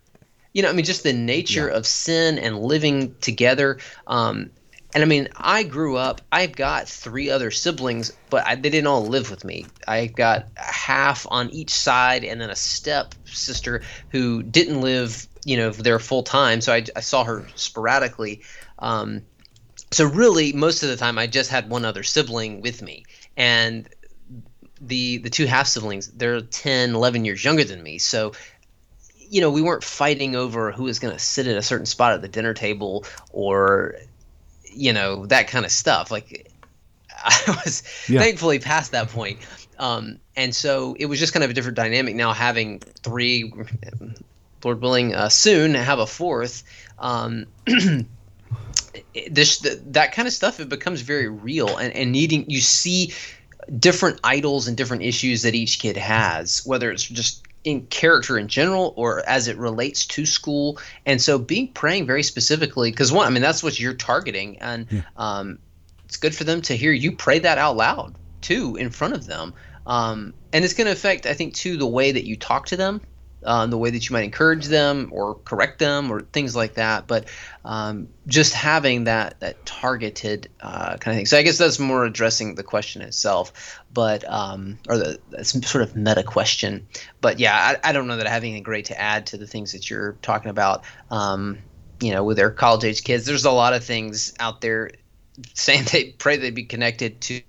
you 0.52 0.62
know, 0.62 0.70
I 0.70 0.72
mean, 0.72 0.84
just 0.84 1.02
the 1.02 1.12
nature 1.12 1.68
yeah. 1.68 1.76
of 1.76 1.86
sin 1.86 2.38
and 2.38 2.58
living 2.58 3.14
together. 3.20 3.78
Um, 4.06 4.50
and 4.98 5.04
I 5.04 5.06
mean, 5.06 5.28
I 5.36 5.62
grew 5.62 5.96
up. 5.96 6.22
I've 6.32 6.56
got 6.56 6.88
three 6.88 7.30
other 7.30 7.52
siblings, 7.52 8.12
but 8.30 8.44
I, 8.44 8.56
they 8.56 8.68
didn't 8.68 8.88
all 8.88 9.06
live 9.06 9.30
with 9.30 9.44
me. 9.44 9.66
I've 9.86 10.16
got 10.16 10.48
half 10.56 11.24
on 11.30 11.50
each 11.50 11.70
side, 11.70 12.24
and 12.24 12.40
then 12.40 12.50
a 12.50 12.56
step 12.56 13.14
sister 13.24 13.82
who 14.08 14.42
didn't 14.42 14.80
live, 14.80 15.28
you 15.44 15.56
know, 15.56 15.70
there 15.70 16.00
full 16.00 16.24
time. 16.24 16.60
So 16.60 16.72
I, 16.72 16.84
I 16.96 17.00
saw 17.00 17.22
her 17.22 17.46
sporadically. 17.54 18.42
Um, 18.80 19.22
so 19.92 20.04
really, 20.04 20.52
most 20.52 20.82
of 20.82 20.88
the 20.88 20.96
time, 20.96 21.16
I 21.16 21.28
just 21.28 21.48
had 21.48 21.70
one 21.70 21.84
other 21.84 22.02
sibling 22.02 22.60
with 22.60 22.82
me, 22.82 23.04
and 23.36 23.88
the 24.80 25.18
the 25.18 25.30
two 25.30 25.46
half 25.46 25.68
siblings 25.68 26.08
they're 26.08 26.40
10 26.40 26.94
11 26.94 27.24
years 27.24 27.44
younger 27.44 27.64
than 27.64 27.82
me 27.82 27.98
so 27.98 28.32
you 29.30 29.40
know, 29.40 29.50
we 29.50 29.62
weren't 29.62 29.84
fighting 29.84 30.36
over 30.36 30.72
who 30.72 30.84
was 30.84 30.98
going 30.98 31.12
to 31.12 31.18
sit 31.18 31.46
at 31.46 31.56
a 31.56 31.62
certain 31.62 31.86
spot 31.86 32.12
at 32.12 32.22
the 32.22 32.28
dinner 32.28 32.54
table 32.54 33.04
or, 33.30 33.96
you 34.78 34.92
know, 34.92 35.26
that 35.26 35.48
kind 35.48 35.64
of 35.64 35.70
stuff. 35.72 36.10
Like, 36.10 36.50
I 37.24 37.60
was 37.64 37.82
Yeah. 38.08 38.20
thankfully 38.20 38.58
past 38.58 38.92
that 38.92 39.08
point. 39.08 39.38
Um, 39.78 40.18
and 40.36 40.54
so 40.54 40.96
it 40.98 41.06
was 41.06 41.18
just 41.18 41.32
kind 41.32 41.44
of 41.44 41.50
a 41.50 41.52
different 41.54 41.76
dynamic 41.76 42.14
now 42.14 42.32
having 42.32 42.80
three, 42.80 43.52
Lord 44.64 44.80
willing, 44.80 45.14
uh, 45.14 45.28
soon 45.28 45.74
have 45.74 45.98
a 45.98 46.06
fourth. 46.06 46.62
Um, 46.98 47.46
this 49.30 49.58
th- 49.58 49.78
that 49.86 50.12
kind 50.12 50.26
of 50.26 50.34
stuff 50.34 50.60
it 50.60 50.68
becomes 50.68 51.02
very 51.02 51.28
real 51.28 51.76
and, 51.76 51.92
and 51.94 52.12
needing 52.12 52.48
you 52.50 52.60
see 52.60 53.12
different 53.78 54.18
idols 54.24 54.66
and 54.66 54.76
different 54.76 55.02
issues 55.02 55.42
that 55.42 55.54
each 55.54 55.78
kid 55.78 55.96
has 55.96 56.62
whether 56.64 56.90
it's 56.90 57.04
just 57.04 57.46
in 57.68 57.86
character 57.86 58.38
in 58.38 58.48
general 58.48 58.94
or 58.96 59.28
as 59.28 59.48
it 59.48 59.56
relates 59.58 60.06
to 60.06 60.24
school. 60.24 60.78
And 61.04 61.20
so 61.20 61.38
being 61.38 61.68
praying 61.72 62.06
very 62.06 62.22
specifically 62.22 62.90
because 62.90 63.12
one 63.12 63.26
i 63.26 63.30
mean 63.30 63.42
that's 63.42 63.62
what 63.62 63.78
you're 63.78 63.94
targeting 63.94 64.58
and 64.58 65.04
um, 65.16 65.58
it's 66.04 66.16
good 66.16 66.34
for 66.34 66.44
them 66.44 66.62
to 66.62 66.76
hear 66.76 66.92
you 66.92 67.12
pray 67.12 67.38
that 67.40 67.58
out 67.58 67.76
loud 67.76 68.14
too 68.40 68.76
in 68.76 68.90
front 68.90 69.14
of 69.14 69.26
them. 69.26 69.54
Um, 69.86 70.34
and 70.52 70.64
it's 70.64 70.74
going 70.74 70.86
to 70.86 70.92
affect 70.92 71.26
i 71.26 71.34
think 71.34 71.54
too 71.54 71.76
the 71.76 71.86
way 71.86 72.12
that 72.12 72.26
you 72.26 72.36
talk 72.36 72.66
to 72.66 72.76
them 72.76 73.00
um, 73.44 73.70
the 73.70 73.78
way 73.78 73.90
that 73.90 74.08
you 74.08 74.12
might 74.12 74.24
encourage 74.24 74.66
them 74.66 75.10
or 75.12 75.36
correct 75.36 75.78
them 75.78 76.10
or 76.10 76.20
things 76.20 76.56
like 76.56 76.74
that. 76.74 77.06
But 77.06 77.28
um, 77.64 78.08
just 78.26 78.52
having 78.52 79.04
that 79.04 79.40
that 79.40 79.64
targeted 79.64 80.48
uh, 80.60 80.96
kind 80.96 81.14
of 81.14 81.18
thing. 81.18 81.26
So 81.26 81.38
i 81.38 81.42
guess 81.42 81.58
that's 81.58 81.78
more 81.78 82.04
addressing 82.04 82.54
the 82.54 82.62
question 82.62 83.02
itself 83.02 83.80
but 83.92 84.28
um, 84.30 84.78
or 84.88 84.98
the 84.98 85.18
sort 85.42 85.82
of 85.82 85.96
meta 85.96 86.22
question. 86.22 86.86
But 87.20 87.38
yeah 87.38 87.76
I, 87.82 87.90
I 87.90 87.92
don't 87.92 88.06
know 88.06 88.16
that 88.16 88.26
i 88.26 88.30
have 88.30 88.42
anything 88.42 88.62
great 88.62 88.86
to 88.86 89.00
add 89.00 89.26
to 89.28 89.36
the 89.36 89.46
things 89.46 89.72
that 89.72 89.90
you're 89.90 90.12
talking 90.22 90.50
about 90.50 90.84
um, 91.10 91.58
you 92.00 92.12
know 92.12 92.24
with 92.24 92.36
their 92.36 92.50
college 92.50 92.84
age 92.84 93.04
kids. 93.04 93.26
There's 93.26 93.44
a 93.44 93.50
lot 93.50 93.74
of 93.74 93.84
things 93.84 94.34
out 94.40 94.60
there 94.60 94.90
saying 95.54 95.84
they 95.92 96.12
pray 96.12 96.36
they'd 96.36 96.54
be 96.54 96.64
connected 96.64 97.20
to 97.22 97.42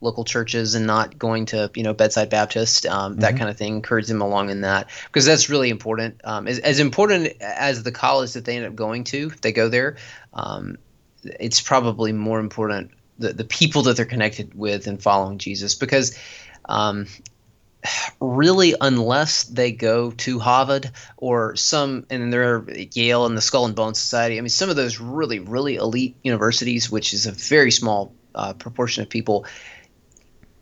local 0.00 0.24
churches 0.24 0.74
and 0.74 0.86
not 0.86 1.18
going 1.18 1.46
to 1.46 1.70
you 1.74 1.82
know 1.82 1.94
bedside 1.94 2.30
baptist 2.30 2.86
um, 2.86 3.16
that 3.16 3.36
kind 3.36 3.50
of 3.50 3.56
thing 3.56 3.76
encourage 3.76 4.06
them 4.06 4.20
along 4.20 4.50
in 4.50 4.62
that 4.62 4.88
because 5.06 5.24
that's 5.24 5.48
really 5.48 5.70
important 5.70 6.20
um, 6.24 6.46
as, 6.46 6.58
as 6.60 6.80
important 6.80 7.32
as 7.40 7.82
the 7.82 7.92
college 7.92 8.32
that 8.32 8.44
they 8.44 8.56
end 8.56 8.66
up 8.66 8.74
going 8.74 9.04
to 9.04 9.28
if 9.32 9.40
they 9.40 9.52
go 9.52 9.68
there 9.68 9.96
um, 10.34 10.76
it's 11.24 11.60
probably 11.60 12.12
more 12.12 12.40
important 12.40 12.90
the, 13.18 13.32
the 13.32 13.44
people 13.44 13.82
that 13.82 13.96
they're 13.96 14.06
connected 14.06 14.54
with 14.54 14.86
and 14.86 15.02
following 15.02 15.38
jesus 15.38 15.74
because 15.74 16.18
um, 16.66 17.06
really 18.20 18.74
unless 18.80 19.44
they 19.44 19.72
go 19.72 20.12
to 20.12 20.38
Harvard 20.38 20.90
or 21.16 21.56
some 21.56 22.06
and 22.10 22.32
they're 22.32 22.58
at 22.70 22.96
Yale 22.96 23.26
and 23.26 23.36
the 23.36 23.40
Skull 23.40 23.66
and 23.66 23.74
Bone 23.74 23.94
Society. 23.94 24.38
I 24.38 24.40
mean, 24.40 24.48
some 24.48 24.70
of 24.70 24.76
those 24.76 25.00
really 25.00 25.40
really 25.40 25.76
elite 25.76 26.16
universities, 26.22 26.90
which 26.90 27.12
is 27.12 27.26
a 27.26 27.32
very 27.32 27.70
small 27.70 28.14
uh, 28.34 28.52
proportion 28.54 29.02
of 29.02 29.08
people, 29.08 29.46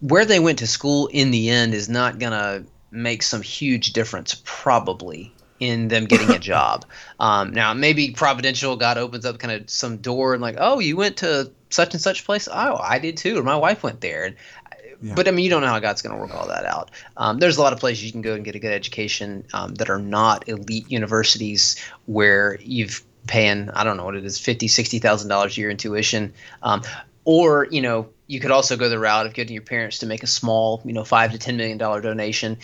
where 0.01 0.25
they 0.25 0.41
went 0.41 0.59
to 0.59 0.67
school 0.67 1.09
in 1.09 1.31
the 1.31 1.51
end 1.51 1.75
is 1.75 1.89
not 1.89 2.19
gonna 2.19 2.65
make 2.91 3.23
some 3.23 3.43
huge 3.43 3.93
difference 3.93 4.41
probably 4.45 5.33
in 5.61 5.89
them 5.89 6.07
getting 6.07 6.31
a 6.31 6.39
job. 6.53 6.85
Um, 7.21 7.53
now 7.53 7.75
maybe 7.75 8.11
providential 8.11 8.77
God 8.77 8.99
opens 8.99 9.25
up 9.25 9.39
kind 9.39 9.61
of 9.61 9.71
some 9.71 9.99
door 9.99 10.33
and 10.33 10.43
like, 10.43 10.57
oh, 10.59 10.81
you 10.81 10.97
went 10.97 11.19
to 11.19 11.53
such 11.69 11.95
and 11.95 12.01
such 12.01 12.25
place. 12.25 12.49
Oh, 12.51 12.77
I 12.77 12.99
did 12.99 13.17
too, 13.17 13.39
or 13.39 13.43
my 13.43 13.57
wife 13.57 13.83
went 13.83 14.01
there. 14.01 14.25
And 14.25 14.37
but 15.15 15.29
I 15.29 15.31
mean, 15.31 15.45
you 15.45 15.51
don't 15.51 15.63
know 15.63 15.69
how 15.69 15.79
God's 15.79 16.03
going 16.03 16.15
to 16.15 16.21
work 16.21 16.35
all 16.35 16.49
that 16.49 16.65
out. 16.67 16.91
Um, 17.17 17.39
there's 17.39 17.57
a 17.57 17.63
lot 17.63 17.73
of 17.73 17.81
places 17.81 18.05
you 18.05 18.13
can 18.13 18.21
go 18.21 18.35
and 18.35 18.45
get 18.45 18.55
a 18.55 18.59
good 18.59 18.73
education 18.73 19.45
um, 19.55 19.75
that 19.77 19.89
are 19.89 19.99
not 19.99 20.49
elite 20.49 20.91
universities 20.91 21.77
where 22.07 22.59
you've 22.61 23.03
paying 23.27 23.69
I 23.71 23.85
don't 23.85 23.97
know 23.99 24.05
what 24.05 24.17
it 24.17 24.25
is 24.25 24.39
fifty 24.39 24.67
sixty 24.67 24.99
thousand 24.99 25.29
dollars 25.29 25.57
a 25.57 25.61
year 25.61 25.71
in 25.71 25.77
tuition, 25.77 26.33
um, 26.63 26.83
or 27.31 27.69
you 27.71 27.81
know 27.81 28.09
you 28.27 28.41
could 28.41 28.51
also 28.51 28.77
go 28.77 28.89
the 28.89 28.99
route 28.99 29.25
of 29.25 29.35
getting 29.35 29.55
your 29.55 29.63
parents 29.63 29.99
to 29.99 30.07
make 30.07 30.25
a 30.25 30.27
small 30.27 30.83
you 30.85 30.93
know 30.93 31.05
five 31.05 31.31
to 31.31 31.39
ten 31.39 31.57
million 31.57 31.79
dollar 31.79 32.01
donation. 32.01 32.59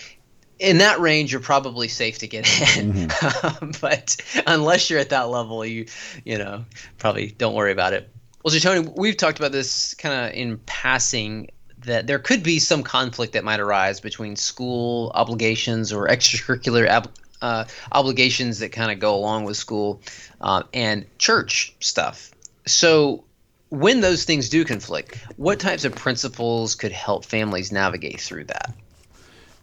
In 0.58 0.78
that 0.78 0.98
range, 0.98 1.30
you're 1.30 1.40
probably 1.40 1.86
safe 1.86 2.18
to 2.18 2.26
get 2.26 2.48
in, 2.76 3.06
but 3.80 4.16
unless 4.44 4.90
you're 4.90 4.98
at 4.98 5.10
that 5.10 5.28
level, 5.28 5.64
you 5.64 5.86
you 6.24 6.36
know 6.36 6.64
probably 6.98 7.28
don't 7.28 7.54
worry 7.54 7.70
about 7.70 7.92
it. 7.92 8.10
Well, 8.42 8.52
so 8.52 8.58
Tony, 8.58 8.92
we've 8.96 9.16
talked 9.16 9.38
about 9.38 9.52
this 9.52 9.94
kind 9.94 10.26
of 10.26 10.34
in 10.34 10.58
passing 10.66 11.50
that 11.84 12.08
there 12.08 12.18
could 12.18 12.42
be 12.42 12.58
some 12.58 12.82
conflict 12.82 13.34
that 13.34 13.44
might 13.44 13.60
arise 13.60 14.00
between 14.00 14.34
school 14.34 15.12
obligations 15.14 15.92
or 15.92 16.08
extracurricular 16.08 16.88
ab- 16.88 17.12
uh, 17.40 17.66
obligations 17.92 18.58
that 18.58 18.72
kind 18.72 18.90
of 18.90 18.98
go 18.98 19.14
along 19.14 19.44
with 19.44 19.56
school 19.56 20.00
uh, 20.40 20.64
and 20.72 21.06
church 21.18 21.76
stuff. 21.78 22.32
So, 22.66 23.25
when 23.70 24.00
those 24.00 24.24
things 24.24 24.48
do 24.48 24.64
conflict, 24.64 25.18
what 25.36 25.58
types 25.58 25.84
of 25.84 25.94
principles 25.94 26.74
could 26.74 26.92
help 26.92 27.24
families 27.24 27.72
navigate 27.72 28.20
through 28.20 28.44
that? 28.44 28.74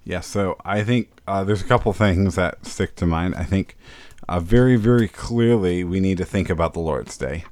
Yeah, 0.05 0.19
so 0.19 0.57
I 0.65 0.83
think 0.83 1.09
uh, 1.27 1.43
there's 1.43 1.61
a 1.61 1.65
couple 1.65 1.93
things 1.93 2.35
that 2.35 2.65
stick 2.65 2.95
to 2.97 3.05
mind. 3.05 3.35
I 3.35 3.43
think 3.43 3.77
uh, 4.27 4.39
very, 4.39 4.75
very 4.75 5.07
clearly 5.07 5.83
we 5.83 5.99
need 5.99 6.17
to 6.17 6.25
think 6.25 6.49
about 6.49 6.73
the 6.73 6.79
Lord's 6.79 7.17
Day. 7.17 7.45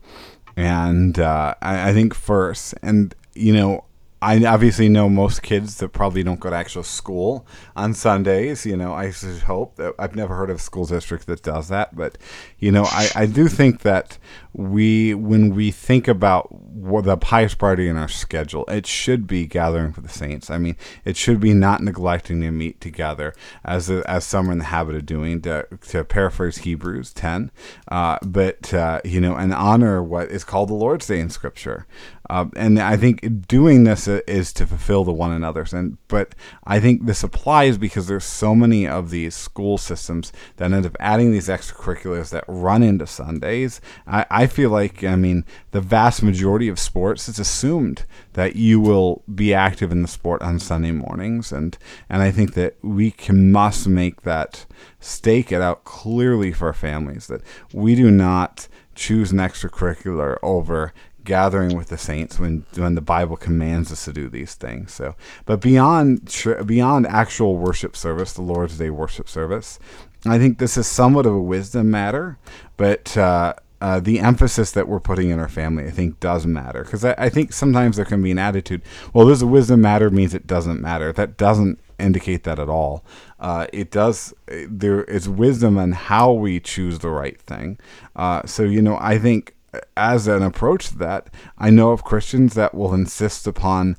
And 0.58 1.18
uh, 1.18 1.56
I, 1.62 1.90
I 1.90 1.94
think 1.94 2.14
first, 2.14 2.74
and 2.82 3.16
you 3.34 3.54
know, 3.54 3.86
I 4.22 4.44
obviously 4.46 4.88
know 4.88 5.10
most 5.10 5.42
kids 5.42 5.78
that 5.78 5.90
probably 5.90 6.22
don't 6.22 6.40
go 6.40 6.52
to 6.52 6.56
actual 6.56 6.84
school 6.84 7.48
on 7.76 7.94
Sundays. 7.96 8.66
You 8.66 8.78
know, 8.78 8.94
I 8.94 9.10
should 9.12 9.42
hope 9.44 9.78
that 9.78 9.96
I've 9.98 10.16
never 10.16 10.36
heard 10.36 10.52
of 10.52 10.58
a 10.58 10.60
school 10.60 10.86
district 10.86 11.26
that 11.26 11.42
does 11.42 11.70
that, 11.70 11.96
but 11.96 12.18
you 12.60 12.72
know, 12.72 12.84
I, 12.84 13.10
I 13.16 13.26
do 13.26 13.48
think 13.48 13.82
that 13.82 14.20
we, 14.54 15.14
when 15.14 15.56
we 15.56 15.72
think 15.72 16.08
about 16.08 16.50
the 16.52 17.18
highest 17.24 17.58
priority 17.58 17.88
in 17.88 17.98
our 17.98 18.08
schedule, 18.08 18.66
it 18.68 18.86
should 18.86 19.26
be 19.26 19.48
gathering 19.48 19.94
for 19.94 20.02
the 20.02 20.10
saints. 20.10 20.50
I 20.50 20.58
mean, 20.58 20.76
it 21.06 21.16
should 21.18 21.40
be 21.40 21.54
not 21.54 21.82
neglecting 21.82 22.42
to 22.42 22.52
meet 22.52 22.82
together 22.82 23.34
as 23.64 23.90
as 23.90 24.26
some 24.26 24.50
are 24.50 24.52
in 24.52 24.60
the 24.60 24.66
habit 24.66 24.96
of 24.96 25.06
doing. 25.06 25.42
To, 25.42 25.68
to 25.90 26.04
paraphrase 26.04 26.58
Hebrews 26.60 27.14
ten, 27.14 27.52
uh, 27.88 28.18
but 28.24 28.74
uh, 28.74 29.00
you 29.06 29.22
know, 29.22 29.36
and 29.36 29.54
honor 29.54 30.04
what 30.04 30.30
is 30.30 30.44
called 30.44 30.70
the 30.70 30.74
Lord's 30.74 31.08
Day 31.08 31.20
in 31.20 31.30
Scripture. 31.30 31.88
Uh, 32.30 32.46
and 32.56 32.80
I 32.80 32.98
think 32.98 33.48
doing 33.48 33.84
this 33.84 34.08
is 34.08 34.54
to 34.54 34.68
fulfill 34.68 35.04
the 35.04 35.12
one 35.12 35.32
another's. 35.32 35.74
And 35.74 35.98
but 36.08 36.36
I 36.66 36.80
think 36.80 37.06
this 37.06 37.24
applies 37.24 37.78
because 37.78 38.08
there's 38.08 38.26
so 38.26 38.56
many 38.56 38.88
of 38.88 39.10
these 39.10 39.36
school 39.36 39.78
systems 39.78 40.32
that 40.58 40.72
end 40.72 40.86
up 40.86 40.96
adding 41.00 41.32
these 41.32 41.48
extracurriculars 41.48 42.30
that 42.30 42.46
run 42.48 42.84
into 42.84 43.08
Sundays. 43.08 43.82
I, 44.08 44.26
I 44.30 44.48
feel 44.48 44.70
like 44.70 45.04
I 45.04 45.16
mean 45.16 45.46
the 45.72 45.82
vast 45.82 46.24
majority 46.24 46.68
of 46.68 46.80
sports 46.80 47.28
it's 47.28 47.40
assumed 47.40 48.06
that 48.34 48.56
you 48.56 48.80
will 48.80 49.24
be 49.34 49.54
active 49.54 49.92
in 49.92 50.02
the 50.02 50.08
sport 50.08 50.42
on 50.42 50.60
Sunday 50.60 50.92
mornings, 50.92 51.52
and 51.52 51.78
and 52.10 52.22
I 52.22 52.32
think 52.32 52.54
that 52.54 52.78
we 52.82 53.12
can 53.12 53.52
must 53.52 53.88
make 53.88 54.22
that 54.22 54.66
stake 55.00 55.52
it 55.52 55.62
out 55.62 55.84
clearly 55.84 56.54
for 56.54 56.68
our 56.68 56.74
families 56.74 57.28
that 57.28 57.42
we 57.74 57.96
do 57.96 58.12
not 58.12 58.68
choose 58.96 59.32
an 59.32 59.40
extracurricular 59.40 60.38
over 60.44 60.94
gathering 61.24 61.76
with 61.78 61.90
the 61.90 61.98
saints 61.98 62.40
when 62.40 62.66
when 62.76 62.96
the 62.96 63.02
Bible 63.02 63.38
commands 63.38 63.92
us 63.92 64.06
to 64.06 64.14
do 64.14 64.30
these 64.30 64.56
things. 64.56 64.94
So, 64.94 65.16
but 65.46 65.62
beyond 65.62 66.36
beyond 66.66 67.08
actual 67.08 67.58
worship 67.58 67.96
service, 67.96 68.34
the 68.34 68.42
Lord's 68.42 68.78
Day 68.78 68.90
worship 68.90 69.30
service, 69.30 69.80
I 70.26 70.38
think 70.38 70.58
this 70.58 70.78
is 70.78 70.88
somewhat 70.88 71.26
of 71.26 71.34
a 71.34 71.42
wisdom 71.42 71.92
matter, 71.92 72.38
but. 72.78 73.16
Uh, 73.18 73.54
uh, 73.82 74.00
the 74.00 74.20
emphasis 74.20 74.72
that 74.74 74.88
we're 74.88 75.00
putting 75.00 75.32
in 75.32 75.40
our 75.40 75.50
family, 75.50 75.86
I 75.86 75.90
think, 75.90 76.20
does 76.20 76.46
matter 76.46 76.84
because 76.84 77.04
I, 77.04 77.16
I 77.18 77.30
think 77.30 77.52
sometimes 77.52 77.96
there 77.96 78.06
can 78.06 78.22
be 78.22 78.30
an 78.30 78.38
attitude. 78.38 78.84
Well, 79.12 79.26
there's 79.26 79.42
a 79.42 79.48
wisdom 79.48 79.82
matter 79.82 80.12
means 80.12 80.36
it 80.36 80.46
doesn't 80.46 80.80
matter. 80.80 81.12
That 81.12 81.36
doesn't 81.36 81.80
indicate 81.98 82.44
that 82.44 82.60
at 82.60 82.70
all. 82.70 83.04
Uh, 83.40 83.66
it 83.74 83.90
does. 83.90 84.36
There 84.48 85.04
is 85.06 85.28
wisdom 85.28 85.80
on 85.80 85.94
how 85.94 86.32
we 86.32 86.60
choose 86.60 87.00
the 87.00 87.10
right 87.10 87.42
thing. 87.42 87.80
Uh, 88.16 88.46
so 88.46 88.62
you 88.62 88.84
know, 88.84 89.00
I 89.02 89.18
think 89.18 89.56
as 89.96 90.28
an 90.28 90.44
approach 90.44 90.90
to 90.90 90.98
that, 90.98 91.30
I 91.58 91.70
know 91.70 91.92
of 91.92 92.04
Christians 92.04 92.54
that 92.56 92.74
will 92.74 92.94
insist 92.94 93.48
upon 93.48 93.98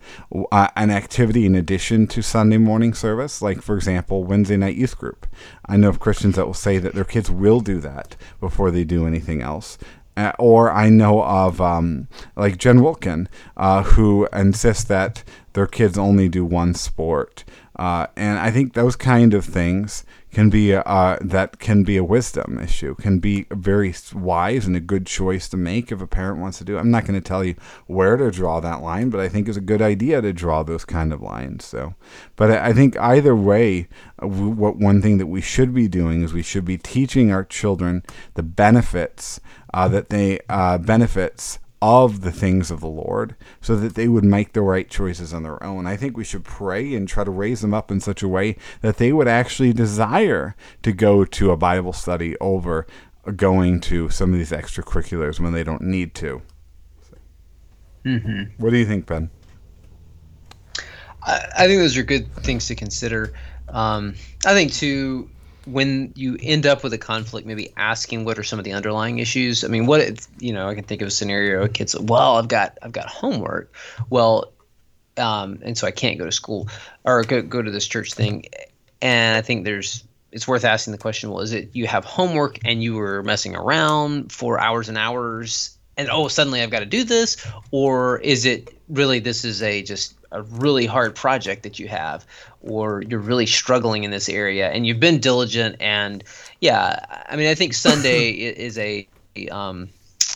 uh, 0.50 0.68
an 0.76 0.90
activity 0.90 1.46
in 1.46 1.54
addition 1.54 2.06
to 2.08 2.22
Sunday 2.22 2.58
morning 2.58 2.92
service, 2.94 3.40
like, 3.40 3.62
for 3.62 3.76
example, 3.76 4.24
Wednesday 4.24 4.56
night 4.56 4.76
youth 4.76 4.98
group. 4.98 5.26
I 5.66 5.76
know 5.76 5.88
of 5.88 6.00
Christians 6.00 6.36
that 6.36 6.46
will 6.46 6.54
say 6.54 6.78
that 6.78 6.94
their 6.94 7.04
kids 7.04 7.30
will 7.30 7.60
do 7.60 7.80
that 7.80 8.16
before 8.40 8.70
they 8.70 8.84
do 8.84 9.06
anything 9.06 9.40
else. 9.40 9.78
Uh, 10.14 10.32
or 10.38 10.70
I 10.70 10.90
know 10.90 11.22
of 11.22 11.60
um, 11.60 12.06
like 12.36 12.58
Jen 12.58 12.82
Wilkin, 12.82 13.28
uh, 13.56 13.82
who 13.82 14.28
insists 14.32 14.84
that 14.84 15.24
their 15.54 15.66
kids 15.66 15.96
only 15.96 16.28
do 16.28 16.44
one 16.44 16.74
sport. 16.74 17.44
Uh, 17.76 18.06
and 18.14 18.38
I 18.38 18.50
think 18.50 18.74
those 18.74 18.94
kind 18.94 19.32
of 19.32 19.46
things 19.46 20.04
can 20.32 20.48
be 20.48 20.74
uh, 20.74 21.18
that 21.20 21.58
can 21.58 21.84
be 21.84 21.96
a 21.96 22.04
wisdom 22.04 22.58
issue, 22.58 22.94
can 22.96 23.18
be 23.18 23.46
very 23.50 23.94
wise 24.14 24.66
and 24.66 24.74
a 24.74 24.80
good 24.80 25.06
choice 25.06 25.48
to 25.50 25.56
make 25.56 25.92
if 25.92 26.00
a 26.00 26.06
parent 26.06 26.40
wants 26.40 26.58
to 26.58 26.64
do. 26.64 26.76
It. 26.76 26.80
I'm 26.80 26.90
not 26.90 27.04
going 27.04 27.20
to 27.20 27.26
tell 27.26 27.44
you 27.44 27.54
where 27.86 28.16
to 28.16 28.30
draw 28.30 28.60
that 28.60 28.82
line, 28.82 29.10
but 29.10 29.20
I 29.20 29.28
think 29.28 29.46
it's 29.46 29.58
a 29.58 29.62
good 29.62 29.82
idea 29.82 30.22
to 30.22 30.32
draw 30.32 30.62
those 30.62 30.84
kind 30.84 31.12
of 31.12 31.20
lines. 31.20 31.64
So, 31.64 31.94
but 32.36 32.50
I 32.50 32.72
think 32.72 32.98
either 32.98 33.36
way, 33.36 33.88
uh, 34.22 34.26
what 34.26 34.76
one 34.76 35.02
thing 35.02 35.18
that 35.18 35.26
we 35.26 35.42
should 35.42 35.74
be 35.74 35.86
doing 35.86 36.22
is 36.22 36.32
we 36.32 36.42
should 36.42 36.64
be 36.64 36.78
teaching 36.78 37.30
our 37.30 37.44
children 37.44 38.02
the 38.34 38.42
benefits 38.42 39.38
uh, 39.74 39.88
that 39.88 40.08
they 40.08 40.40
uh, 40.48 40.78
benefits 40.78 41.58
of 41.82 42.20
the 42.20 42.30
things 42.30 42.70
of 42.70 42.80
the 42.80 42.86
Lord 42.86 43.34
so 43.60 43.74
that 43.74 43.96
they 43.96 44.06
would 44.06 44.24
make 44.24 44.52
the 44.52 44.62
right 44.62 44.88
choices 44.88 45.34
on 45.34 45.42
their 45.42 45.60
own. 45.64 45.84
I 45.84 45.96
think 45.96 46.16
we 46.16 46.22
should 46.22 46.44
pray 46.44 46.94
and 46.94 47.08
try 47.08 47.24
to 47.24 47.30
raise 47.30 47.60
them 47.60 47.74
up 47.74 47.90
in 47.90 47.98
such 47.98 48.22
a 48.22 48.28
way 48.28 48.56
that 48.82 48.98
they 48.98 49.12
would 49.12 49.26
actually 49.26 49.72
desire 49.72 50.54
to 50.82 50.92
go 50.92 51.24
to 51.24 51.50
a 51.50 51.56
Bible 51.56 51.92
study 51.92 52.38
over 52.38 52.86
going 53.34 53.80
to 53.80 54.08
some 54.10 54.32
of 54.32 54.38
these 54.38 54.52
extracurriculars 54.52 55.40
when 55.40 55.52
they 55.52 55.64
don't 55.64 55.82
need 55.82 56.14
to. 56.14 56.40
Mm-hmm. 58.04 58.62
What 58.62 58.70
do 58.70 58.76
you 58.76 58.86
think, 58.86 59.06
Ben? 59.06 59.28
I, 61.24 61.48
I 61.56 61.66
think 61.66 61.80
those 61.80 61.96
are 61.96 62.04
good 62.04 62.32
things 62.36 62.68
to 62.68 62.76
consider. 62.76 63.32
Um, 63.68 64.14
I 64.46 64.54
think 64.54 64.72
too, 64.72 65.30
when 65.66 66.12
you 66.16 66.36
end 66.40 66.66
up 66.66 66.82
with 66.82 66.92
a 66.92 66.98
conflict, 66.98 67.46
maybe 67.46 67.72
asking 67.76 68.24
what 68.24 68.38
are 68.38 68.42
some 68.42 68.58
of 68.58 68.64
the 68.64 68.72
underlying 68.72 69.18
issues. 69.18 69.64
I 69.64 69.68
mean, 69.68 69.86
what 69.86 70.26
you 70.38 70.52
know, 70.52 70.68
I 70.68 70.74
can 70.74 70.84
think 70.84 71.02
of 71.02 71.08
a 71.08 71.10
scenario: 71.10 71.62
a 71.62 71.68
kid's 71.68 71.98
well, 71.98 72.36
I've 72.36 72.48
got 72.48 72.78
I've 72.82 72.92
got 72.92 73.06
homework, 73.06 73.74
well, 74.10 74.52
um, 75.16 75.58
and 75.62 75.76
so 75.76 75.86
I 75.86 75.90
can't 75.90 76.18
go 76.18 76.24
to 76.24 76.32
school 76.32 76.68
or 77.04 77.22
go 77.24 77.42
go 77.42 77.62
to 77.62 77.70
this 77.70 77.86
church 77.86 78.14
thing. 78.14 78.46
And 79.00 79.36
I 79.36 79.42
think 79.42 79.64
there's 79.64 80.04
it's 80.30 80.48
worth 80.48 80.64
asking 80.64 80.92
the 80.92 80.98
question: 80.98 81.30
Well, 81.30 81.40
is 81.40 81.52
it 81.52 81.70
you 81.72 81.86
have 81.86 82.04
homework 82.04 82.58
and 82.64 82.82
you 82.82 82.94
were 82.94 83.22
messing 83.22 83.54
around 83.54 84.32
for 84.32 84.58
hours 84.58 84.88
and 84.88 84.98
hours, 84.98 85.76
and 85.96 86.08
oh, 86.10 86.28
suddenly 86.28 86.62
I've 86.62 86.70
got 86.70 86.80
to 86.80 86.86
do 86.86 87.04
this, 87.04 87.46
or 87.70 88.18
is 88.18 88.46
it 88.46 88.74
really 88.88 89.20
this 89.20 89.44
is 89.44 89.62
a 89.62 89.82
just 89.82 90.14
a 90.32 90.42
really 90.42 90.86
hard 90.86 91.14
project 91.14 91.62
that 91.62 91.78
you 91.78 91.88
have 91.88 92.26
or 92.62 93.02
you're 93.02 93.20
really 93.20 93.46
struggling 93.46 94.04
in 94.04 94.10
this 94.10 94.28
area 94.28 94.70
and 94.70 94.86
you've 94.86 95.00
been 95.00 95.18
diligent 95.18 95.76
and 95.80 96.24
yeah 96.60 97.24
i 97.28 97.36
mean 97.36 97.48
i 97.48 97.54
think 97.54 97.74
sunday 97.74 98.30
is 98.30 98.78
a 98.78 99.06
um, 99.50 99.88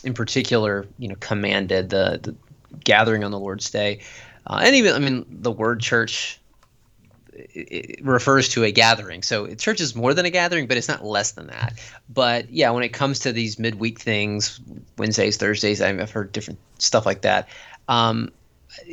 in 0.03 0.13
particular 0.13 0.87
you 0.97 1.07
know 1.07 1.15
commanded 1.19 1.89
the, 1.89 2.19
the 2.21 2.35
gathering 2.83 3.23
on 3.23 3.31
the 3.31 3.39
lord's 3.39 3.69
day. 3.69 3.99
Uh, 4.45 4.61
and 4.63 4.75
even 4.75 4.93
i 4.93 4.99
mean 4.99 5.25
the 5.29 5.51
word 5.51 5.79
church 5.79 6.39
it 7.37 8.03
refers 8.03 8.49
to 8.49 8.63
a 8.63 8.71
gathering. 8.71 9.21
So 9.21 9.53
church 9.53 9.79
is 9.79 9.95
more 9.95 10.13
than 10.15 10.25
a 10.25 10.29
gathering 10.29 10.67
but 10.67 10.77
it's 10.77 10.87
not 10.87 11.05
less 11.05 11.33
than 11.33 11.47
that. 11.47 11.79
But 12.09 12.49
yeah 12.49 12.71
when 12.71 12.83
it 12.83 12.89
comes 12.89 13.19
to 13.19 13.31
these 13.31 13.59
midweek 13.59 13.99
things 13.99 14.59
wednesdays 14.97 15.37
thursdays 15.37 15.81
i've 15.81 16.11
heard 16.11 16.31
different 16.31 16.59
stuff 16.79 17.05
like 17.05 17.21
that. 17.21 17.47
Um, 17.87 18.31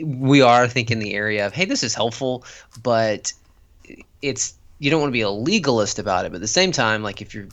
we 0.05 0.43
are 0.43 0.69
thinking 0.69 0.99
the 0.99 1.15
area 1.15 1.47
of 1.47 1.53
hey 1.53 1.65
this 1.65 1.83
is 1.83 1.95
helpful 1.95 2.45
but 2.83 3.33
it's 4.23 4.55
you 4.79 4.91
don't 4.91 5.01
want 5.01 5.11
to 5.11 5.13
be 5.13 5.23
a 5.23 5.31
legalist 5.31 5.99
about 5.99 6.25
it. 6.27 6.31
But 6.31 6.37
at 6.37 6.41
the 6.43 6.49
same 6.49 6.73
time 6.73 7.03
like 7.03 7.23
if 7.23 7.35
you're 7.35 7.49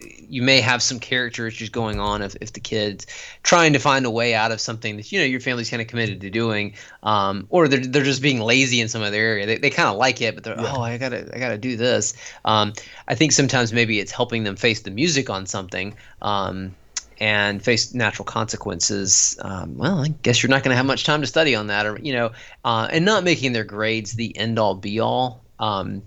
you 0.00 0.42
may 0.42 0.60
have 0.60 0.80
some 0.80 1.00
character 1.00 1.48
issues 1.48 1.70
going 1.70 1.98
on 1.98 2.22
if, 2.22 2.36
if 2.40 2.52
the 2.52 2.60
kids 2.60 3.04
trying 3.42 3.72
to 3.72 3.80
find 3.80 4.06
a 4.06 4.10
way 4.10 4.32
out 4.32 4.52
of 4.52 4.60
something 4.60 4.96
that 4.96 5.10
you 5.10 5.18
know 5.18 5.24
your 5.24 5.40
family's 5.40 5.68
kind 5.70 5.82
of 5.82 5.88
committed 5.88 6.20
to 6.20 6.30
doing 6.30 6.74
um, 7.02 7.48
or 7.50 7.66
they're, 7.66 7.80
they're 7.80 8.04
just 8.04 8.22
being 8.22 8.38
lazy 8.40 8.80
in 8.80 8.88
some 8.88 9.02
other 9.02 9.16
area. 9.16 9.44
They, 9.44 9.58
they 9.58 9.70
kind 9.70 9.88
of 9.88 9.96
like 9.96 10.20
it 10.20 10.36
but 10.36 10.44
they're 10.44 10.60
yeah. 10.60 10.72
oh 10.72 10.82
i 10.82 10.98
gotta 10.98 11.28
i 11.34 11.38
gotta 11.40 11.58
do 11.58 11.76
this. 11.76 12.14
Um, 12.44 12.74
i 13.08 13.16
think 13.16 13.32
sometimes 13.32 13.72
maybe 13.72 13.98
it's 13.98 14.12
helping 14.12 14.44
them 14.44 14.54
face 14.54 14.82
the 14.82 14.92
music 14.92 15.30
on 15.30 15.46
something 15.46 15.96
um, 16.22 16.76
and 17.20 17.62
face 17.62 17.94
natural 17.94 18.24
consequences, 18.24 19.36
um, 19.42 19.76
well, 19.76 20.04
I 20.04 20.08
guess 20.08 20.42
you're 20.42 20.50
not 20.50 20.62
going 20.62 20.70
to 20.70 20.76
have 20.76 20.86
much 20.86 21.04
time 21.04 21.20
to 21.20 21.26
study 21.26 21.54
on 21.54 21.66
that, 21.66 21.84
or 21.84 21.98
you 21.98 22.12
know, 22.12 22.30
uh, 22.64 22.88
and 22.90 23.04
not 23.04 23.24
making 23.24 23.52
their 23.52 23.64
grades 23.64 24.12
the 24.12 24.36
end 24.36 24.58
all 24.58 24.74
be 24.74 25.00
all. 25.00 25.42
Um, 25.58 26.02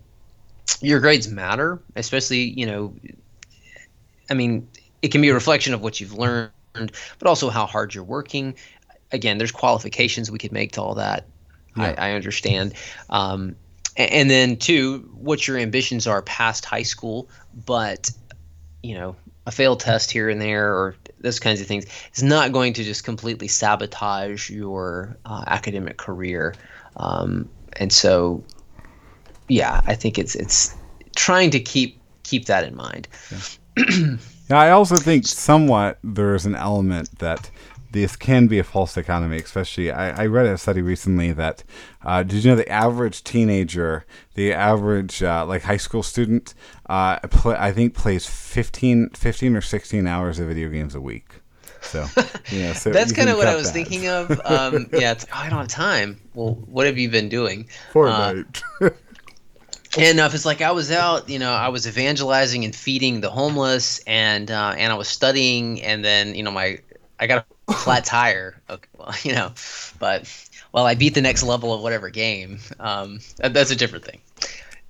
your 0.80 0.99
grades 1.01 1.28
matter, 1.28 1.82
especially 1.95 2.43
you 2.57 2.66
know, 2.66 2.93
I 4.30 4.34
mean, 4.34 4.68
it 5.01 5.09
can 5.09 5.22
be 5.22 5.30
a 5.30 5.34
reflection 5.34 5.74
of 5.74 5.82
what 5.82 5.99
you've 5.99 6.14
learned, 6.14 6.51
but 6.74 7.28
also 7.28 7.49
how 7.49 7.66
hard 7.66 7.93
you're 7.93 8.03
working. 8.03 8.55
Again, 9.12 9.38
there's 9.38 9.51
qualifications 9.51 10.32
we 10.32 10.39
could 10.39 10.53
make 10.53 10.72
to 10.74 10.82
all 10.82 10.95
that. 10.95 11.26
Yeah. 11.76 11.95
I, 11.97 12.09
I, 12.09 12.12
understand. 12.14 12.74
Um, 13.09 13.55
and, 13.97 14.12
and 14.12 14.30
then 14.30 14.57
two, 14.57 15.09
what 15.14 15.45
your 15.47 15.57
ambitions 15.57 16.07
are 16.07 16.22
past 16.22 16.64
high 16.64 16.84
school, 16.84 17.30
but 17.66 18.09
you 18.82 18.95
know 18.95 19.16
a 19.45 19.51
failed 19.51 19.79
test 19.79 20.11
here 20.11 20.29
and 20.29 20.41
there 20.41 20.73
or 20.73 20.95
those 21.21 21.39
kinds 21.39 21.61
of 21.61 21.67
things 21.67 21.85
is 22.13 22.23
not 22.23 22.51
going 22.51 22.73
to 22.73 22.83
just 22.83 23.03
completely 23.03 23.47
sabotage 23.47 24.49
your 24.49 25.17
uh, 25.25 25.43
academic 25.47 25.97
career. 25.97 26.53
Um, 26.97 27.49
and 27.73 27.91
so, 27.91 28.43
yeah, 29.47 29.81
I 29.85 29.95
think 29.95 30.19
it's 30.19 30.35
it's 30.35 30.75
trying 31.15 31.51
to 31.51 31.59
keep 31.59 31.99
keep 32.23 32.45
that 32.45 32.63
in 32.63 32.75
mind. 32.75 33.07
Yeah. 33.31 33.85
yeah, 34.49 34.59
I 34.59 34.71
also 34.71 34.97
think 34.97 35.25
somewhat 35.25 35.97
there's 36.03 36.45
an 36.45 36.55
element 36.55 37.17
that 37.19 37.49
this 37.91 38.15
can 38.15 38.47
be 38.47 38.59
a 38.59 38.63
false 38.63 38.97
economy, 38.97 39.37
especially. 39.37 39.91
I, 39.91 40.23
I 40.23 40.25
read 40.25 40.45
a 40.45 40.57
study 40.57 40.81
recently 40.81 41.31
that 41.33 41.63
uh, 42.03 42.23
did 42.23 42.43
you 42.43 42.51
know 42.51 42.55
the 42.55 42.69
average 42.69 43.23
teenager, 43.23 44.05
the 44.35 44.53
average 44.53 45.21
uh, 45.21 45.45
like 45.45 45.63
high 45.63 45.77
school 45.77 46.03
student, 46.03 46.53
uh, 46.89 47.19
play, 47.19 47.55
I 47.57 47.71
think 47.71 47.93
plays 47.93 48.25
15, 48.25 49.09
15 49.09 49.55
or 49.55 49.61
16 49.61 50.07
hours 50.07 50.39
of 50.39 50.47
video 50.47 50.69
games 50.69 50.95
a 50.95 51.01
week. 51.01 51.27
So, 51.81 52.05
yeah, 52.51 52.73
so 52.73 52.89
that's 52.93 53.11
kind 53.11 53.29
of 53.29 53.37
what 53.37 53.47
I 53.47 53.55
was 53.55 53.67
that. 53.67 53.73
thinking 53.73 54.07
of. 54.07 54.29
Um, 54.45 54.87
yeah, 54.93 55.11
it's, 55.11 55.25
oh, 55.25 55.35
I 55.35 55.49
don't 55.49 55.59
have 55.59 55.67
time. 55.67 56.19
Well, 56.33 56.55
what 56.65 56.85
have 56.85 56.97
you 56.97 57.09
been 57.09 57.29
doing? 57.29 57.67
Fortnite. 57.91 58.61
Uh, 58.81 58.89
and 59.97 60.19
if 60.19 60.33
it's 60.33 60.45
like 60.45 60.61
I 60.61 60.71
was 60.71 60.91
out, 60.91 61.27
you 61.27 61.39
know, 61.39 61.51
I 61.51 61.67
was 61.67 61.85
evangelizing 61.85 62.63
and 62.63 62.73
feeding 62.73 63.19
the 63.19 63.29
homeless, 63.29 63.99
and 64.07 64.49
uh, 64.49 64.73
and 64.77 64.93
I 64.93 64.95
was 64.95 65.09
studying, 65.09 65.81
and 65.81 66.05
then 66.05 66.33
you 66.33 66.43
know 66.43 66.51
my 66.51 66.79
I 67.19 67.27
got 67.27 67.45
a 67.45 67.45
flat 67.70 68.05
tire. 68.05 68.62
Okay, 68.70 68.88
well, 68.97 69.14
you 69.24 69.34
know, 69.34 69.51
but 69.99 70.32
well, 70.72 70.86
I 70.86 70.95
beat 70.95 71.14
the 71.14 71.22
next 71.22 71.43
level 71.43 71.74
of 71.74 71.82
whatever 71.82 72.09
game. 72.09 72.59
Um, 72.80 73.20
that, 73.38 73.53
that's 73.53 73.72
a 73.72 73.76
different 73.76 74.05
thing. 74.05 74.22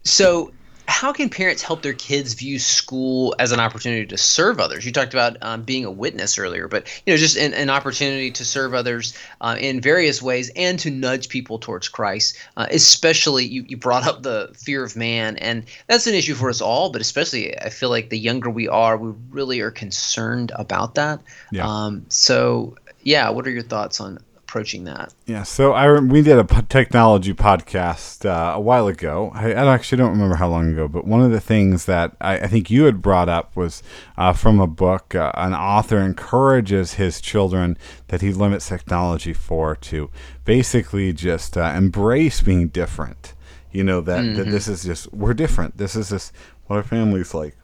So 0.04 0.52
how 0.88 1.12
can 1.12 1.30
parents 1.30 1.64
help 1.64 1.82
their 1.82 1.94
kids 1.94 2.34
view 2.34 2.60
school 2.60 3.36
as 3.40 3.52
an 3.52 3.60
opportunity 3.60 4.06
to 4.06 4.18
serve 4.18 4.60
others? 4.60 4.86
You 4.86 4.92
talked 4.92 5.14
about 5.14 5.38
um, 5.42 5.64
being 5.64 5.86
a 5.86 5.92
witness 5.92 6.38
earlier, 6.38 6.68
but 6.68 6.88
you 7.06 7.14
know, 7.14 7.18
just 7.18 7.38
an, 7.38 7.54
an 7.54 7.70
opportunity 7.70 8.32
to 8.32 8.46
serve 8.46 8.74
others 8.74 9.18
uh, 9.42 9.58
in 9.60 9.82
various 9.82 10.22
ways 10.22 10.52
and 10.56 10.78
to 10.80 10.92
nudge 10.92 11.30
people 11.30 11.60
towards 11.60 11.88
Christ. 11.88 12.38
Uh, 12.56 12.68
especially, 12.70 13.46
you, 13.46 13.66
you 13.68 13.78
brought 13.78 14.06
up 14.06 14.24
the 14.24 14.52
fear 14.56 14.84
of 14.84 14.96
man, 14.96 15.38
and 15.38 15.66
that's 15.88 16.08
an 16.08 16.14
issue 16.14 16.36
for 16.36 16.50
us 16.50 16.62
all. 16.62 16.92
But 16.92 17.02
especially, 17.02 17.58
I 17.58 17.70
feel 17.70 17.90
like 17.90 18.10
the 18.10 18.20
younger 18.20 18.50
we 18.50 18.68
are, 18.68 18.98
we 18.98 19.14
really 19.30 19.62
are 19.62 19.72
concerned 19.72 20.52
about 20.56 20.96
that. 20.96 21.22
Yeah. 21.52 21.68
Um, 21.68 22.06
so, 22.10 22.76
yeah, 23.04 23.30
what 23.30 23.48
are 23.48 23.52
your 23.52 23.64
thoughts 23.64 24.00
on 24.00 24.20
approaching 24.52 24.84
that. 24.84 25.14
Yeah, 25.26 25.44
so 25.44 25.72
I 25.72 25.98
we 26.02 26.22
did 26.22 26.38
a 26.38 26.44
technology 26.64 27.34
podcast 27.34 28.26
uh, 28.26 28.58
a 28.58 28.60
while 28.60 28.88
ago. 28.88 29.32
I, 29.34 29.54
I, 29.54 29.74
actually 29.74 30.00
don't 30.00 30.12
remember 30.12 30.36
how 30.36 30.50
long 30.50 30.74
ago, 30.74 30.90
but 30.90 31.08
one 31.08 31.22
of 31.22 31.32
the 31.32 31.40
things 31.40 31.86
that 31.86 32.18
I, 32.20 32.40
I 32.40 32.48
think 32.48 32.70
you 32.70 32.84
had 32.84 33.02
brought 33.02 33.30
up 33.30 33.56
was 33.56 33.82
uh, 34.18 34.34
from 34.34 34.60
a 34.60 34.68
book. 34.68 35.16
Uh, 35.16 35.32
an 35.36 35.54
author 35.54 36.00
encourages 36.00 36.96
his 36.96 37.22
children 37.22 37.78
that 38.10 38.20
he 38.20 38.34
limits 38.34 38.68
technology 38.68 39.32
for 39.32 39.78
to 39.78 40.10
basically 40.44 41.14
just 41.14 41.56
uh, 41.56 41.74
embrace 41.74 42.42
being 42.42 42.68
different. 42.68 43.34
You 43.72 43.86
know 43.86 44.02
that, 44.02 44.20
mm-hmm. 44.20 44.36
that 44.36 44.48
this 44.48 44.68
is 44.68 44.84
just 44.84 45.14
we're 45.14 45.34
different. 45.34 45.78
This 45.78 45.96
is 45.96 46.10
just 46.10 46.34
what 46.68 46.76
our 46.76 46.84
family's 46.84 47.34
like, 47.34 47.56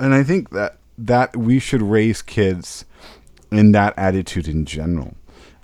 and 0.00 0.12
I 0.12 0.24
think 0.24 0.50
that 0.50 0.78
that 0.98 1.36
we 1.36 1.60
should 1.60 1.80
raise 1.80 2.22
kids 2.22 2.84
in 3.52 3.70
that 3.70 3.94
attitude 3.96 4.48
in 4.48 4.64
general 4.64 5.14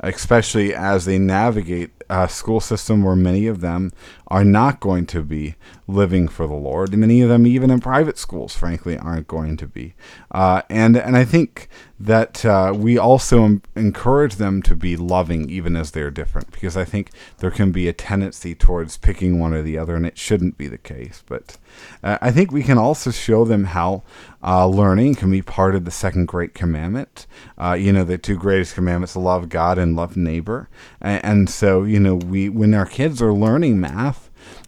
especially 0.09 0.75
as 0.75 1.05
they 1.05 1.19
navigate 1.19 1.91
a 2.11 2.29
school 2.29 2.61
system 2.61 3.03
where 3.03 3.17
many 3.17 3.47
of 3.47 3.61
them 3.61 3.93
are 4.35 4.45
not 4.45 4.81
going 4.81 5.07
to 5.07 5.23
be 5.23 5.55
living 5.87 6.27
for 6.27 6.49
the 6.49 6.55
Lord. 6.55 6.93
Many 6.97 7.21
of 7.21 7.29
them, 7.29 7.47
even 7.47 7.71
in 7.71 7.79
private 7.79 8.19
schools, 8.19 8.57
frankly, 8.57 8.99
aren't 8.99 9.29
going 9.29 9.57
to 9.59 9.69
be. 9.69 9.95
Uh, 10.33 10.63
and 10.69 10.97
and 10.97 11.17
I 11.17 11.25
think 11.25 11.69
that 12.01 12.45
uh, 12.45 12.73
we 12.77 12.99
also 12.99 13.61
encourage 13.77 14.35
them 14.35 14.61
to 14.63 14.75
be 14.75 14.97
loving, 14.97 15.49
even 15.49 15.77
as 15.77 15.93
they're 15.93 16.11
different, 16.11 16.51
because 16.51 16.77
I 16.77 16.85
think 16.85 17.13
there 17.39 17.53
can 17.53 17.71
be 17.71 17.87
a 17.87 17.93
tendency 17.93 18.57
towards 18.57 18.97
picking 18.97 19.39
one 19.39 19.55
or 19.55 19.63
the 19.63 19.79
other, 19.79 19.95
and 19.95 20.05
it 20.05 20.19
shouldn't 20.19 20.59
be 20.59 20.67
the 20.67 20.79
case. 20.79 21.23
But 21.25 21.57
uh, 22.03 22.19
I 22.21 22.33
think 22.33 22.51
we 22.51 22.65
can 22.65 22.77
also 22.77 23.13
show 23.13 23.45
them 23.45 23.67
how 23.67 24.03
uh, 24.43 24.67
learning 24.67 25.15
can 25.15 25.31
be 25.31 25.43
part 25.43 25.77
of 25.77 25.85
the 25.85 25.93
second 25.93 26.27
great 26.27 26.55
commandment. 26.55 27.29
Uh, 27.57 27.75
you 27.75 27.93
know, 27.93 28.03
the 28.03 28.19
two 28.19 28.37
greatest 28.37 28.75
commandments: 28.75 29.15
love 29.15 29.49
God 29.49 29.79
and 29.79 29.95
love 29.95 30.17
neighbor. 30.17 30.69
And, 31.01 31.25
and 31.25 31.51
so, 31.51 31.85
you 31.85 32.01
know, 32.01 32.17
we 32.17 32.49
when 32.49 32.75
our 32.75 32.87
kids 32.87 33.23
are 33.23 33.33
learning 33.33 33.81
math, 33.81 34.24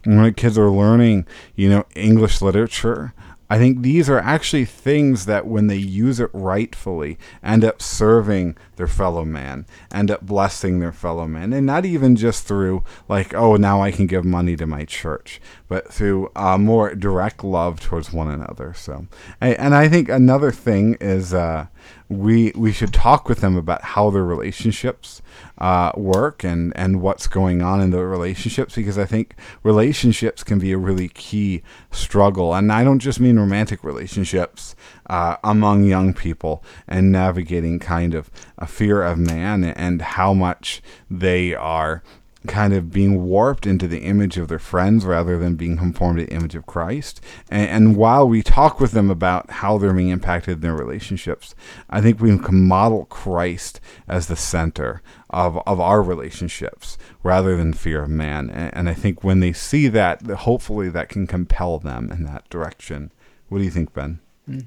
when 0.06 0.34
kids 0.34 0.56
are 0.56 0.70
learning, 0.70 1.26
you 1.54 1.68
know, 1.68 1.84
English 1.94 2.40
literature, 2.40 3.12
I 3.48 3.58
think 3.58 3.82
these 3.82 4.10
are 4.10 4.18
actually 4.18 4.64
things 4.64 5.26
that, 5.26 5.46
when 5.46 5.68
they 5.68 5.76
use 5.76 6.18
it 6.18 6.30
rightfully, 6.32 7.16
end 7.44 7.64
up 7.64 7.80
serving 7.80 8.56
their 8.74 8.88
fellow 8.88 9.24
man, 9.24 9.66
end 9.92 10.10
up 10.10 10.22
blessing 10.22 10.80
their 10.80 10.92
fellow 10.92 11.28
man. 11.28 11.52
And 11.52 11.64
not 11.64 11.84
even 11.84 12.16
just 12.16 12.44
through, 12.44 12.82
like, 13.08 13.34
oh, 13.34 13.54
now 13.54 13.80
I 13.82 13.92
can 13.92 14.08
give 14.08 14.24
money 14.24 14.56
to 14.56 14.66
my 14.66 14.84
church, 14.84 15.40
but 15.68 15.92
through 15.92 16.30
uh, 16.36 16.58
more 16.58 16.94
direct 16.94 17.42
love 17.44 17.80
towards 17.80 18.12
one 18.12 18.30
another. 18.30 18.74
So, 18.74 19.06
and 19.40 19.74
I 19.74 19.88
think 19.88 20.08
another 20.08 20.50
thing 20.50 20.96
is, 21.00 21.34
uh, 21.34 21.66
we 22.08 22.52
we 22.54 22.72
should 22.72 22.92
talk 22.92 23.28
with 23.28 23.40
them 23.40 23.56
about 23.56 23.82
how 23.82 24.10
their 24.10 24.24
relationships 24.24 25.22
uh, 25.58 25.90
work 25.96 26.44
and 26.44 26.72
and 26.76 27.00
what's 27.00 27.26
going 27.26 27.62
on 27.62 27.80
in 27.80 27.90
the 27.90 28.04
relationships 28.04 28.76
because 28.76 28.96
I 28.96 29.06
think 29.06 29.34
relationships 29.64 30.44
can 30.44 30.58
be 30.58 30.72
a 30.72 30.78
really 30.78 31.08
key 31.08 31.62
struggle 31.90 32.54
and 32.54 32.72
I 32.72 32.84
don't 32.84 33.00
just 33.00 33.18
mean 33.18 33.38
romantic 33.38 33.82
relationships 33.82 34.76
uh, 35.10 35.36
among 35.42 35.84
young 35.84 36.14
people 36.14 36.62
and 36.86 37.10
navigating 37.10 37.78
kind 37.80 38.14
of 38.14 38.30
a 38.56 38.66
fear 38.66 39.02
of 39.02 39.18
man 39.18 39.64
and 39.64 40.00
how 40.00 40.32
much 40.32 40.82
they 41.10 41.54
are 41.54 42.04
kind 42.46 42.72
of 42.72 42.90
being 42.90 43.24
warped 43.24 43.66
into 43.66 43.86
the 43.86 44.00
image 44.00 44.36
of 44.36 44.48
their 44.48 44.58
friends 44.58 45.04
rather 45.04 45.38
than 45.38 45.56
being 45.56 45.76
conformed 45.76 46.18
to 46.18 46.26
the 46.26 46.32
image 46.32 46.54
of 46.54 46.66
Christ. 46.66 47.20
And, 47.50 47.68
and, 47.68 47.96
while 47.96 48.28
we 48.28 48.42
talk 48.42 48.80
with 48.80 48.92
them 48.92 49.10
about 49.10 49.50
how 49.50 49.78
they're 49.78 49.92
being 49.92 50.08
impacted 50.08 50.54
in 50.54 50.60
their 50.60 50.74
relationships, 50.74 51.54
I 51.90 52.00
think 52.00 52.20
we 52.20 52.36
can 52.38 52.66
model 52.66 53.06
Christ 53.06 53.80
as 54.08 54.26
the 54.26 54.36
center 54.36 55.02
of, 55.30 55.58
of 55.66 55.80
our 55.80 56.02
relationships 56.02 56.98
rather 57.22 57.56
than 57.56 57.72
fear 57.72 58.02
of 58.02 58.10
man. 58.10 58.50
And, 58.50 58.74
and 58.74 58.88
I 58.88 58.94
think 58.94 59.24
when 59.24 59.40
they 59.40 59.52
see 59.52 59.88
that, 59.88 60.22
hopefully 60.22 60.88
that 60.90 61.08
can 61.08 61.26
compel 61.26 61.78
them 61.78 62.10
in 62.10 62.24
that 62.24 62.48
direction. 62.50 63.12
What 63.48 63.58
do 63.58 63.64
you 63.64 63.70
think, 63.70 63.92
Ben? 63.92 64.20
Hmm. 64.46 64.60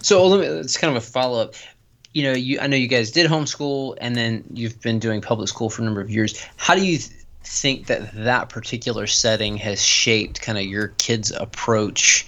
So 0.00 0.40
it's 0.40 0.76
kind 0.76 0.96
of 0.96 1.02
a 1.02 1.06
follow 1.06 1.42
up 1.42 1.54
you 2.12 2.24
know, 2.24 2.32
you 2.32 2.60
I 2.60 2.66
know 2.66 2.76
you 2.76 2.88
guys 2.88 3.10
did 3.10 3.30
homeschool, 3.30 3.96
and 4.00 4.16
then 4.16 4.44
you've 4.52 4.80
been 4.80 4.98
doing 4.98 5.20
public 5.20 5.48
school 5.48 5.70
for 5.70 5.82
a 5.82 5.84
number 5.84 6.00
of 6.00 6.10
years. 6.10 6.44
How 6.56 6.74
do 6.74 6.84
you 6.84 6.98
th- 6.98 7.10
think 7.44 7.86
that 7.86 8.12
that 8.24 8.48
particular 8.48 9.06
setting 9.06 9.56
has 9.58 9.82
shaped 9.82 10.40
kind 10.40 10.58
of 10.58 10.64
your 10.64 10.88
kids' 10.98 11.30
approach 11.30 12.26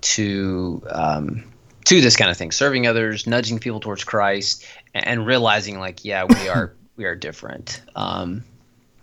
to 0.00 0.82
um, 0.90 1.44
to 1.84 2.00
this 2.00 2.16
kind 2.16 2.30
of 2.30 2.36
thing, 2.36 2.50
serving 2.52 2.86
others, 2.86 3.26
nudging 3.26 3.58
people 3.58 3.80
towards 3.80 4.04
Christ, 4.04 4.66
and, 4.94 5.06
and 5.06 5.26
realizing 5.26 5.78
like, 5.78 6.04
yeah, 6.04 6.24
we 6.24 6.48
are 6.48 6.74
we 6.96 7.04
are 7.04 7.14
different. 7.14 7.82
Um, 7.94 8.44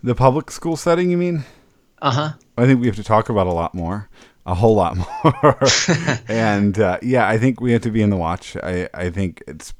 the 0.02 0.14
public 0.14 0.50
school 0.50 0.76
setting, 0.76 1.10
you 1.10 1.16
mean? 1.16 1.44
Uh 2.00 2.10
huh. 2.10 2.32
I 2.56 2.66
think 2.66 2.80
we 2.80 2.86
have 2.86 2.96
to 2.96 3.04
talk 3.04 3.28
about 3.28 3.46
a 3.46 3.52
lot 3.52 3.74
more 3.74 4.08
a 4.48 4.54
whole 4.54 4.74
lot 4.74 4.96
more. 5.24 5.58
and 6.28 6.78
uh, 6.78 6.98
yeah, 7.02 7.28
I 7.28 7.38
think 7.38 7.60
we 7.60 7.72
have 7.72 7.82
to 7.82 7.90
be 7.90 8.00
in 8.02 8.10
the 8.10 8.16
watch. 8.16 8.56
I, 8.56 8.88
I 8.94 9.10
think 9.10 9.42
it's 9.46 9.74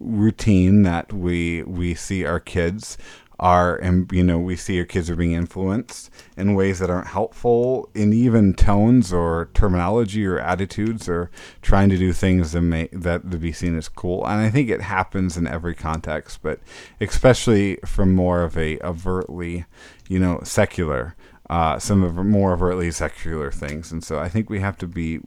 routine 0.00 0.82
that 0.82 1.12
we 1.12 1.62
we 1.62 1.94
see 1.94 2.24
our 2.24 2.40
kids 2.40 2.96
are 3.40 3.76
and 3.76 4.10
you 4.12 4.22
know 4.22 4.38
we 4.38 4.54
see 4.54 4.78
our 4.78 4.84
kids 4.84 5.08
are 5.08 5.16
being 5.16 5.32
influenced 5.32 6.10
in 6.36 6.54
ways 6.54 6.78
that 6.78 6.90
aren't 6.90 7.06
helpful 7.06 7.88
in 7.94 8.12
even 8.12 8.52
tones 8.52 9.12
or 9.14 9.48
terminology 9.54 10.26
or 10.26 10.38
attitudes 10.38 11.08
or 11.08 11.30
trying 11.62 11.88
to 11.88 11.96
do 11.96 12.12
things 12.12 12.52
that 12.52 12.60
may 12.60 12.86
that 12.92 13.30
to 13.30 13.38
be 13.38 13.50
seen 13.50 13.76
as 13.76 13.88
cool. 13.88 14.24
And 14.26 14.40
i 14.40 14.50
think 14.50 14.68
it 14.68 14.82
happens 14.82 15.38
in 15.38 15.46
every 15.46 15.74
context 15.74 16.40
but 16.42 16.60
especially 17.00 17.78
from 17.84 18.14
more 18.14 18.42
of 18.42 18.58
a 18.58 18.78
overtly 18.80 19.64
you 20.08 20.18
know 20.18 20.40
secular 20.44 21.16
uh, 21.50 21.78
some 21.78 22.02
of 22.02 22.14
more 22.14 22.52
overtly 22.54 22.90
secular 22.90 23.50
things 23.50 23.92
and 23.92 24.02
so 24.02 24.18
i 24.18 24.28
think 24.28 24.48
we 24.48 24.60
have 24.60 24.78
to 24.78 24.86
be 24.86 25.20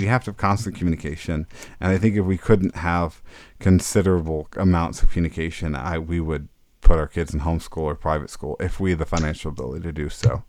we 0.00 0.06
have 0.06 0.24
to 0.24 0.30
have 0.30 0.36
constant 0.36 0.74
communication 0.74 1.46
and 1.80 1.92
i 1.92 1.96
think 1.96 2.16
if 2.16 2.24
we 2.24 2.36
couldn't 2.36 2.74
have 2.74 3.22
considerable 3.60 4.48
amounts 4.56 5.02
of 5.02 5.10
communication, 5.10 5.74
I 5.74 5.98
we 5.98 6.20
would 6.20 6.48
put 6.80 6.98
our 6.98 7.06
kids 7.06 7.34
in 7.34 7.40
homeschool 7.40 7.82
or 7.82 7.94
private 7.94 8.30
school 8.30 8.56
if 8.60 8.80
we 8.80 8.90
had 8.90 8.98
the 8.98 9.06
financial 9.06 9.50
ability 9.50 9.82
to 9.82 9.92
do 9.92 10.08
so. 10.08 10.42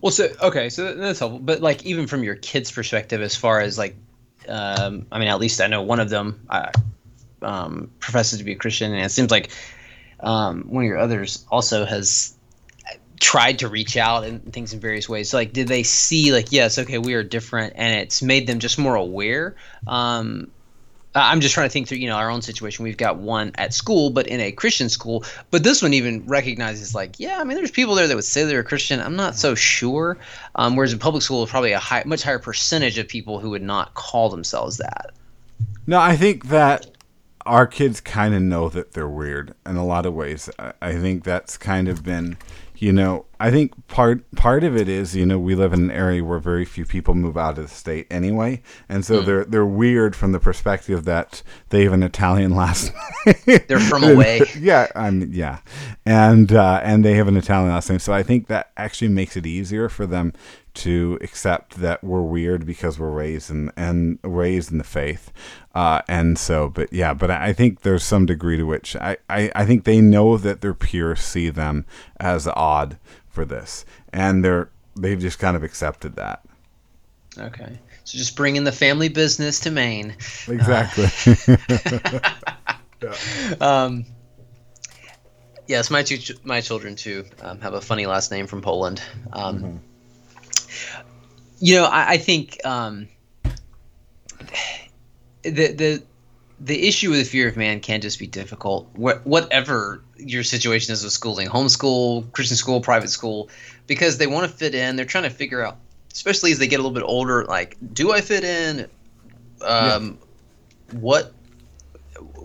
Well, 0.00 0.12
so 0.12 0.28
okay, 0.40 0.70
so 0.70 0.94
that's 0.94 1.18
helpful. 1.18 1.40
But 1.40 1.60
like, 1.60 1.84
even 1.84 2.06
from 2.06 2.22
your 2.22 2.36
kids' 2.36 2.70
perspective, 2.72 3.20
as 3.20 3.36
far 3.36 3.60
as 3.60 3.76
like, 3.76 3.96
um, 4.48 5.06
I 5.12 5.18
mean, 5.18 5.28
at 5.28 5.40
least 5.40 5.60
I 5.60 5.66
know 5.66 5.82
one 5.82 6.00
of 6.00 6.10
them 6.10 6.46
uh, 6.48 6.70
um, 7.42 7.90
professes 7.98 8.38
to 8.38 8.44
be 8.44 8.52
a 8.52 8.56
Christian, 8.56 8.92
and 8.92 9.04
it 9.04 9.10
seems 9.10 9.30
like 9.30 9.50
um, 10.20 10.64
one 10.68 10.84
of 10.84 10.88
your 10.88 10.98
others 10.98 11.44
also 11.50 11.84
has 11.84 12.34
tried 13.24 13.58
to 13.60 13.68
reach 13.68 13.96
out 13.96 14.24
and 14.24 14.52
things 14.52 14.74
in 14.74 14.80
various 14.80 15.08
ways. 15.08 15.32
Like, 15.32 15.54
did 15.54 15.66
they 15.66 15.82
see 15.82 16.30
like, 16.30 16.52
yes, 16.52 16.78
okay, 16.78 16.98
we 16.98 17.14
are 17.14 17.22
different, 17.22 17.72
and 17.76 17.98
it's 17.98 18.20
made 18.20 18.46
them 18.46 18.58
just 18.58 18.78
more 18.78 18.94
aware? 18.94 19.56
Um, 19.86 20.50
I'm 21.14 21.40
just 21.40 21.54
trying 21.54 21.68
to 21.68 21.72
think 21.72 21.88
through, 21.88 21.98
you 21.98 22.08
know, 22.08 22.16
our 22.16 22.28
own 22.28 22.42
situation. 22.42 22.82
We've 22.82 22.98
got 22.98 23.16
one 23.16 23.52
at 23.54 23.72
school, 23.72 24.10
but 24.10 24.26
in 24.26 24.40
a 24.40 24.52
Christian 24.52 24.90
school. 24.90 25.24
But 25.50 25.64
this 25.64 25.80
one 25.80 25.94
even 25.94 26.26
recognizes, 26.26 26.94
like, 26.94 27.18
yeah, 27.18 27.40
I 27.40 27.44
mean, 27.44 27.56
there's 27.56 27.70
people 27.70 27.94
there 27.94 28.06
that 28.06 28.14
would 28.14 28.24
say 28.24 28.44
they're 28.44 28.60
a 28.60 28.64
Christian. 28.64 29.00
I'm 29.00 29.16
not 29.16 29.36
so 29.36 29.54
sure. 29.54 30.18
Um, 30.56 30.76
whereas 30.76 30.92
in 30.92 30.98
public 30.98 31.22
school, 31.22 31.46
probably 31.46 31.72
a 31.72 31.78
high, 31.78 32.02
much 32.04 32.22
higher 32.22 32.38
percentage 32.38 32.98
of 32.98 33.08
people 33.08 33.38
who 33.38 33.50
would 33.50 33.62
not 33.62 33.94
call 33.94 34.28
themselves 34.28 34.76
that. 34.78 35.12
No, 35.86 36.00
I 36.00 36.16
think 36.16 36.48
that 36.48 36.90
our 37.46 37.66
kids 37.66 38.00
kind 38.00 38.34
of 38.34 38.42
know 38.42 38.68
that 38.70 38.92
they're 38.92 39.08
weird 39.08 39.54
in 39.64 39.76
a 39.76 39.86
lot 39.86 40.06
of 40.06 40.14
ways. 40.14 40.50
I 40.58 40.94
think 40.94 41.24
that's 41.24 41.56
kind 41.56 41.88
of 41.88 42.02
been 42.02 42.36
you 42.84 42.92
know, 42.92 43.24
I 43.40 43.50
think 43.50 43.86
part 43.88 44.30
part 44.36 44.62
of 44.62 44.76
it 44.76 44.90
is, 44.90 45.16
you 45.16 45.24
know, 45.24 45.38
we 45.38 45.54
live 45.54 45.72
in 45.72 45.84
an 45.84 45.90
area 45.90 46.22
where 46.22 46.38
very 46.38 46.66
few 46.66 46.84
people 46.84 47.14
move 47.14 47.34
out 47.38 47.56
of 47.56 47.64
the 47.64 47.74
state 47.74 48.06
anyway, 48.10 48.60
and 48.90 49.06
so 49.06 49.22
mm. 49.22 49.24
they're 49.24 49.44
they're 49.46 49.64
weird 49.64 50.14
from 50.14 50.32
the 50.32 50.38
perspective 50.38 51.06
that 51.06 51.42
they 51.70 51.84
have 51.84 51.94
an 51.94 52.02
Italian 52.02 52.54
last 52.62 52.92
name. 53.24 53.60
they're 53.68 53.80
from 53.80 54.04
away. 54.04 54.42
yeah, 54.58 54.88
I'm 54.94 55.32
yeah, 55.32 55.60
and 56.04 56.52
uh, 56.52 56.82
and 56.84 57.02
they 57.02 57.14
have 57.14 57.26
an 57.26 57.38
Italian 57.38 57.72
last 57.72 57.88
name, 57.88 58.00
so 58.00 58.12
I 58.12 58.22
think 58.22 58.48
that 58.48 58.70
actually 58.76 59.08
makes 59.08 59.34
it 59.34 59.46
easier 59.46 59.88
for 59.88 60.04
them 60.04 60.34
to 60.74 61.18
accept 61.22 61.76
that 61.76 62.04
we're 62.04 62.20
weird 62.20 62.66
because 62.66 62.98
we're 62.98 63.10
raised 63.10 63.50
in 63.50 63.72
and 63.78 64.18
raised 64.22 64.72
in 64.72 64.78
the 64.78 64.84
faith. 64.84 65.32
Uh, 65.74 66.02
and 66.08 66.38
so, 66.38 66.68
but 66.68 66.92
yeah, 66.92 67.12
but 67.12 67.30
I 67.30 67.52
think 67.52 67.80
there's 67.80 68.04
some 68.04 68.26
degree 68.26 68.56
to 68.56 68.64
which 68.64 68.94
I, 68.96 69.16
I, 69.28 69.50
I 69.54 69.66
think 69.66 69.84
they 69.84 70.00
know 70.00 70.36
that 70.36 70.60
their 70.60 70.74
peers 70.74 71.20
see 71.20 71.50
them 71.50 71.84
as 72.20 72.46
odd 72.46 72.98
for 73.28 73.44
this, 73.44 73.84
and 74.12 74.44
they're 74.44 74.70
they've 74.96 75.18
just 75.18 75.38
kind 75.38 75.56
of 75.56 75.64
accepted 75.64 76.14
that. 76.16 76.44
Okay, 77.36 77.78
so 78.04 78.16
just 78.16 78.36
bringing 78.36 78.62
the 78.62 78.72
family 78.72 79.08
business 79.08 79.58
to 79.60 79.72
Maine. 79.72 80.14
Exactly. 80.46 81.08
yeah. 83.02 83.14
Um, 83.60 84.04
yes, 85.66 85.90
my 85.90 86.04
two 86.04 86.18
my 86.44 86.60
children 86.60 86.94
too 86.94 87.24
um, 87.42 87.60
have 87.60 87.74
a 87.74 87.80
funny 87.80 88.06
last 88.06 88.30
name 88.30 88.46
from 88.46 88.62
Poland. 88.62 89.02
Um, 89.32 89.58
mm-hmm 89.58 89.76
you 91.64 91.76
know, 91.76 91.84
I, 91.84 92.10
I 92.10 92.16
think 92.18 92.58
um, 92.66 93.08
the 95.44 95.72
the 95.72 96.02
the 96.60 96.86
issue 96.86 97.10
with 97.10 97.18
the 97.18 97.24
fear 97.24 97.48
of 97.48 97.56
man 97.56 97.80
can 97.80 98.00
just 98.00 98.18
be 98.18 98.26
difficult. 98.26 98.88
Wh- 98.94 99.24
whatever 99.26 100.02
your 100.16 100.42
situation 100.42 100.92
is 100.92 101.02
with 101.02 101.12
schooling, 101.12 101.48
homeschool, 101.48 102.30
Christian 102.32 102.56
school, 102.56 102.80
private 102.80 103.10
school, 103.10 103.50
because 103.86 104.18
they 104.18 104.26
want 104.26 104.50
to 104.50 104.56
fit 104.56 104.74
in. 104.74 104.96
They're 104.96 105.04
trying 105.04 105.24
to 105.24 105.30
figure 105.30 105.62
out, 105.62 105.76
especially 106.12 106.52
as 106.52 106.58
they 106.58 106.66
get 106.66 106.76
a 106.76 106.82
little 106.82 106.94
bit 106.94 107.04
older, 107.06 107.44
like, 107.44 107.76
do 107.92 108.12
I 108.12 108.20
fit 108.20 108.44
in? 108.44 108.80
Um, 109.62 110.18
yeah. 110.92 110.98
What 111.00 111.32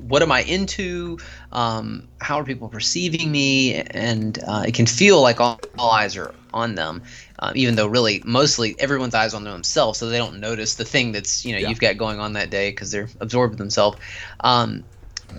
what 0.10 0.22
am 0.22 0.32
I 0.32 0.42
into? 0.42 1.18
Um, 1.52 2.08
how 2.20 2.40
are 2.40 2.44
people 2.44 2.68
perceiving 2.68 3.32
me? 3.32 3.76
And 3.76 4.38
uh, 4.46 4.64
it 4.68 4.74
can 4.74 4.86
feel 4.86 5.22
like 5.22 5.40
all, 5.40 5.60
all 5.78 5.92
eyes 5.92 6.18
are 6.18 6.34
on 6.54 6.76
them 6.76 7.04
um, 7.40 7.54
even 7.56 7.76
though 7.76 7.88
really 7.88 8.22
mostly 8.26 8.76
everyone's 8.80 9.16
eyes 9.16 9.34
on 9.34 9.44
themselves, 9.44 10.00
so 10.00 10.10
they 10.10 10.18
don't 10.18 10.40
notice 10.40 10.76
the 10.76 10.86
thing 10.86 11.12
that's 11.12 11.46
you 11.46 11.54
know 11.54 11.60
yeah. 11.60 11.70
you've 11.70 11.80
got 11.80 11.98
going 11.98 12.20
on 12.20 12.34
that 12.34 12.50
day 12.50 12.70
because 12.70 12.92
they're 12.92 13.10
absorbed 13.20 13.52
with 13.52 13.60
themselves. 13.60 13.98
Um, 14.42 14.84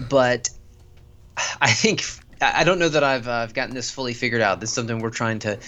but 0.08 0.50
I 1.60 1.70
think 1.70 2.02
I 2.40 2.64
don't 2.64 2.78
know 2.78 2.88
that 2.88 3.04
I've 3.04 3.28
uh, 3.28 3.32
I've 3.32 3.54
gotten 3.54 3.74
this 3.74 3.90
fully 3.90 4.14
figured 4.14 4.40
out. 4.40 4.60
This 4.60 4.70
is 4.70 4.74
something 4.74 5.00
we're 5.00 5.10
trying 5.10 5.40
to 5.40 5.58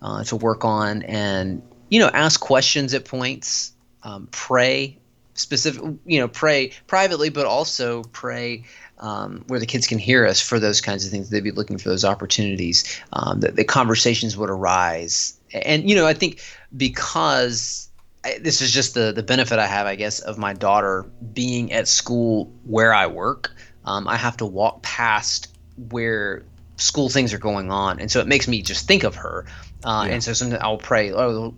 uh, 0.00 0.24
to 0.24 0.36
work 0.36 0.64
on, 0.64 1.02
and 1.02 1.62
you 1.88 1.98
know, 1.98 2.08
ask 2.08 2.38
questions 2.38 2.94
at 2.94 3.04
points, 3.04 3.72
um, 4.04 4.28
pray 4.30 4.99
specific, 5.40 5.82
you 6.04 6.20
know, 6.20 6.28
pray 6.28 6.72
privately, 6.86 7.30
but 7.30 7.46
also 7.46 8.02
pray 8.04 8.64
um, 8.98 9.44
where 9.48 9.58
the 9.58 9.66
kids 9.66 9.86
can 9.86 9.98
hear 9.98 10.26
us 10.26 10.40
for 10.40 10.60
those 10.60 10.80
kinds 10.80 11.04
of 11.04 11.10
things. 11.10 11.30
They'd 11.30 11.42
be 11.42 11.50
looking 11.50 11.78
for 11.78 11.88
those 11.88 12.04
opportunities. 12.04 13.00
Um, 13.12 13.40
that 13.40 13.56
the 13.56 13.64
conversations 13.64 14.36
would 14.36 14.50
arise 14.50 15.40
and 15.52 15.88
you 15.88 15.96
know, 15.96 16.06
I 16.06 16.14
think 16.14 16.40
because 16.76 17.88
I, 18.24 18.38
this 18.40 18.60
is 18.60 18.72
just 18.72 18.94
the 18.94 19.12
the 19.12 19.22
benefit 19.22 19.58
I 19.58 19.66
have, 19.66 19.86
I 19.86 19.96
guess, 19.96 20.20
of 20.20 20.38
my 20.38 20.52
daughter 20.52 21.06
being 21.32 21.72
at 21.72 21.88
school 21.88 22.52
where 22.64 22.94
I 22.94 23.06
work. 23.06 23.52
Um, 23.84 24.06
I 24.06 24.16
have 24.16 24.36
to 24.38 24.46
walk 24.46 24.82
past 24.82 25.48
where 25.90 26.42
school 26.76 27.08
things 27.08 27.32
are 27.32 27.38
going 27.38 27.70
on, 27.70 27.98
and 27.98 28.10
so 28.10 28.20
it 28.20 28.26
makes 28.26 28.46
me 28.46 28.62
just 28.62 28.86
think 28.86 29.04
of 29.04 29.16
her. 29.16 29.46
Uh, 29.82 30.04
Yeah. 30.06 30.14
And 30.14 30.24
so 30.24 30.32
sometimes 30.32 30.62
I'll 30.62 30.78
pray. 30.78 31.12
Oh, 31.12 31.54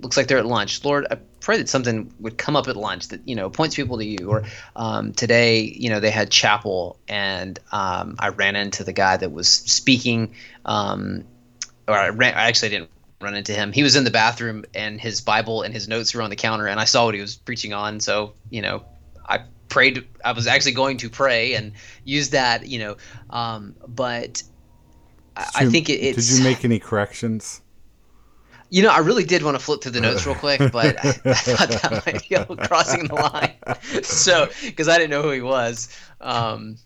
looks 0.00 0.16
like 0.16 0.28
they're 0.28 0.38
at 0.38 0.46
lunch. 0.46 0.84
Lord, 0.84 1.06
I 1.10 1.18
pray 1.46 1.58
that 1.58 1.68
something 1.68 2.12
would 2.18 2.36
come 2.36 2.56
up 2.56 2.66
at 2.66 2.76
lunch 2.76 3.06
that 3.08 3.20
you 3.26 3.36
know 3.36 3.48
points 3.48 3.76
people 3.76 3.96
to 3.98 4.04
you. 4.04 4.28
Or 4.28 4.42
um, 4.74 5.12
today, 5.12 5.60
you 5.60 5.88
know, 5.88 6.00
they 6.00 6.10
had 6.10 6.28
chapel, 6.28 6.98
and 7.08 7.58
um, 7.70 8.16
I 8.18 8.28
ran 8.30 8.56
into 8.56 8.82
the 8.82 8.92
guy 8.92 9.16
that 9.16 9.30
was 9.30 9.48
speaking. 9.48 10.34
Um, 10.64 11.24
or 11.86 11.94
I 11.94 12.08
ran. 12.08 12.34
I 12.34 12.48
actually 12.48 12.70
didn't 12.70 12.90
run 13.20 13.36
into 13.36 13.52
him. 13.52 13.72
He 13.72 13.84
was 13.84 13.94
in 13.94 14.02
the 14.02 14.10
bathroom, 14.10 14.64
and 14.74 15.00
his 15.00 15.20
Bible 15.20 15.62
and 15.62 15.72
his 15.72 15.86
notes 15.86 16.12
were 16.14 16.22
on 16.22 16.30
the 16.30 16.36
counter, 16.36 16.66
and 16.66 16.80
I 16.80 16.84
saw 16.84 17.04
what 17.04 17.14
he 17.14 17.20
was 17.20 17.36
preaching 17.36 17.72
on. 17.72 18.00
So 18.00 18.34
you 18.50 18.60
know, 18.60 18.84
I 19.24 19.42
prayed. 19.68 20.04
I 20.24 20.32
was 20.32 20.48
actually 20.48 20.72
going 20.72 20.96
to 20.98 21.08
pray 21.08 21.54
and 21.54 21.72
use 22.04 22.30
that. 22.30 22.66
You 22.66 22.80
know, 22.80 22.96
um, 23.30 23.76
but. 23.86 24.42
I- 25.36 25.50
I 25.54 25.66
think 25.66 25.90
it, 25.90 26.00
it's. 26.00 26.28
Did 26.28 26.38
you 26.38 26.44
make 26.44 26.64
any 26.64 26.78
corrections? 26.78 27.60
You 28.70 28.82
know, 28.82 28.90
I 28.90 28.98
really 28.98 29.24
did 29.24 29.42
want 29.42 29.56
to 29.58 29.64
flip 29.64 29.82
through 29.82 29.92
the 29.92 30.00
notes 30.00 30.26
real 30.26 30.34
quick, 30.34 30.58
but 30.72 31.04
I 31.04 31.12
thought 31.12 31.68
that 31.68 32.02
might 32.06 32.28
be 32.28 32.34
a 32.34 32.40
little 32.40 32.56
crossing 32.56 33.06
the 33.06 33.14
line. 33.14 33.52
So, 34.02 34.48
because 34.64 34.88
I 34.88 34.98
didn't 34.98 35.10
know 35.10 35.22
who 35.22 35.30
he 35.30 35.40
was. 35.40 35.88
Um, 36.20 36.78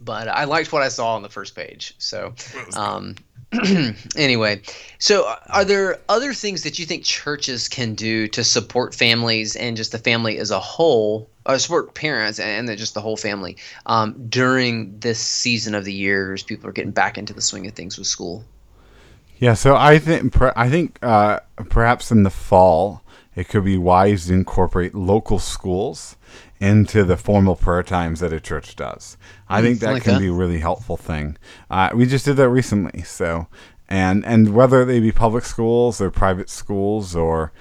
but 0.00 0.28
I 0.28 0.44
liked 0.44 0.72
what 0.72 0.82
I 0.82 0.88
saw 0.88 1.14
on 1.14 1.22
the 1.22 1.28
first 1.28 1.54
page. 1.54 1.94
So, 1.98 2.34
um, 2.76 3.16
anyway, 4.16 4.62
so 4.98 5.34
are 5.48 5.64
there 5.64 6.00
other 6.08 6.32
things 6.32 6.62
that 6.62 6.78
you 6.78 6.86
think 6.86 7.04
churches 7.04 7.68
can 7.68 7.94
do 7.94 8.28
to 8.28 8.42
support 8.42 8.94
families 8.94 9.56
and 9.56 9.76
just 9.76 9.92
the 9.92 9.98
family 9.98 10.38
as 10.38 10.50
a 10.50 10.60
whole, 10.60 11.28
or 11.44 11.58
support 11.58 11.94
parents 11.94 12.38
and 12.38 12.68
then 12.68 12.76
just 12.76 12.94
the 12.94 13.00
whole 13.00 13.16
family 13.16 13.56
um, 13.86 14.26
during 14.28 14.98
this 15.00 15.18
season 15.18 15.74
of 15.74 15.84
the 15.84 15.92
year 15.92 16.32
as 16.32 16.42
people 16.42 16.68
are 16.68 16.72
getting 16.72 16.92
back 16.92 17.18
into 17.18 17.34
the 17.34 17.42
swing 17.42 17.66
of 17.66 17.74
things 17.74 17.98
with 17.98 18.06
school? 18.06 18.44
Yeah, 19.40 19.54
so 19.54 19.74
I 19.74 19.98
think 19.98 20.34
per- 20.34 20.52
I 20.54 20.68
think 20.68 20.98
uh, 21.02 21.40
perhaps 21.70 22.12
in 22.12 22.22
the 22.22 22.30
fall 22.30 23.02
it 23.34 23.48
could 23.48 23.64
be 23.64 23.78
wise 23.78 24.26
to 24.26 24.34
incorporate 24.34 24.94
local 24.94 25.38
schools 25.38 26.16
into 26.60 27.04
the 27.04 27.16
formal 27.16 27.56
prayer 27.56 27.82
times 27.82 28.20
that 28.20 28.34
a 28.34 28.40
church 28.40 28.76
does. 28.76 29.16
I 29.48 29.62
think 29.62 29.80
that 29.80 29.94
like 29.94 30.02
can 30.02 30.14
that. 30.14 30.20
be 30.20 30.26
a 30.28 30.32
really 30.32 30.58
helpful 30.58 30.98
thing. 30.98 31.38
Uh, 31.70 31.88
we 31.94 32.04
just 32.04 32.26
did 32.26 32.36
that 32.36 32.50
recently, 32.50 33.02
so 33.02 33.46
and 33.90 34.24
and 34.24 34.54
whether 34.54 34.84
they 34.84 35.00
be 35.00 35.10
public 35.10 35.44
schools 35.44 36.00
or 36.00 36.10
private 36.10 36.48
schools 36.48 37.16
or 37.16 37.52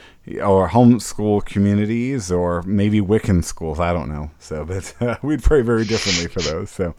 or 0.42 0.70
homeschool 0.70 1.44
communities 1.44 2.32
or 2.32 2.62
maybe 2.64 3.02
Wiccan 3.02 3.44
schools, 3.44 3.80
I 3.80 3.94
don't 3.94 4.10
know. 4.10 4.30
So, 4.38 4.64
but 4.66 4.94
uh, 5.02 5.16
we'd 5.24 5.42
pray 5.42 5.62
very 5.62 5.86
differently 5.86 6.28
for 6.28 6.42
those. 6.42 6.70
So, 6.70 6.94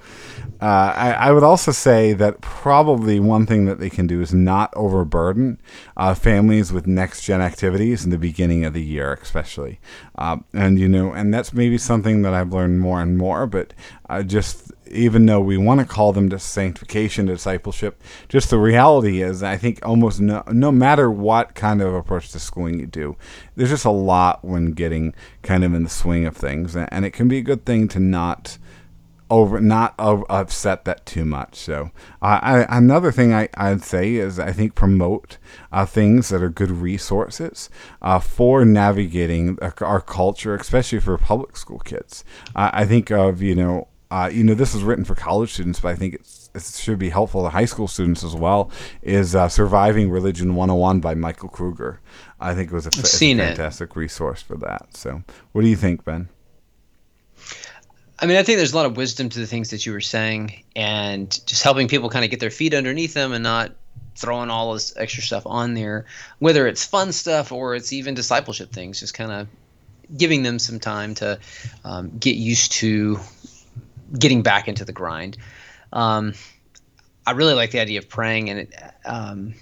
uh, 0.61 0.93
I, 0.97 1.12
I 1.12 1.33
would 1.33 1.45
also 1.45 1.70
say 1.70 2.12
that 2.14 2.41
probably 2.41 3.20
one 3.20 3.47
thing 3.47 3.66
that 3.66 3.78
they 3.78 3.91
can 3.91 4.07
do 4.07 4.20
is 4.20 4.35
not 4.35 4.72
overburden 4.74 5.61
uh, 5.97 6.14
families 6.14 6.72
with 6.72 6.87
next 6.87 7.22
gen 7.22 7.41
activities 7.41 8.05
in 8.05 8.11
the 8.11 8.18
beginning 8.18 8.64
of 8.64 8.74
the 8.74 8.83
year, 8.83 9.18
especially. 9.22 9.78
Uh, 10.16 10.39
and 10.53 10.78
you 10.78 10.89
know, 10.89 11.12
and 11.12 11.33
that's 11.33 11.53
maybe 11.53 11.78
something 11.78 12.22
that 12.22 12.35
I've 12.35 12.53
learned 12.53 12.81
more 12.81 13.01
and 13.01 13.16
more. 13.16 13.47
But 13.47 13.74
uh, 14.09 14.22
just 14.22 14.70
even 14.91 15.26
though 15.26 15.41
we 15.41 15.57
want 15.57 15.80
to 15.80 15.86
call 15.86 16.12
them 16.12 16.28
to 16.30 16.38
sanctification, 16.38 17.26
discipleship, 17.26 18.03
just 18.28 18.51
the 18.51 18.59
reality 18.59 19.22
is, 19.22 19.43
I 19.43 19.57
think 19.57 19.84
almost 19.86 20.20
no, 20.20 20.43
no 20.51 20.72
matter 20.72 21.11
what 21.11 21.55
kind 21.55 21.80
of 21.80 21.95
approach 21.95 22.30
to 22.32 22.41
schooling 22.41 22.80
you 22.80 22.86
do, 22.86 23.16
there's 23.57 23.70
just 23.70 23.84
a 23.84 23.91
lot 23.91 24.45
when 24.45 24.72
getting 24.72 25.14
kind 25.43 25.64
of 25.64 25.74
in 25.74 25.84
the 25.84 25.91
swing 25.91 26.26
of 26.26 26.36
things, 26.36 26.76
and, 26.76 27.05
it 27.05 27.12
can 27.12 27.28
be 27.28 27.38
a 27.38 27.43
good 27.43 27.64
thing 27.64 27.88
to 27.88 27.99
not 27.99 28.59
over 29.30 29.61
not 29.61 29.95
o- 29.99 30.26
upset 30.28 30.84
that 30.84 31.07
too 31.07 31.24
much. 31.24 31.55
So 31.55 31.91
uh, 32.20 32.41
I, 32.43 32.66
another 32.68 33.12
thing 33.12 33.32
I, 33.32 33.49
I'd 33.57 33.82
say 33.82 34.16
is 34.16 34.38
I 34.38 34.53
think 34.53 34.74
promote 34.74 35.38
uh, 35.72 35.86
things 35.86 36.28
that 36.28 36.43
are 36.43 36.51
good 36.51 36.70
resources 36.70 37.70
uh, 38.03 38.18
for 38.18 38.64
navigating 38.64 39.57
our, 39.62 39.74
our 39.80 40.01
culture, 40.01 40.55
especially 40.57 41.01
for 41.01 41.16
public 41.16 41.57
school 41.57 41.78
kids. 41.78 42.24
Uh, 42.55 42.70
I 42.72 42.84
think 42.84 43.11
of 43.11 43.41
you 43.41 43.55
know. 43.55 43.88
Uh, 44.11 44.28
you 44.32 44.42
know, 44.42 44.54
this 44.54 44.74
is 44.74 44.82
written 44.82 45.04
for 45.04 45.14
college 45.14 45.52
students, 45.52 45.78
but 45.80 45.88
I 45.88 45.94
think 45.94 46.14
it's, 46.14 46.50
it 46.54 46.64
should 46.64 46.98
be 46.98 47.11
helpful 47.11 47.44
to 47.44 47.48
high 47.48 47.64
school 47.64 47.86
students 47.86 48.24
as 48.24 48.34
well. 48.34 48.70
Is 49.02 49.34
uh, 49.36 49.48
Surviving 49.48 50.11
Religion 50.11 50.56
101 50.56 51.00
by 51.00 51.14
Michael 51.14 51.48
Kruger. 51.48 52.00
I 52.40 52.54
think 52.54 52.72
it 52.72 52.74
was 52.74 52.86
a, 52.86 52.90
fa- 52.90 53.02
a 53.02 53.06
seen 53.06 53.38
it. 53.38 53.48
fantastic 53.48 53.94
resource 53.94 54.42
for 54.42 54.56
that. 54.56 54.96
So, 54.96 55.22
what 55.52 55.62
do 55.62 55.68
you 55.68 55.76
think, 55.76 56.04
Ben? 56.04 56.28
I 58.18 58.26
mean, 58.26 58.36
I 58.36 58.42
think 58.42 58.58
there's 58.58 58.72
a 58.72 58.76
lot 58.76 58.86
of 58.86 58.96
wisdom 58.96 59.28
to 59.30 59.38
the 59.38 59.46
things 59.46 59.70
that 59.70 59.86
you 59.86 59.92
were 59.92 60.00
saying, 60.00 60.64
and 60.74 61.30
just 61.46 61.62
helping 61.62 61.88
people 61.88 62.11
kind 62.11 62.24
of 62.24 62.30
get 62.30 62.40
their 62.40 62.50
feet 62.50 62.74
underneath 62.74 63.14
them 63.14 63.32
and 63.32 63.42
not 63.42 63.72
throwing 64.16 64.50
all 64.50 64.74
this 64.74 64.92
extra 64.96 65.22
stuff 65.22 65.44
on 65.46 65.74
there, 65.74 66.04
whether 66.38 66.66
it's 66.66 66.84
fun 66.84 67.12
stuff 67.12 67.52
or 67.52 67.74
it's 67.74 67.92
even 67.92 68.14
discipleship 68.14 68.72
things, 68.72 69.00
just 69.00 69.14
kind 69.14 69.32
of 69.32 69.48
giving 70.16 70.42
them 70.42 70.58
some 70.58 70.80
time 70.80 71.14
to 71.14 71.38
um, 71.84 72.11
get 72.18 72.36
used 72.36 72.72
to 72.72 73.18
getting 74.18 74.42
back 74.42 74.68
into 74.68 74.84
the 74.84 74.92
grind. 74.92 75.36
Um, 75.92 76.34
I 77.26 77.32
really 77.32 77.54
like 77.54 77.70
the 77.70 77.80
idea 77.80 77.98
of 77.98 78.08
praying 78.08 78.50
and 78.50 78.58
it, 78.61 78.74
um, 79.04 79.54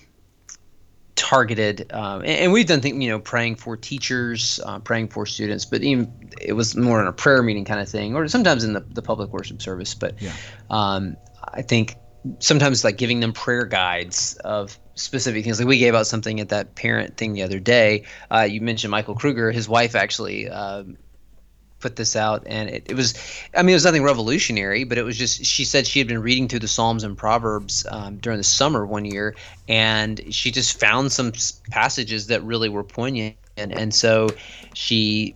targeted, 1.16 1.92
um, 1.92 2.20
and, 2.20 2.30
and 2.30 2.52
we've 2.52 2.66
done 2.66 2.80
things, 2.80 3.02
you 3.02 3.10
know, 3.10 3.18
praying 3.18 3.56
for 3.56 3.76
teachers, 3.76 4.60
uh, 4.64 4.78
praying 4.78 5.08
for 5.08 5.26
students, 5.26 5.64
but 5.64 5.82
even 5.82 6.30
it 6.40 6.52
was 6.52 6.76
more 6.76 7.00
in 7.00 7.06
a 7.06 7.12
prayer 7.12 7.42
meeting 7.42 7.64
kind 7.64 7.80
of 7.80 7.88
thing, 7.88 8.14
or 8.14 8.28
sometimes 8.28 8.64
in 8.64 8.72
the, 8.72 8.80
the 8.80 9.02
public 9.02 9.32
worship 9.32 9.60
service. 9.60 9.94
But 9.94 10.14
Yeah. 10.20 10.32
um, 10.70 11.16
I 11.52 11.62
think 11.62 11.96
sometimes 12.38 12.84
like 12.84 12.96
giving 12.98 13.20
them 13.20 13.32
prayer 13.32 13.64
guides 13.64 14.36
of 14.44 14.78
specific 14.94 15.44
things. 15.44 15.58
Like 15.58 15.68
we 15.68 15.78
gave 15.78 15.94
out 15.94 16.06
something 16.06 16.40
at 16.40 16.50
that 16.50 16.74
parent 16.74 17.16
thing 17.16 17.32
the 17.32 17.42
other 17.42 17.58
day. 17.58 18.04
Uh, 18.30 18.46
you 18.48 18.60
mentioned 18.60 18.90
Michael 18.90 19.14
Kruger. 19.14 19.50
His 19.50 19.68
wife 19.68 19.94
actually 19.94 20.48
um, 20.48 20.96
put 21.80 21.96
this 21.96 22.16
out, 22.16 22.44
and 22.46 22.68
it, 22.68 22.86
it 22.90 22.94
was, 22.94 23.14
I 23.54 23.62
mean, 23.62 23.70
it 23.70 23.74
was 23.74 23.84
nothing 23.84 24.02
revolutionary, 24.02 24.84
but 24.84 24.98
it 24.98 25.02
was 25.04 25.16
just 25.16 25.44
she 25.44 25.64
said 25.64 25.86
she 25.86 25.98
had 25.98 26.08
been 26.08 26.20
reading 26.20 26.48
through 26.48 26.58
the 26.60 26.68
Psalms 26.68 27.04
and 27.04 27.16
Proverbs 27.16 27.86
um, 27.90 28.16
during 28.18 28.38
the 28.38 28.44
summer 28.44 28.84
one 28.84 29.04
year, 29.04 29.36
and 29.68 30.20
she 30.30 30.50
just 30.50 30.78
found 30.80 31.12
some 31.12 31.32
passages 31.70 32.28
that 32.28 32.42
really 32.42 32.68
were 32.68 32.84
poignant, 32.84 33.36
and 33.56 33.72
and 33.72 33.94
so 33.94 34.28
she 34.74 35.34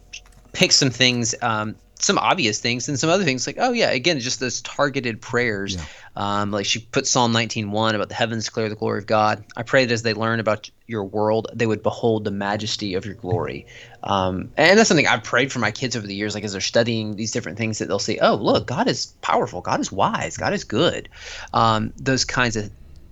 picked 0.52 0.74
some 0.74 0.90
things. 0.90 1.34
Um, 1.42 1.76
some 2.02 2.18
obvious 2.18 2.60
things 2.60 2.88
and 2.88 2.98
some 2.98 3.08
other 3.08 3.24
things 3.24 3.46
like 3.46 3.56
oh 3.58 3.72
yeah 3.72 3.90
again 3.90 4.18
just 4.18 4.40
those 4.40 4.60
targeted 4.62 5.20
prayers. 5.20 5.78
Um, 6.14 6.50
like 6.50 6.66
she 6.66 6.80
put 6.80 7.06
psalm 7.06 7.32
19.1 7.32 7.94
about 7.94 8.10
the 8.10 8.14
heavens 8.14 8.44
declare 8.44 8.68
the 8.68 8.74
glory 8.74 8.98
of 8.98 9.06
god. 9.06 9.44
I 9.56 9.62
pray 9.62 9.84
that 9.84 9.94
as 9.94 10.02
they 10.02 10.12
learn 10.12 10.40
about 10.40 10.68
your 10.86 11.04
world 11.04 11.48
they 11.54 11.66
would 11.66 11.82
behold 11.82 12.24
the 12.24 12.30
majesty 12.30 12.94
of 12.94 13.06
your 13.06 13.14
glory. 13.14 13.66
Um, 14.02 14.52
and 14.56 14.78
that's 14.78 14.88
something 14.88 15.06
i've 15.06 15.24
prayed 15.24 15.52
for 15.52 15.60
my 15.60 15.70
kids 15.70 15.96
over 15.96 16.06
the 16.06 16.14
years 16.14 16.34
like 16.34 16.44
as 16.44 16.52
they're 16.52 16.60
studying 16.60 17.16
these 17.16 17.30
different 17.30 17.56
things 17.56 17.78
that 17.78 17.86
they'll 17.86 17.98
see 17.98 18.18
oh 18.20 18.34
look 18.34 18.66
god 18.66 18.88
is 18.88 19.14
powerful. 19.22 19.60
God 19.60 19.80
is 19.80 19.92
wise. 19.92 20.36
God 20.36 20.52
is 20.52 20.64
good. 20.64 21.08
Um, 21.52 21.92
those 21.96 22.24
kinds 22.24 22.56
of 22.56 22.70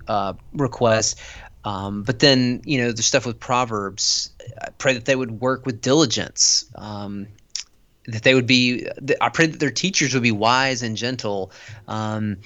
uh, 0.08 0.34
requests. 0.52 1.22
Um, 1.64 2.02
but 2.02 2.18
then 2.20 2.62
you 2.64 2.78
know 2.78 2.92
the 2.92 3.02
stuff 3.02 3.26
with 3.26 3.38
proverbs 3.38 4.30
i 4.62 4.70
pray 4.78 4.94
that 4.94 5.04
they 5.04 5.14
would 5.14 5.30
work 5.30 5.66
with 5.66 5.80
diligence. 5.82 6.64
Um, 6.74 7.28
that 8.06 8.22
they 8.22 8.34
would 8.34 8.46
be 8.46 8.82
that- 9.00 9.18
i 9.20 9.28
pray 9.28 9.46
that 9.46 9.60
their 9.60 9.70
teachers 9.70 10.14
would 10.14 10.22
be 10.22 10.32
wise 10.32 10.82
and 10.82 10.96
gentle 10.96 11.52
um, 11.88 12.38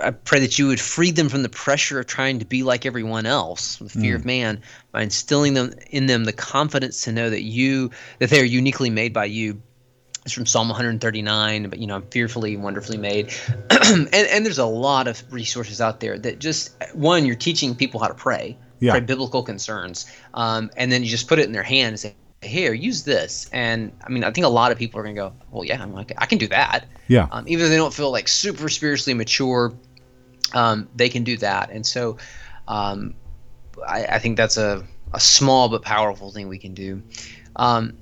I 0.00 0.12
pray 0.12 0.38
that 0.40 0.58
you 0.58 0.68
would 0.68 0.80
free 0.80 1.10
them 1.10 1.28
from 1.28 1.42
the 1.42 1.48
pressure 1.48 1.98
of 1.98 2.06
trying 2.06 2.38
to 2.38 2.44
be 2.44 2.62
like 2.62 2.86
everyone 2.86 3.26
else, 3.26 3.76
the 3.76 3.88
fear 3.88 4.14
of 4.14 4.24
man, 4.24 4.62
by 4.92 5.02
instilling 5.02 5.54
them 5.54 5.72
in 5.90 6.06
them 6.06 6.24
the 6.24 6.32
confidence 6.32 7.02
to 7.02 7.12
know 7.12 7.28
that 7.28 7.42
you 7.42 7.90
that 8.20 8.30
they 8.30 8.40
are 8.40 8.44
uniquely 8.44 8.90
made 8.90 9.12
by 9.12 9.24
you. 9.24 9.60
It's 10.24 10.32
from 10.32 10.46
Psalm 10.46 10.68
139, 10.68 11.68
but 11.68 11.80
you 11.80 11.88
know, 11.88 11.96
I'm 11.96 12.06
fearfully 12.06 12.54
and 12.54 12.62
wonderfully 12.62 12.96
made. 12.96 13.32
and 13.70 14.14
and 14.14 14.46
there's 14.46 14.58
a 14.58 14.64
lot 14.64 15.08
of 15.08 15.20
resources 15.32 15.80
out 15.80 15.98
there 15.98 16.16
that 16.16 16.38
just 16.38 16.76
one, 16.94 17.26
you're 17.26 17.34
teaching 17.34 17.74
people 17.74 17.98
how 17.98 18.06
to 18.06 18.14
pray, 18.14 18.56
Yeah. 18.78 18.92
pray 18.92 19.00
biblical 19.00 19.42
concerns, 19.42 20.06
um, 20.32 20.70
and 20.76 20.92
then 20.92 21.02
you 21.02 21.08
just 21.08 21.26
put 21.26 21.40
it 21.40 21.46
in 21.46 21.52
their 21.52 21.64
hand 21.64 21.88
and 21.88 21.98
say, 22.00 22.14
here, 22.44 22.72
use 22.72 23.04
this. 23.04 23.48
And 23.52 23.92
I 24.04 24.08
mean, 24.10 24.24
I 24.24 24.30
think 24.30 24.46
a 24.46 24.50
lot 24.50 24.72
of 24.72 24.78
people 24.78 25.00
are 25.00 25.02
gonna 25.02 25.14
go, 25.14 25.32
well, 25.50 25.64
yeah, 25.64 25.82
I'm 25.82 25.92
like, 25.92 26.12
I 26.18 26.26
can 26.26 26.38
do 26.38 26.48
that 26.48 26.86
Yeah. 27.08 27.28
um, 27.30 27.44
even 27.46 27.64
if 27.64 27.70
they 27.70 27.76
don't 27.76 27.94
feel 27.94 28.10
like 28.10 28.28
super 28.28 28.68
spiritually 28.68 29.14
mature, 29.14 29.72
um, 30.54 30.88
they 30.94 31.08
can 31.08 31.24
do 31.24 31.36
that. 31.38 31.70
And 31.70 31.86
so, 31.86 32.18
um, 32.68 33.14
I, 33.86 34.04
I 34.04 34.18
think 34.18 34.36
that's 34.36 34.56
a, 34.56 34.84
a 35.12 35.20
small 35.20 35.68
but 35.68 35.82
powerful 35.82 36.30
thing 36.30 36.48
we 36.48 36.58
can 36.58 36.74
do. 36.74 37.02
Um, 37.56 37.98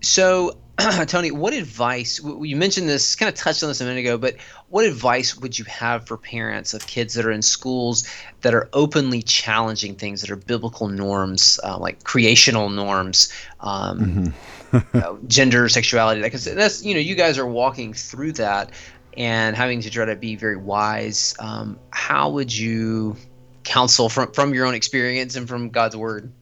so, 0.00 0.58
Tony, 1.06 1.30
what 1.30 1.52
advice? 1.52 2.20
You 2.22 2.56
mentioned 2.56 2.88
this, 2.88 3.14
kind 3.14 3.28
of 3.28 3.34
touched 3.34 3.62
on 3.62 3.68
this 3.68 3.80
a 3.80 3.84
minute 3.84 4.00
ago, 4.00 4.16
but 4.18 4.36
what 4.70 4.84
advice 4.86 5.36
would 5.36 5.58
you 5.58 5.64
have 5.66 6.06
for 6.06 6.16
parents 6.16 6.72
of 6.74 6.86
kids 6.86 7.14
that 7.14 7.26
are 7.26 7.30
in 7.30 7.42
schools 7.42 8.08
that 8.40 8.54
are 8.54 8.68
openly 8.72 9.22
challenging 9.22 9.94
things 9.94 10.22
that 10.22 10.30
are 10.30 10.36
biblical 10.36 10.88
norms, 10.88 11.60
uh, 11.62 11.76
like 11.78 12.02
creational 12.04 12.70
norms, 12.70 13.32
um, 13.60 14.32
uh, 14.72 15.14
gender, 15.26 15.68
sexuality? 15.68 16.22
Because 16.22 16.44
that's 16.44 16.82
you 16.84 16.94
know, 16.94 17.00
you 17.00 17.14
guys 17.14 17.38
are 17.38 17.46
walking 17.46 17.92
through 17.92 18.32
that. 18.32 18.70
and 19.16 19.56
having 19.56 19.80
to 19.82 19.90
try 19.90 20.04
to 20.06 20.16
be 20.16 20.36
very 20.36 20.56
wise. 20.56 21.34
Um, 21.38 21.78
how 21.90 22.30
would 22.30 22.56
you 22.56 23.16
counsel 23.64 24.08
from 24.08 24.32
from 24.32 24.54
your 24.54 24.66
own 24.66 24.74
experience 24.74 25.36
and 25.36 25.48
from 25.48 25.70
God's 25.70 25.96
word? 25.96 26.32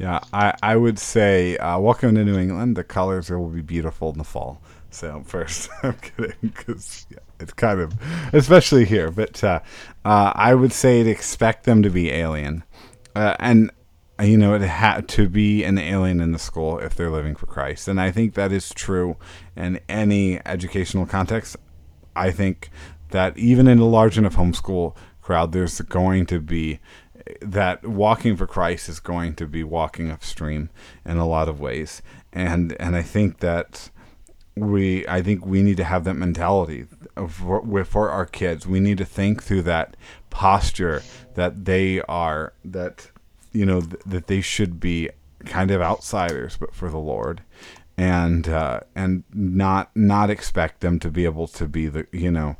Yeah, 0.00 0.20
I, 0.32 0.54
I 0.62 0.76
would 0.76 0.98
say, 0.98 1.58
uh, 1.58 1.78
welcome 1.78 2.14
to 2.14 2.24
New 2.24 2.38
England. 2.38 2.74
The 2.74 2.84
colors 2.84 3.28
will 3.28 3.50
be 3.50 3.60
beautiful 3.60 4.10
in 4.10 4.16
the 4.16 4.24
fall. 4.24 4.62
So 4.88 5.22
first, 5.26 5.68
I'm 5.82 5.92
kidding 5.92 6.36
because 6.40 7.06
yeah, 7.10 7.18
it's 7.38 7.52
kind 7.52 7.80
of, 7.80 7.92
especially 8.32 8.86
here. 8.86 9.10
But 9.10 9.44
uh, 9.44 9.60
uh, 10.06 10.32
I 10.34 10.54
would 10.54 10.72
say 10.72 11.02
to 11.02 11.10
expect 11.10 11.64
them 11.64 11.82
to 11.82 11.90
be 11.90 12.10
alien, 12.10 12.64
uh, 13.14 13.36
and 13.38 13.70
you 14.22 14.38
know 14.38 14.54
it 14.54 14.62
had 14.62 15.06
to 15.08 15.28
be 15.28 15.64
an 15.64 15.76
alien 15.76 16.22
in 16.22 16.32
the 16.32 16.38
school 16.38 16.78
if 16.78 16.96
they're 16.96 17.10
living 17.10 17.34
for 17.34 17.44
Christ, 17.44 17.86
and 17.86 18.00
I 18.00 18.10
think 18.10 18.32
that 18.34 18.52
is 18.52 18.70
true 18.70 19.18
in 19.54 19.80
any 19.86 20.40
educational 20.46 21.04
context. 21.04 21.58
I 22.16 22.30
think 22.30 22.70
that 23.10 23.36
even 23.36 23.68
in 23.68 23.78
a 23.78 23.84
large 23.84 24.16
enough 24.16 24.36
homeschool 24.36 24.96
crowd, 25.20 25.52
there's 25.52 25.78
going 25.82 26.24
to 26.26 26.40
be 26.40 26.80
that 27.40 27.84
walking 27.84 28.36
for 28.36 28.46
Christ 28.46 28.88
is 28.88 29.00
going 29.00 29.34
to 29.36 29.46
be 29.46 29.64
walking 29.64 30.10
upstream 30.10 30.70
in 31.04 31.16
a 31.16 31.26
lot 31.26 31.48
of 31.48 31.60
ways, 31.60 32.02
and 32.32 32.76
and 32.80 32.96
I 32.96 33.02
think 33.02 33.38
that 33.38 33.90
we 34.56 35.06
I 35.08 35.22
think 35.22 35.46
we 35.46 35.62
need 35.62 35.76
to 35.78 35.84
have 35.84 36.04
that 36.04 36.14
mentality 36.14 36.86
for, 37.28 37.84
for 37.84 38.10
our 38.10 38.26
kids. 38.26 38.66
We 38.66 38.80
need 38.80 38.98
to 38.98 39.04
think 39.04 39.42
through 39.42 39.62
that 39.62 39.96
posture 40.28 41.02
that 41.34 41.64
they 41.64 42.00
are 42.02 42.52
that 42.64 43.10
you 43.52 43.66
know 43.66 43.80
th- 43.80 44.02
that 44.06 44.26
they 44.26 44.40
should 44.40 44.80
be 44.80 45.10
kind 45.46 45.70
of 45.70 45.80
outsiders, 45.80 46.56
but 46.56 46.74
for 46.74 46.90
the 46.90 46.98
Lord, 46.98 47.42
and 47.96 48.48
uh, 48.48 48.80
and 48.94 49.24
not 49.32 49.90
not 49.94 50.30
expect 50.30 50.80
them 50.80 50.98
to 51.00 51.10
be 51.10 51.24
able 51.24 51.48
to 51.48 51.66
be 51.66 51.86
the 51.86 52.06
you 52.12 52.30
know 52.30 52.56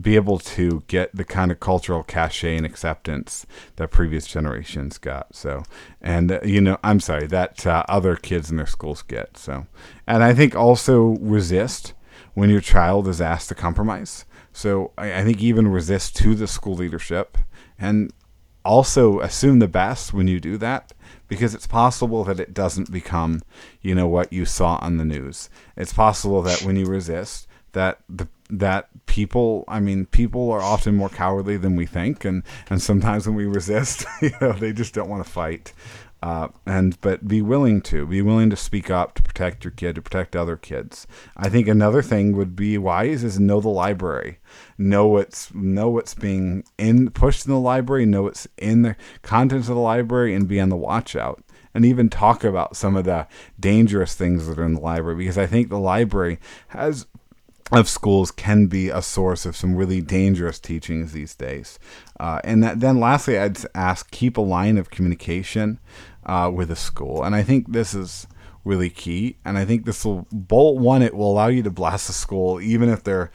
be 0.00 0.16
able 0.16 0.38
to 0.38 0.82
get 0.86 1.14
the 1.14 1.24
kind 1.24 1.50
of 1.50 1.60
cultural 1.60 2.02
cachet 2.02 2.56
and 2.56 2.66
acceptance 2.66 3.46
that 3.76 3.90
previous 3.90 4.26
generations 4.26 4.98
got. 4.98 5.34
So, 5.34 5.62
and 6.00 6.32
uh, 6.32 6.40
you 6.44 6.60
know, 6.60 6.78
I'm 6.82 7.00
sorry 7.00 7.26
that 7.28 7.66
uh, 7.66 7.84
other 7.88 8.16
kids 8.16 8.50
in 8.50 8.56
their 8.56 8.66
schools 8.66 9.02
get. 9.02 9.36
So, 9.36 9.66
and 10.06 10.22
I 10.22 10.34
think 10.34 10.54
also 10.54 11.16
resist 11.20 11.94
when 12.34 12.50
your 12.50 12.60
child 12.60 13.08
is 13.08 13.20
asked 13.20 13.48
to 13.48 13.54
compromise. 13.54 14.24
So, 14.52 14.92
I, 14.98 15.20
I 15.20 15.24
think 15.24 15.40
even 15.40 15.68
resist 15.68 16.16
to 16.16 16.34
the 16.34 16.46
school 16.46 16.74
leadership, 16.74 17.38
and 17.78 18.12
also 18.64 19.20
assume 19.20 19.58
the 19.58 19.68
best 19.68 20.12
when 20.12 20.28
you 20.28 20.38
do 20.38 20.58
that 20.58 20.92
because 21.28 21.54
it's 21.54 21.66
possible 21.66 22.24
that 22.24 22.40
it 22.40 22.52
doesn't 22.52 22.90
become, 22.90 23.40
you 23.80 23.94
know, 23.94 24.06
what 24.06 24.32
you 24.32 24.44
saw 24.44 24.78
on 24.82 24.96
the 24.96 25.04
news. 25.04 25.48
It's 25.76 25.92
possible 25.92 26.42
that 26.42 26.62
when 26.62 26.76
you 26.76 26.86
resist, 26.86 27.46
that 27.72 28.00
the 28.08 28.28
that 28.50 28.88
people 29.06 29.64
i 29.68 29.80
mean 29.80 30.06
people 30.06 30.50
are 30.50 30.62
often 30.62 30.94
more 30.94 31.08
cowardly 31.08 31.56
than 31.56 31.76
we 31.76 31.86
think 31.86 32.24
and 32.24 32.42
and 32.68 32.82
sometimes 32.82 33.26
when 33.26 33.36
we 33.36 33.46
resist 33.46 34.04
you 34.22 34.30
know 34.40 34.52
they 34.52 34.72
just 34.72 34.94
don't 34.94 35.08
want 35.08 35.24
to 35.24 35.30
fight. 35.30 35.72
Uh, 36.22 36.48
and 36.66 37.00
but 37.00 37.26
be 37.26 37.40
willing 37.40 37.80
to 37.80 38.06
be 38.06 38.20
willing 38.20 38.50
to 38.50 38.56
speak 38.56 38.90
up 38.90 39.14
to 39.14 39.22
protect 39.22 39.64
your 39.64 39.70
kid 39.70 39.94
to 39.94 40.02
protect 40.02 40.36
other 40.36 40.54
kids. 40.54 41.06
I 41.34 41.48
think 41.48 41.66
another 41.66 42.02
thing 42.02 42.36
would 42.36 42.54
be 42.54 42.76
wise 42.76 43.24
is 43.24 43.40
know 43.40 43.58
the 43.58 43.70
library. 43.70 44.38
Know 44.76 45.06
what's 45.06 45.54
know 45.54 45.88
what's 45.88 46.12
being 46.12 46.62
in 46.76 47.10
pushed 47.10 47.46
in 47.46 47.52
the 47.52 47.58
library 47.58 48.04
know 48.04 48.24
what's 48.24 48.46
in 48.58 48.82
the 48.82 48.96
contents 49.22 49.70
of 49.70 49.76
the 49.76 49.80
library 49.80 50.34
and 50.34 50.46
be 50.46 50.60
on 50.60 50.68
the 50.68 50.76
watch 50.76 51.16
out. 51.16 51.42
And 51.72 51.86
even 51.86 52.10
talk 52.10 52.44
about 52.44 52.76
some 52.76 52.96
of 52.96 53.04
the 53.04 53.26
dangerous 53.58 54.14
things 54.14 54.46
that 54.46 54.58
are 54.58 54.64
in 54.64 54.74
the 54.74 54.80
library 54.80 55.16
because 55.16 55.38
I 55.38 55.46
think 55.46 55.70
the 55.70 55.78
library 55.78 56.38
has 56.68 57.06
of 57.72 57.88
schools 57.88 58.30
can 58.30 58.66
be 58.66 58.88
a 58.88 59.02
source 59.02 59.46
of 59.46 59.56
some 59.56 59.76
really 59.76 60.00
dangerous 60.00 60.58
teachings 60.58 61.12
these 61.12 61.34
days. 61.34 61.78
Uh, 62.18 62.40
and 62.44 62.62
that, 62.62 62.80
then 62.80 62.98
lastly, 62.98 63.38
I'd 63.38 63.58
ask 63.74 64.10
keep 64.10 64.36
a 64.36 64.40
line 64.40 64.76
of 64.78 64.90
communication 64.90 65.78
uh, 66.26 66.50
with 66.52 66.70
a 66.70 66.76
school. 66.76 67.22
And 67.22 67.34
I 67.34 67.42
think 67.42 67.72
this 67.72 67.94
is 67.94 68.26
really 68.64 68.90
key. 68.90 69.36
And 69.44 69.56
I 69.56 69.64
think 69.64 69.84
this 69.84 70.04
will, 70.04 70.26
bolt 70.32 70.80
one, 70.80 71.02
it 71.02 71.14
will 71.14 71.30
allow 71.30 71.46
you 71.46 71.62
to 71.62 71.70
blast 71.70 72.08
the 72.08 72.12
school, 72.12 72.60
even 72.60 72.88
if 72.88 73.04
they're 73.04 73.30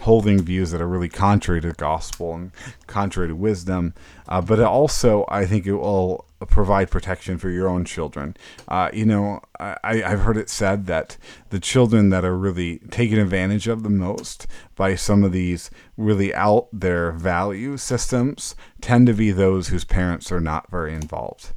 holding 0.00 0.40
views 0.40 0.70
that 0.70 0.80
are 0.80 0.88
really 0.88 1.08
contrary 1.08 1.60
to 1.60 1.68
the 1.68 1.74
gospel 1.74 2.34
and 2.34 2.52
contrary 2.86 3.28
to 3.28 3.36
wisdom. 3.36 3.92
Uh, 4.28 4.40
but 4.40 4.60
also, 4.60 5.24
I 5.28 5.44
think 5.46 5.66
it 5.66 5.74
will 5.74 6.24
provide 6.46 6.90
protection 6.90 7.38
for 7.38 7.50
your 7.50 7.68
own 7.68 7.84
children. 7.84 8.36
Uh, 8.68 8.90
you 8.92 9.04
know, 9.04 9.40
I, 9.58 10.02
I've 10.02 10.20
heard 10.20 10.36
it 10.36 10.48
said 10.50 10.86
that 10.86 11.16
the 11.50 11.60
children 11.60 12.10
that 12.10 12.24
are 12.24 12.36
really 12.36 12.78
taken 12.90 13.18
advantage 13.18 13.68
of 13.68 13.82
the 13.82 13.90
most 13.90 14.46
by 14.74 14.94
some 14.94 15.22
of 15.24 15.32
these 15.32 15.70
really 15.96 16.34
out 16.34 16.68
there 16.72 17.12
value 17.12 17.76
systems 17.76 18.54
tend 18.80 19.06
to 19.06 19.14
be 19.14 19.30
those 19.30 19.68
whose 19.68 19.84
parents 19.84 20.32
are 20.32 20.40
not 20.40 20.70
very 20.70 20.94
involved. 20.94 21.52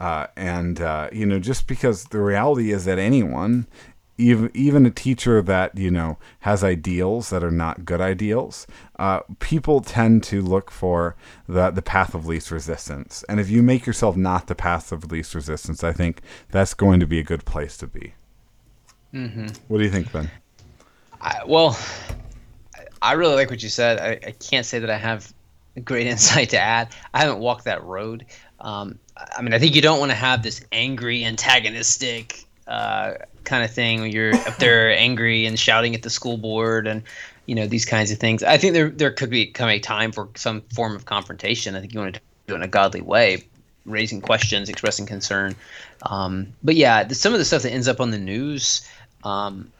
Uh, 0.00 0.26
and 0.36 0.80
uh, 0.80 1.08
you 1.12 1.24
know, 1.24 1.38
just 1.38 1.66
because 1.66 2.06
the 2.06 2.20
reality 2.20 2.72
is 2.72 2.84
that 2.84 2.98
anyone, 2.98 3.66
even 4.16 4.50
even 4.54 4.86
a 4.86 4.90
teacher 4.90 5.42
that 5.42 5.76
you 5.76 5.90
know 5.90 6.18
has 6.40 6.62
ideals 6.62 7.30
that 7.30 7.42
are 7.42 7.50
not 7.50 7.84
good 7.84 8.00
ideals, 8.00 8.66
uh, 8.98 9.20
people 9.40 9.80
tend 9.80 10.22
to 10.24 10.40
look 10.40 10.70
for 10.70 11.16
the 11.48 11.70
the 11.70 11.82
path 11.82 12.14
of 12.14 12.26
least 12.26 12.50
resistance. 12.50 13.24
And 13.28 13.40
if 13.40 13.50
you 13.50 13.62
make 13.62 13.86
yourself 13.86 14.16
not 14.16 14.46
the 14.46 14.54
path 14.54 14.92
of 14.92 15.10
least 15.10 15.34
resistance, 15.34 15.82
I 15.82 15.92
think 15.92 16.20
that's 16.50 16.74
going 16.74 17.00
to 17.00 17.06
be 17.06 17.18
a 17.18 17.24
good 17.24 17.44
place 17.44 17.76
to 17.78 17.86
be. 17.86 18.14
Mm-hmm. 19.12 19.46
What 19.68 19.78
do 19.78 19.84
you 19.84 19.90
think, 19.90 20.12
Ben? 20.12 20.30
I, 21.20 21.40
well, 21.46 21.78
I 23.00 23.12
really 23.12 23.34
like 23.34 23.50
what 23.50 23.62
you 23.62 23.68
said. 23.68 24.00
I, 24.00 24.28
I 24.28 24.32
can't 24.32 24.66
say 24.66 24.78
that 24.78 24.90
I 24.90 24.96
have 24.96 25.32
great 25.84 26.06
insight 26.08 26.50
to 26.50 26.58
add. 26.58 26.94
I 27.12 27.20
haven't 27.20 27.38
walked 27.38 27.64
that 27.64 27.82
road. 27.84 28.26
Um, 28.60 28.98
I 29.36 29.42
mean, 29.42 29.54
I 29.54 29.58
think 29.58 29.74
you 29.74 29.82
don't 29.82 29.98
want 29.98 30.10
to 30.10 30.16
have 30.16 30.42
this 30.42 30.64
angry, 30.72 31.24
antagonistic 31.24 32.44
uh, 32.66 33.14
kind 33.44 33.64
of 33.64 33.70
thing 33.70 34.00
when 34.00 34.10
you're 34.10 34.34
up 34.34 34.56
there 34.56 34.90
angry 34.96 35.46
and 35.46 35.58
shouting 35.58 35.94
at 35.94 36.02
the 36.02 36.10
school 36.10 36.36
board 36.36 36.86
and 36.86 37.02
you 37.46 37.54
know 37.54 37.66
these 37.66 37.84
kinds 37.84 38.10
of 38.10 38.18
things. 38.18 38.42
I 38.42 38.58
think 38.58 38.72
there 38.74 38.90
there 38.90 39.10
could 39.10 39.30
become 39.30 39.68
a 39.68 39.78
time 39.78 40.12
for 40.12 40.28
some 40.36 40.62
form 40.74 40.96
of 40.96 41.04
confrontation. 41.04 41.74
I 41.74 41.80
think 41.80 41.92
you 41.92 42.00
want 42.00 42.14
to 42.14 42.20
do 42.46 42.54
it 42.54 42.56
in 42.56 42.62
a 42.62 42.68
godly 42.68 43.00
way, 43.00 43.44
raising 43.84 44.20
questions, 44.20 44.68
expressing 44.68 45.06
concern. 45.06 45.54
Um, 46.02 46.54
but 46.62 46.74
yeah, 46.74 47.04
the, 47.04 47.14
some 47.14 47.32
of 47.32 47.38
the 47.38 47.44
stuff 47.44 47.62
that 47.62 47.72
ends 47.72 47.88
up 47.88 48.00
on 48.00 48.10
the 48.10 48.18
news 48.18 48.88
um, 49.24 49.72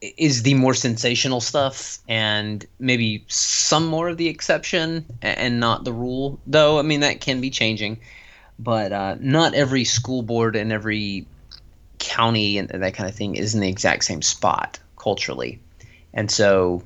is 0.00 0.42
the 0.42 0.54
more 0.54 0.74
sensational 0.74 1.40
stuff, 1.40 1.98
and 2.08 2.64
maybe 2.78 3.24
some 3.28 3.86
more 3.86 4.08
of 4.08 4.16
the 4.16 4.28
exception 4.28 5.04
and 5.22 5.60
not 5.60 5.84
the 5.84 5.92
rule. 5.92 6.38
Though 6.46 6.78
I 6.78 6.82
mean 6.82 7.00
that 7.00 7.20
can 7.20 7.40
be 7.40 7.50
changing, 7.50 7.98
but 8.58 8.92
uh, 8.92 9.16
not 9.18 9.54
every 9.54 9.84
school 9.84 10.22
board 10.22 10.54
and 10.54 10.72
every 10.72 11.26
county 11.98 12.58
and 12.58 12.68
that 12.68 12.94
kind 12.94 13.08
of 13.08 13.14
thing 13.14 13.36
is 13.36 13.54
in 13.54 13.60
the 13.60 13.68
exact 13.68 14.04
same 14.04 14.22
spot 14.22 14.78
culturally, 14.96 15.60
and 16.12 16.30
so. 16.30 16.82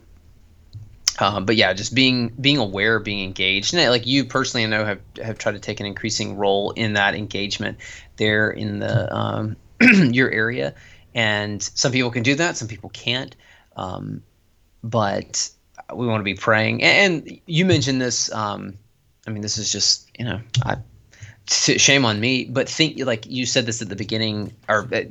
Um, 1.19 1.45
but 1.45 1.57
yeah, 1.57 1.75
just 1.75 1.95
being 1.95 2.29
being 2.41 2.57
aware, 2.57 2.99
being 2.99 3.23
engaged, 3.23 3.75
and 3.75 3.91
like 3.91 4.07
you 4.07 4.25
personally, 4.25 4.65
I 4.65 4.69
know 4.69 4.85
have 4.85 5.01
have 5.23 5.39
tried 5.39 5.53
to 5.53 5.61
take 5.61 5.79
an 5.79 5.87
increasing 5.87 6.39
role 6.39 6.71
in 6.71 6.95
that 6.95 7.15
engagement 7.15 7.79
there 8.17 8.51
in 8.51 8.79
the 8.79 9.15
um, 9.15 9.57
your 9.81 10.31
area, 10.31 10.75
and 11.15 11.63
some 11.63 11.93
people 11.93 12.11
can 12.11 12.23
do 12.23 12.35
that, 12.37 12.57
some 12.57 12.67
people 12.67 12.89
can't. 12.91 13.37
Um, 13.77 14.23
but 14.83 15.51
we 15.95 16.07
want 16.07 16.21
to 16.21 16.25
be 16.25 16.35
praying, 16.35 16.83
and, 16.83 17.29
and 17.29 17.41
you 17.47 17.67
mentioned 17.67 18.01
this. 18.01 18.33
Um, 18.33 18.79
I 19.27 19.31
mean, 19.31 19.43
this 19.43 19.59
is 19.59 19.71
just 19.71 20.11
you 20.19 20.25
know, 20.25 20.41
I 20.65 20.79
shame 21.47 22.05
on 22.05 22.21
me, 22.21 22.45
but 22.45 22.69
think 22.69 22.99
like 23.05 23.27
you 23.27 23.47
said 23.47 23.67
this 23.67 23.83
at 23.83 23.89
the 23.89 23.97
beginning 23.97 24.53
or 24.69 24.89
at 24.93 25.09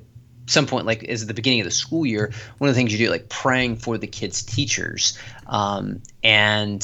some 0.47 0.65
point, 0.65 0.86
like 0.86 1.03
is 1.03 1.21
at 1.21 1.27
the 1.27 1.34
beginning 1.34 1.61
of 1.61 1.65
the 1.65 1.71
school 1.71 2.05
year. 2.05 2.32
One 2.57 2.69
of 2.69 2.75
the 2.75 2.79
things 2.79 2.91
you 2.91 2.97
do, 2.97 3.09
like 3.09 3.29
praying 3.29 3.77
for 3.77 3.97
the 3.97 4.07
kids' 4.07 4.43
teachers, 4.43 5.17
um, 5.47 6.01
and 6.23 6.82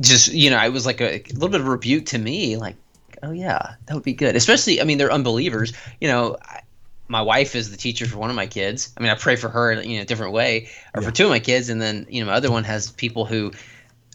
just 0.00 0.32
you 0.32 0.50
know, 0.50 0.62
it 0.62 0.72
was 0.72 0.86
like 0.86 1.00
a, 1.00 1.16
a 1.16 1.32
little 1.34 1.48
bit 1.48 1.60
of 1.60 1.66
a 1.66 1.70
rebuke 1.70 2.06
to 2.06 2.18
me, 2.18 2.56
like, 2.56 2.76
oh 3.22 3.32
yeah, 3.32 3.74
that 3.86 3.94
would 3.94 4.04
be 4.04 4.14
good. 4.14 4.36
Especially, 4.36 4.80
I 4.80 4.84
mean, 4.84 4.98
they're 4.98 5.12
unbelievers. 5.12 5.72
You 6.00 6.08
know, 6.08 6.36
I, 6.42 6.60
my 7.08 7.22
wife 7.22 7.54
is 7.54 7.70
the 7.70 7.76
teacher 7.76 8.06
for 8.06 8.18
one 8.18 8.30
of 8.30 8.36
my 8.36 8.46
kids. 8.46 8.92
I 8.96 9.00
mean, 9.00 9.10
I 9.10 9.14
pray 9.14 9.36
for 9.36 9.48
her 9.48 9.72
in 9.72 9.88
you 9.88 9.96
know, 9.96 10.02
a 10.02 10.06
different 10.06 10.32
way, 10.32 10.68
or 10.94 11.02
yeah. 11.02 11.08
for 11.08 11.14
two 11.14 11.24
of 11.24 11.30
my 11.30 11.40
kids, 11.40 11.68
and 11.70 11.80
then 11.80 12.06
you 12.08 12.20
know, 12.20 12.30
my 12.30 12.36
other 12.36 12.50
one 12.50 12.64
has 12.64 12.90
people 12.90 13.24
who 13.24 13.52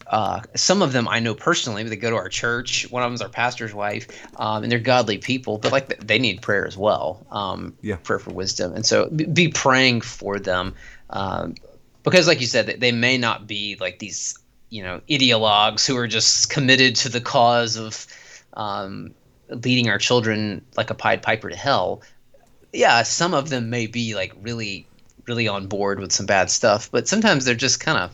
uh, 0.07 0.41
some 0.55 0.81
of 0.81 0.93
them 0.93 1.07
I 1.07 1.19
know 1.19 1.35
personally. 1.35 1.83
They 1.83 1.95
go 1.95 2.09
to 2.09 2.15
our 2.15 2.29
church. 2.29 2.89
One 2.89 3.03
of 3.03 3.07
them 3.07 3.15
is 3.15 3.21
our 3.21 3.29
pastor's 3.29 3.73
wife, 3.73 4.07
um, 4.37 4.63
and 4.63 4.71
they're 4.71 4.79
godly 4.79 5.17
people. 5.17 5.57
But 5.57 5.71
like 5.71 6.05
they 6.05 6.19
need 6.19 6.41
prayer 6.41 6.67
as 6.67 6.77
well. 6.77 7.25
Um, 7.31 7.75
yeah, 7.81 7.95
prayer 7.97 8.19
for 8.19 8.31
wisdom, 8.31 8.73
and 8.73 8.85
so 8.85 9.09
be 9.09 9.49
praying 9.49 10.01
for 10.01 10.39
them 10.39 10.75
um, 11.09 11.55
because, 12.03 12.27
like 12.27 12.41
you 12.41 12.47
said, 12.47 12.79
they 12.79 12.91
may 12.91 13.17
not 13.17 13.47
be 13.47 13.77
like 13.79 13.99
these 13.99 14.37
you 14.69 14.83
know 14.83 15.01
ideologues 15.09 15.85
who 15.85 15.95
are 15.97 16.07
just 16.07 16.49
committed 16.49 16.95
to 16.97 17.09
the 17.09 17.21
cause 17.21 17.77
of 17.77 18.07
um, 18.53 19.13
leading 19.49 19.89
our 19.89 19.97
children 19.99 20.65
like 20.75 20.89
a 20.89 20.95
pied 20.95 21.21
piper 21.21 21.49
to 21.49 21.55
hell. 21.55 22.01
Yeah, 22.71 23.03
some 23.03 23.33
of 23.33 23.49
them 23.49 23.69
may 23.69 23.87
be 23.87 24.15
like 24.15 24.33
really 24.41 24.87
really 25.25 25.47
on 25.47 25.67
board 25.67 25.99
with 25.99 26.11
some 26.11 26.25
bad 26.25 26.49
stuff, 26.49 26.91
but 26.91 27.07
sometimes 27.07 27.45
they're 27.45 27.55
just 27.55 27.79
kind 27.79 27.97
of 27.97 28.11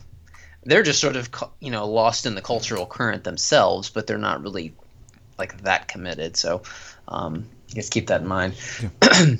they're 0.64 0.82
just 0.82 1.00
sort 1.00 1.16
of 1.16 1.30
you 1.60 1.70
know 1.70 1.86
lost 1.88 2.26
in 2.26 2.34
the 2.34 2.42
cultural 2.42 2.86
current 2.86 3.24
themselves, 3.24 3.90
but 3.90 4.06
they're 4.06 4.18
not 4.18 4.42
really 4.42 4.74
like 5.38 5.62
that 5.62 5.88
committed. 5.88 6.36
So 6.36 6.62
um, 7.08 7.46
I 7.70 7.74
guess 7.74 7.88
keep 7.88 8.08
that 8.08 8.20
in 8.20 8.26
mind. 8.26 8.54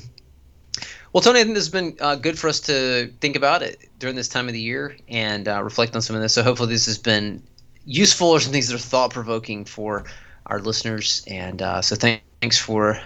well, 1.12 1.20
Tony, 1.22 1.40
I 1.40 1.44
think 1.44 1.54
this 1.54 1.64
has 1.64 1.68
been 1.68 1.96
uh, 2.00 2.16
good 2.16 2.38
for 2.38 2.48
us 2.48 2.60
to 2.60 3.12
think 3.20 3.36
about 3.36 3.62
it 3.62 3.88
during 3.98 4.16
this 4.16 4.28
time 4.28 4.48
of 4.48 4.54
the 4.54 4.60
year 4.60 4.96
and 5.08 5.46
uh, 5.46 5.62
reflect 5.62 5.94
on 5.94 6.02
some 6.02 6.16
of 6.16 6.22
this. 6.22 6.32
So 6.34 6.42
hopefully 6.42 6.70
this 6.70 6.86
has 6.86 6.98
been 6.98 7.42
useful 7.84 8.28
or 8.28 8.40
some 8.40 8.52
things 8.52 8.68
that 8.68 8.74
are 8.74 8.78
thought 8.78 9.12
provoking 9.12 9.64
for 9.64 10.04
our 10.46 10.60
listeners. 10.60 11.24
And 11.26 11.60
uh, 11.60 11.82
so 11.82 11.96
thank- 11.96 12.22
thanks 12.40 12.58
for 12.58 13.00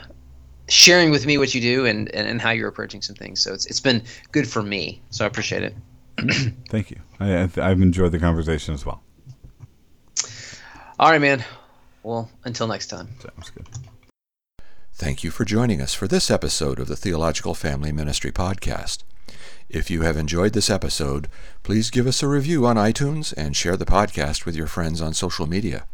sharing 0.69 1.11
with 1.11 1.27
me 1.27 1.37
what 1.37 1.55
you 1.55 1.61
do 1.61 1.85
and, 1.87 2.15
and, 2.15 2.29
and 2.29 2.41
how 2.41 2.51
you're 2.51 2.69
approaching 2.69 3.03
some 3.03 3.17
things. 3.17 3.41
So 3.41 3.53
it's, 3.53 3.67
it's 3.67 3.81
been 3.81 4.03
good 4.33 4.49
for 4.49 4.63
me. 4.63 5.03
So 5.11 5.25
I 5.25 5.27
appreciate 5.27 5.63
it. 5.63 5.75
Thank 6.69 6.91
you. 6.91 7.01
I, 7.21 7.35
I, 7.35 7.43
I've 7.57 7.81
enjoyed 7.81 8.13
the 8.13 8.19
conversation 8.19 8.75
as 8.75 8.87
well. 8.87 9.03
All 10.99 11.11
right, 11.11 11.21
man. 11.21 11.45
Well, 12.03 12.31
until 12.45 12.67
next 12.67 12.87
time. 12.87 13.09
Sounds 13.21 13.51
good. 13.51 13.67
Thank 14.93 15.25
you 15.25 15.31
for 15.31 15.45
joining 15.45 15.83
us 15.83 15.93
for 15.93 16.07
this 16.07 16.31
episode 16.31 16.79
of 16.79 16.87
the 16.87 16.97
Theological 16.97 17.55
Family 17.55 17.91
Ministry 17.91 18.31
Podcast. 18.31 19.03
If 19.69 19.91
you 19.91 20.03
have 20.03 20.17
enjoyed 20.17 20.53
this 20.53 20.71
episode, 20.71 21.29
please 21.65 21.91
give 21.91 22.07
us 22.07 22.23
a 22.23 22.29
review 22.29 22.65
on 22.65 22.77
iTunes 22.77 23.35
and 23.37 23.57
share 23.57 23.77
the 23.77 23.85
podcast 23.85 24.47
with 24.47 24.55
your 24.55 24.69
friends 24.69 25.01
on 25.01 25.13
social 25.15 25.49
media. 25.49 25.87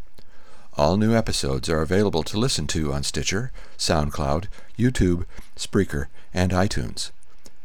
All 0.77 0.97
new 0.97 1.15
episodes 1.15 1.71
are 1.71 1.81
available 1.81 2.23
to 2.25 2.39
listen 2.39 2.67
to 2.69 2.93
on 2.93 3.03
Stitcher, 3.03 3.53
SoundCloud, 3.79 4.47
YouTube, 4.79 5.25
Spreaker, 5.57 6.07
and 6.35 6.53
iTunes. 6.53 7.11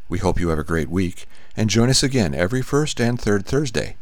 We 0.08 0.20
hope 0.20 0.39
you 0.39 0.49
have 0.49 0.60
a 0.60 0.64
great 0.64 0.89
week 0.89 1.26
and 1.56 1.70
join 1.70 1.89
us 1.89 2.03
again 2.03 2.34
every 2.34 2.62
first 2.62 2.99
and 2.99 3.20
third 3.20 3.45
Thursday. 3.45 3.97